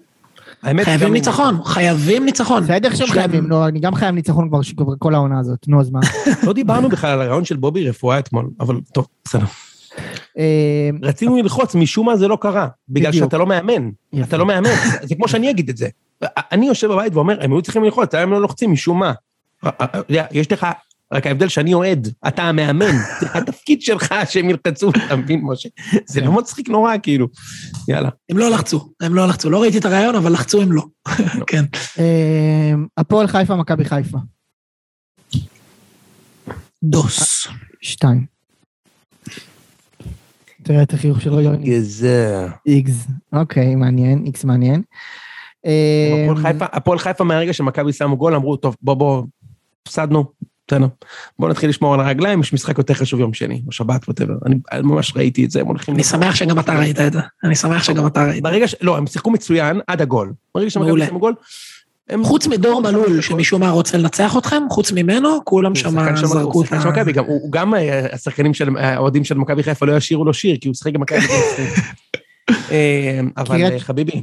[0.62, 2.62] האמת, חייבים ניצחון, חייבים ניצחון.
[2.62, 4.60] בסדר שהם חייבים, נו, אני גם חייב ניצחון כבר
[4.98, 6.00] כל העונה הזאת, נו אז מה.
[6.46, 9.44] לא דיברנו בכלל על הרעיון של בובי רפואה אתמול, אבל טוב, בסדר.
[10.38, 12.68] אה, רצינו ללחוץ, משום מה זה לא קרה.
[12.88, 13.12] בגלל.
[13.12, 13.90] שאתה לא מאמן.
[14.22, 14.70] אתה לא מאמן.
[15.02, 15.88] זה- כמו שאני אגיד את זה.
[16.52, 19.12] אני יושב בבית ואומר, הם היו צריכים ללחוץ, הם לא לוחצים משום מה.
[19.68, 20.66] אתה יודע, יש לך,
[21.12, 25.68] רק ההבדל שאני אוהד, אתה המאמן, זה התפקיד שלך שהם ילחצו, אתה מבין, משה?
[26.06, 27.26] זה לא מצחיק נורא, כאילו.
[27.88, 28.08] יאללה.
[28.30, 29.50] הם לא לחצו, הם לא לחצו.
[29.50, 30.82] לא ראיתי את הרעיון, אבל לחצו הם לא.
[31.46, 31.64] כן.
[31.98, 34.18] אה, הפועל חיפה, מכבי חיפה.
[36.82, 37.46] דוס.
[37.80, 38.26] שתיים.
[40.62, 41.64] תראה את החיוך שלו, יוני.
[41.70, 42.46] גזר.
[42.66, 43.06] איקס.
[43.32, 44.82] אוקיי, מעניין, איקס מעניין.
[45.66, 49.22] אה, הפועל חיפה- הפועל חיפה מהרגע שמכבי שמו גול, אמרו, טוב, בוא, בוא,
[49.86, 50.24] הפסדנו,
[50.70, 50.86] בסדר.
[51.38, 54.34] בוא נתחיל לשמור על הרגליים, יש משחק יותר חשוב יום שני, או שבת, ווטאבר.
[54.46, 55.94] אני ממש ראיתי את זה, הם הולכים...
[55.94, 57.20] אני שמח שגם אתה ראית את זה.
[57.44, 58.42] אני שמח שגם אתה ראית.
[58.42, 58.74] ברגע ש...
[58.80, 60.32] לא, הם שיחקו מצוין עד הגול.
[60.54, 61.06] ברגע שמכבי מעולה.
[61.06, 61.34] שמו גול,
[62.08, 62.24] הם...
[62.24, 66.82] חוץ מדור מלול, שמשום מה רוצה לנצח אתכם, חוץ ממנו, כולם שם זרקו הוא שחקן
[66.82, 66.88] של.
[66.88, 70.68] מכבי, הוא גם, אה, השחקנים של, האוהדים של מכבי חיפה לא ישירו לו שיר, כי
[70.68, 71.62] הוא שיחק במכבי חיפה.
[72.72, 74.22] אה, אבל אה, חביבי,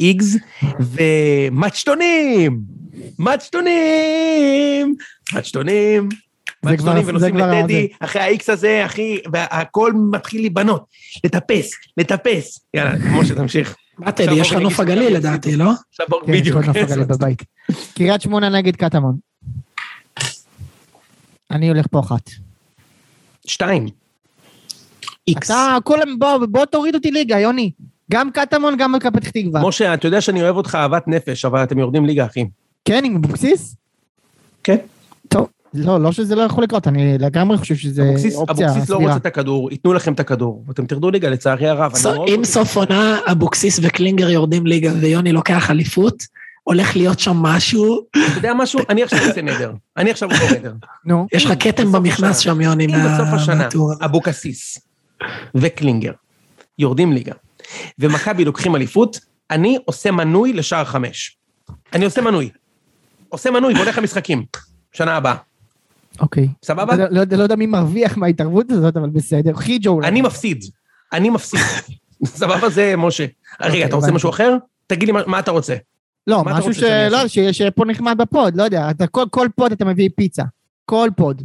[0.00, 0.38] איגז
[0.80, 2.60] ומצ'טונים!
[3.18, 4.94] מצ'טונים!
[5.34, 6.08] מצ'טונים!
[6.08, 6.18] זה
[6.62, 10.84] כבר- מצ'טונים זה ונוסעים לטדי, אחרי האיקס הזה, אחי, והכל מתחיל להיבנות.
[11.24, 12.60] לטפס, לטפס.
[12.74, 13.76] יאללה, משה, תמשיך.
[13.98, 15.70] מה טדי, יש לך נוף הגליל לדעתי, לא?
[15.98, 16.56] כן, יש בדיוק.
[16.56, 17.42] לו נוף הגליל בבית.
[17.94, 19.16] קריית שמונה נגד קטמון.
[21.50, 22.30] אני הולך פה אחת.
[23.46, 23.86] שתיים.
[25.28, 25.50] איקס.
[25.50, 27.70] אתה, כולם, בוא, בוא תוריד אותי ליגה, יוני.
[28.10, 29.62] גם קטמון, גם מכבי פתח תקווה.
[29.68, 32.44] משה, אתה יודע שאני אוהב אותך אהבת נפש, אבל אתם יורדים ליגה, אחי.
[32.84, 33.76] כן, עם אבוקסיס?
[34.64, 34.76] כן.
[35.30, 38.96] טוב, לא, לא שזה לא יכול לקרות, אני לגמרי חושב שזה אבוקסיס, אופציה אבוקסיס לא
[38.96, 39.10] סבירה.
[39.12, 41.94] רוצה את הכדור, ייתנו לכם את הכדור, ואתם תרדו ליגה, לצערי הרב.
[41.96, 46.22] סו- מאוד אם סוף עונה אבוקסיס וקלינגר יורדים ליגה ויוני לוקח אליפות,
[46.64, 48.80] הולך להיות שם משהו, אתה יודע משהו?
[48.88, 49.72] אני עכשיו עושה נדר.
[49.96, 50.72] אני עכשיו עושה נדר.
[51.04, 53.68] נו, יש לך כתם במכנס שם, יוני, אם מה- בסוף השנה.
[54.04, 54.78] אבוקסיס
[55.54, 56.12] וקלינגר
[56.78, 57.32] יורדים ליגה,
[57.98, 59.20] ומכבי לוקחים אליפות,
[59.50, 61.36] אני עושה מנוי לשער חמש.
[61.92, 62.50] אני עושה מנוי.
[63.28, 64.44] עושה מנוי והולך למשחקים.
[64.92, 65.34] שנה הבאה.
[66.20, 66.48] אוקיי.
[66.64, 66.96] סבבה?
[66.96, 69.54] לא, לא, יודע- לא יודע מי מרוויח מההתערבות הזאת, אבל בסדר.
[69.54, 70.08] חיג'ו אולי.
[70.08, 70.64] אני מפסיד.
[71.12, 71.60] אני מפסיד.
[72.24, 73.26] סבבה זה משה.
[73.60, 74.12] רגע, אתה רוצה.
[74.12, 74.56] משהו אחר?
[74.86, 75.74] תגיד לי מה- מה אתה רוצה.
[76.26, 76.80] לא, משהו רוצה
[77.10, 77.28] שלא?
[77.28, 78.90] שיש שיהיה פה נחמד ב pod, לא יודע.
[78.90, 80.42] אתה, כל, כל pod אתה מביא פיצה.
[80.84, 81.42] כל pod.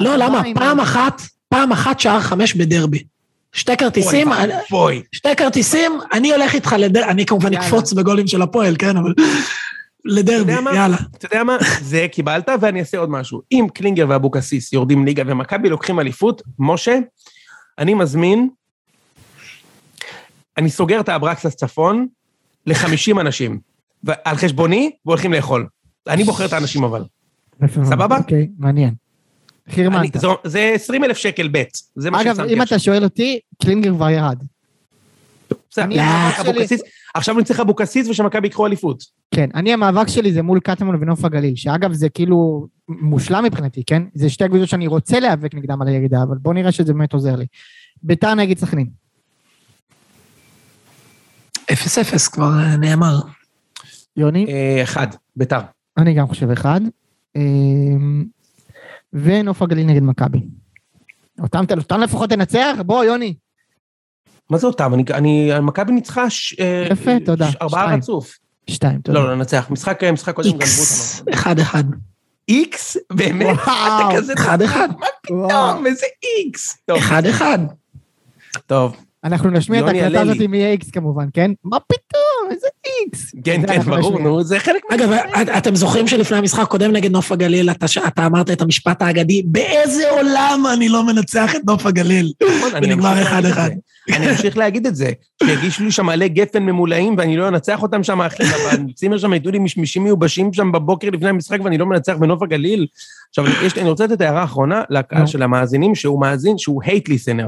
[0.00, 0.42] לא, למה?
[0.54, 3.02] פעם אחת, פעם אחת שער חמש בדרבי.
[3.52, 4.28] שתי כרטיסים.
[5.12, 7.54] שתי כרטיסים, אני הולך איתך לדרבי, אני כמובן.
[7.54, 9.14] אקפוץ בגולים של הפועל, כן, אבל...
[10.04, 10.52] לדרבי?
[10.52, 10.96] יאללה.
[11.16, 11.56] אתה יודע מה?
[11.80, 13.42] זה קיבלת, ואני אעשה עוד משהו.
[13.52, 16.98] אם קלינגר ואבוקסיס יורדים ליגה ומכבי לוקחים אליפות, משה,
[17.78, 18.48] אני מזמין,
[20.58, 22.06] אני סוגר את האברקסס צפון
[22.66, 23.60] ל-50 אנשים.
[24.24, 25.66] על חשבוני, והולכים לאכול.
[26.08, 27.04] אני בוחר את האנשים אבל.
[27.68, 28.18] סבבה?
[28.18, 28.94] אוקיי, מעניין.
[29.70, 30.16] חירמנת.
[30.44, 31.82] זה 20 אלף שקל בית.
[31.96, 34.38] זה מה אגב, ששמתי אם אתה שואל אותי, קלינגר כבר ירד.
[35.70, 36.02] בסדר,
[36.40, 36.82] אבוקסיס,
[37.14, 39.21] עכשיו אני צריך אבוקסיס ושמכבי ייקחו אליפות.
[39.34, 44.02] כן, אני המאבק שלי זה מול קטמון ונוף הגליל, שאגב זה כאילו מושלם מבחינתי, כן?
[44.14, 47.36] זה שתי קבוצות שאני רוצה להיאבק נגדם על הירידה, אבל בוא נראה שזה באמת עוזר
[47.36, 47.46] לי.
[48.02, 48.90] ביתר נגד סכנין.
[51.72, 53.20] אפס אפס כבר אה, נאמר.
[54.16, 54.46] יוני?
[54.48, 55.06] אה, אחד,
[55.36, 55.60] ביתר.
[55.96, 56.80] אני גם חושב אחד.
[57.36, 58.24] אמ,
[59.12, 60.40] ונוף הגליל נגד מכבי.
[61.40, 62.76] אותם, אותם לפחות תנצח?
[62.86, 63.34] בוא, יוני.
[64.50, 64.94] מה זה אותם?
[64.94, 67.48] אני, אני, מכבי ניצחה ש, אה, יפה, תודה.
[67.62, 67.94] ארבעה.
[67.94, 68.38] רצוף.
[68.70, 69.18] שתיים, תודה.
[69.18, 69.66] לא, לא, ננצח.
[69.70, 71.34] משחק, משחק קודם גנבו איקס, אותנו.
[71.34, 71.84] אחד אחד.
[72.48, 72.96] איקס?
[73.12, 73.56] באמת?
[73.66, 74.10] וואו.
[74.10, 74.32] אתה כזה...
[74.32, 74.88] אחד אחד.
[74.98, 75.06] מה.
[75.22, 75.86] פתאום?
[75.86, 76.78] איזה איקס?
[76.98, 77.58] אחד אחד.
[78.66, 78.96] טוב.
[79.24, 80.20] אנחנו נשמיע את ההקלטה.
[80.20, 81.50] הזאת מ-X כמובן, כן?
[81.64, 82.21] מה פתאום?
[82.50, 83.32] איזה איקס.
[83.44, 84.18] כן, זה כן, ברור.
[84.18, 84.96] נו, זה חלק מה...
[84.96, 87.70] אגב, את- אתם זוכרים שלפני המשחק הקודם נגד נוף הגליל,
[88.06, 92.32] אתה אמרת את המשפט האגדי, באיזה עולם אני לא מנצח את נוף הגליל?
[92.56, 93.70] נכון, אני ונגמר אחד-אחד.
[94.12, 95.10] אני אמשיך להגיד את זה.
[95.42, 98.42] שהגישו לי שם מלא גפן ממולאים ואני לא אנצח אותם שם, אחי.
[98.88, 102.86] בצימר שם הייתו לי משמישים מיובשים שם בבוקר לפני המשחק ואני לא מנצח בנוף הגליל.
[103.28, 105.26] עכשיו, יש, לי- אני רוצה לתת הערה האחרונה לקהל.
[105.26, 107.46] של המאזינים, שהוא מאזין, שהוא hate listener.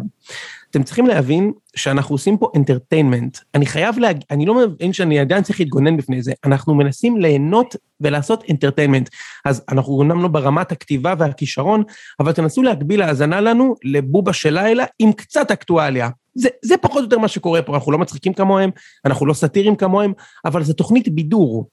[0.70, 3.40] אתם צריכים להבין שאנחנו עושים פה entertainment.
[3.54, 6.32] אני חייב להגיד, אני לא מבין שאני עדיין צריך להתגונן בפני זה.
[6.44, 9.08] אנחנו מנסים ליהנות ולעשות entertainment.
[9.44, 11.82] אז אנחנו אומנם לא ברמת הכתיבה והכישרון,
[12.20, 16.08] אבל תנסו להגביל האזנה לנו לבובה של לילה עם קצת אקטואליה.
[16.34, 18.70] זה, זה פחות או יותר מה שקורה פה, אנחנו לא מצחיקים כמוהם,
[19.04, 20.12] אנחנו לא סאטירים כמוהם,
[20.44, 21.68] אבל זו תוכנית בידור,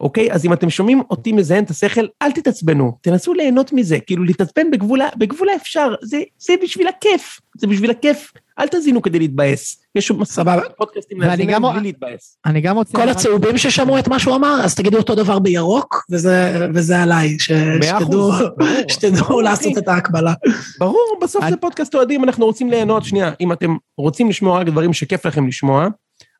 [0.00, 0.32] אוקיי?
[0.32, 4.70] אז אם אתם שומעים אותי מזיין את השכל, אל תתעצבנו, תנסו ליהנות מזה, כאילו להתעצבן
[5.18, 9.76] בגבול האפשר, זה, זה בשביל הכיף, זה בשביל הכיף, אל תזינו כדי להתבאס.
[9.94, 10.62] יש סבבה.
[10.76, 12.38] פודקאסטים ואני להזין בלי להתבאס.
[12.46, 12.98] אני גם רוצה...
[12.98, 17.36] כל הצהובים ששמעו את מה שהוא אמר, אז תגידו אותו דבר בירוק, וזה וזה עליי,
[17.38, 19.78] שתדעו- ברור, לעשות.
[19.78, 20.34] את ההקבלה.
[20.78, 23.04] ברור, בסוף זה פודקאסט אוהדים, אנחנו רוצים ליהנות.
[23.04, 25.88] שנייה, אם אתם רוצים לשמוע רק דברים שכיף לכם לשמוע,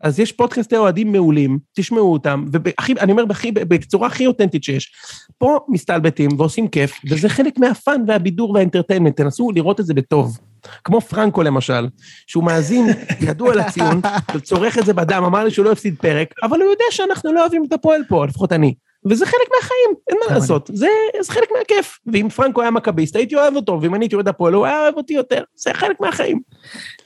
[0.02, 4.92] אז יש פודקאסטי אוהדים מעולים, תשמעו אותם, והכי, אני אומר בכי, בצורה הכי אותנטית שיש.
[5.38, 10.38] פה מסתלבטים ועושים כיף, וזה חלק מהפאן והבידור והאנטרטיינמנט, תנסו לראות את זה בטוב.
[10.84, 11.88] כמו פרנקו למשל,
[12.26, 12.86] שהוא מאזין,
[13.20, 14.00] ידוע לציון,
[14.34, 17.40] וצורך את זה בדם, אמר לי שהוא לא הפסיד פרק, אבל הוא יודע שאנחנו לא
[17.40, 18.74] אוהבים את הפועל פה, לפחות אני.
[19.06, 20.34] וזה חלק מהחיים, אין מה.
[20.34, 20.88] לעשות, זה,
[21.20, 21.98] זה חלק מהכיף.
[22.12, 24.94] ואם פרנקו היה מכביסט, הייתי אוהב אותו, ואם אני הייתי אוהד הפועל, הוא היה אוהב
[24.94, 26.40] אותי יותר, זה חלק מהחיים.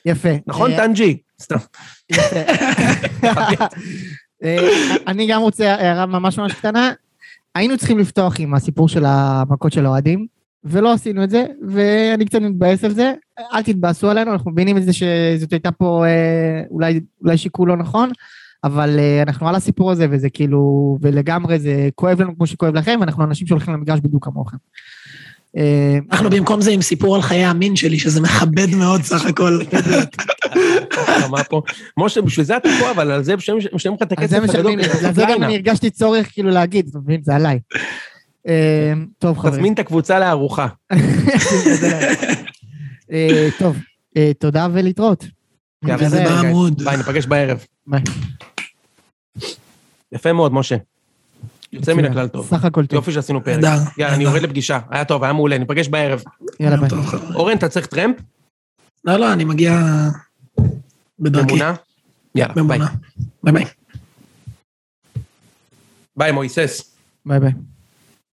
[0.06, 0.28] יפה.
[0.46, 1.18] נכון, אה, טנג'י?
[1.42, 1.56] סתם.
[2.10, 2.40] יפה.
[4.44, 6.92] אה, אני גם רוצה הערה ממש ממש קטנה.
[7.54, 10.26] היינו צריכים לפתוח עם הסיפור של המכות של האוהדים,
[10.64, 13.12] ולא עשינו את זה, ואני קצת מתבאס על זה.
[13.52, 17.76] אל תתבאסו עלינו, אנחנו מבינים את זה שזאת הייתה פה אה, אולי, אולי שיקול לא
[17.76, 18.10] נכון,
[18.64, 22.96] אבל אה, אנחנו על הסיפור הזה, וזה כאילו, ולגמרי זה כואב לנו כמו שכואב לכם,
[23.00, 24.56] ואנחנו אנשים שהולכים למגרש בדיוק כמוכם.
[25.56, 29.58] אה, אנחנו במקום זה עם סיפור על חיי המין שלי, שזה מכבד מאוד סך הכל.
[31.98, 33.60] משה, בשביל זה אתה פה, אבל על זה משלמים
[33.96, 34.98] לך את על הכסף זה משלמים לי, הגדול.
[34.98, 37.20] בגלל זה גם אני הרגשתי צורך כאילו להגיד, אתה מבין?
[37.22, 37.58] זה עליי.
[38.48, 39.54] אה, טוב חברים.
[39.54, 40.66] תזמין את הקבוצה לארוחה.
[43.12, 43.76] אה, טוב,
[44.16, 45.24] אה, תודה ולהתראות.
[45.98, 46.82] וזה ביי, בעמוד.
[46.82, 47.64] ביי, ניפגש בערב.
[47.86, 48.02] ביי.
[50.12, 50.76] יפה מאוד, משה.
[51.72, 52.46] יוצא מן הכלל טוב.
[52.46, 52.94] סך הכל טוב.
[52.96, 53.64] יופי שעשינו פרק.
[53.98, 54.24] יאללה, אני.
[54.24, 54.78] יורד לפגישה.
[54.90, 56.22] היה טוב, היה מעולה, ניפגש בערב.
[56.60, 56.88] יאללה ביי.
[57.34, 58.16] אורן, אתה צריך טרמפ?
[59.04, 59.80] לא, לא, אני מגיע
[61.18, 61.46] בדרכי.
[61.46, 61.74] ממונה?
[62.34, 62.78] יאללה, ביי.
[63.42, 63.64] ביי ביי.
[66.16, 66.96] ביי, מויסס.
[67.26, 67.52] ביי ביי.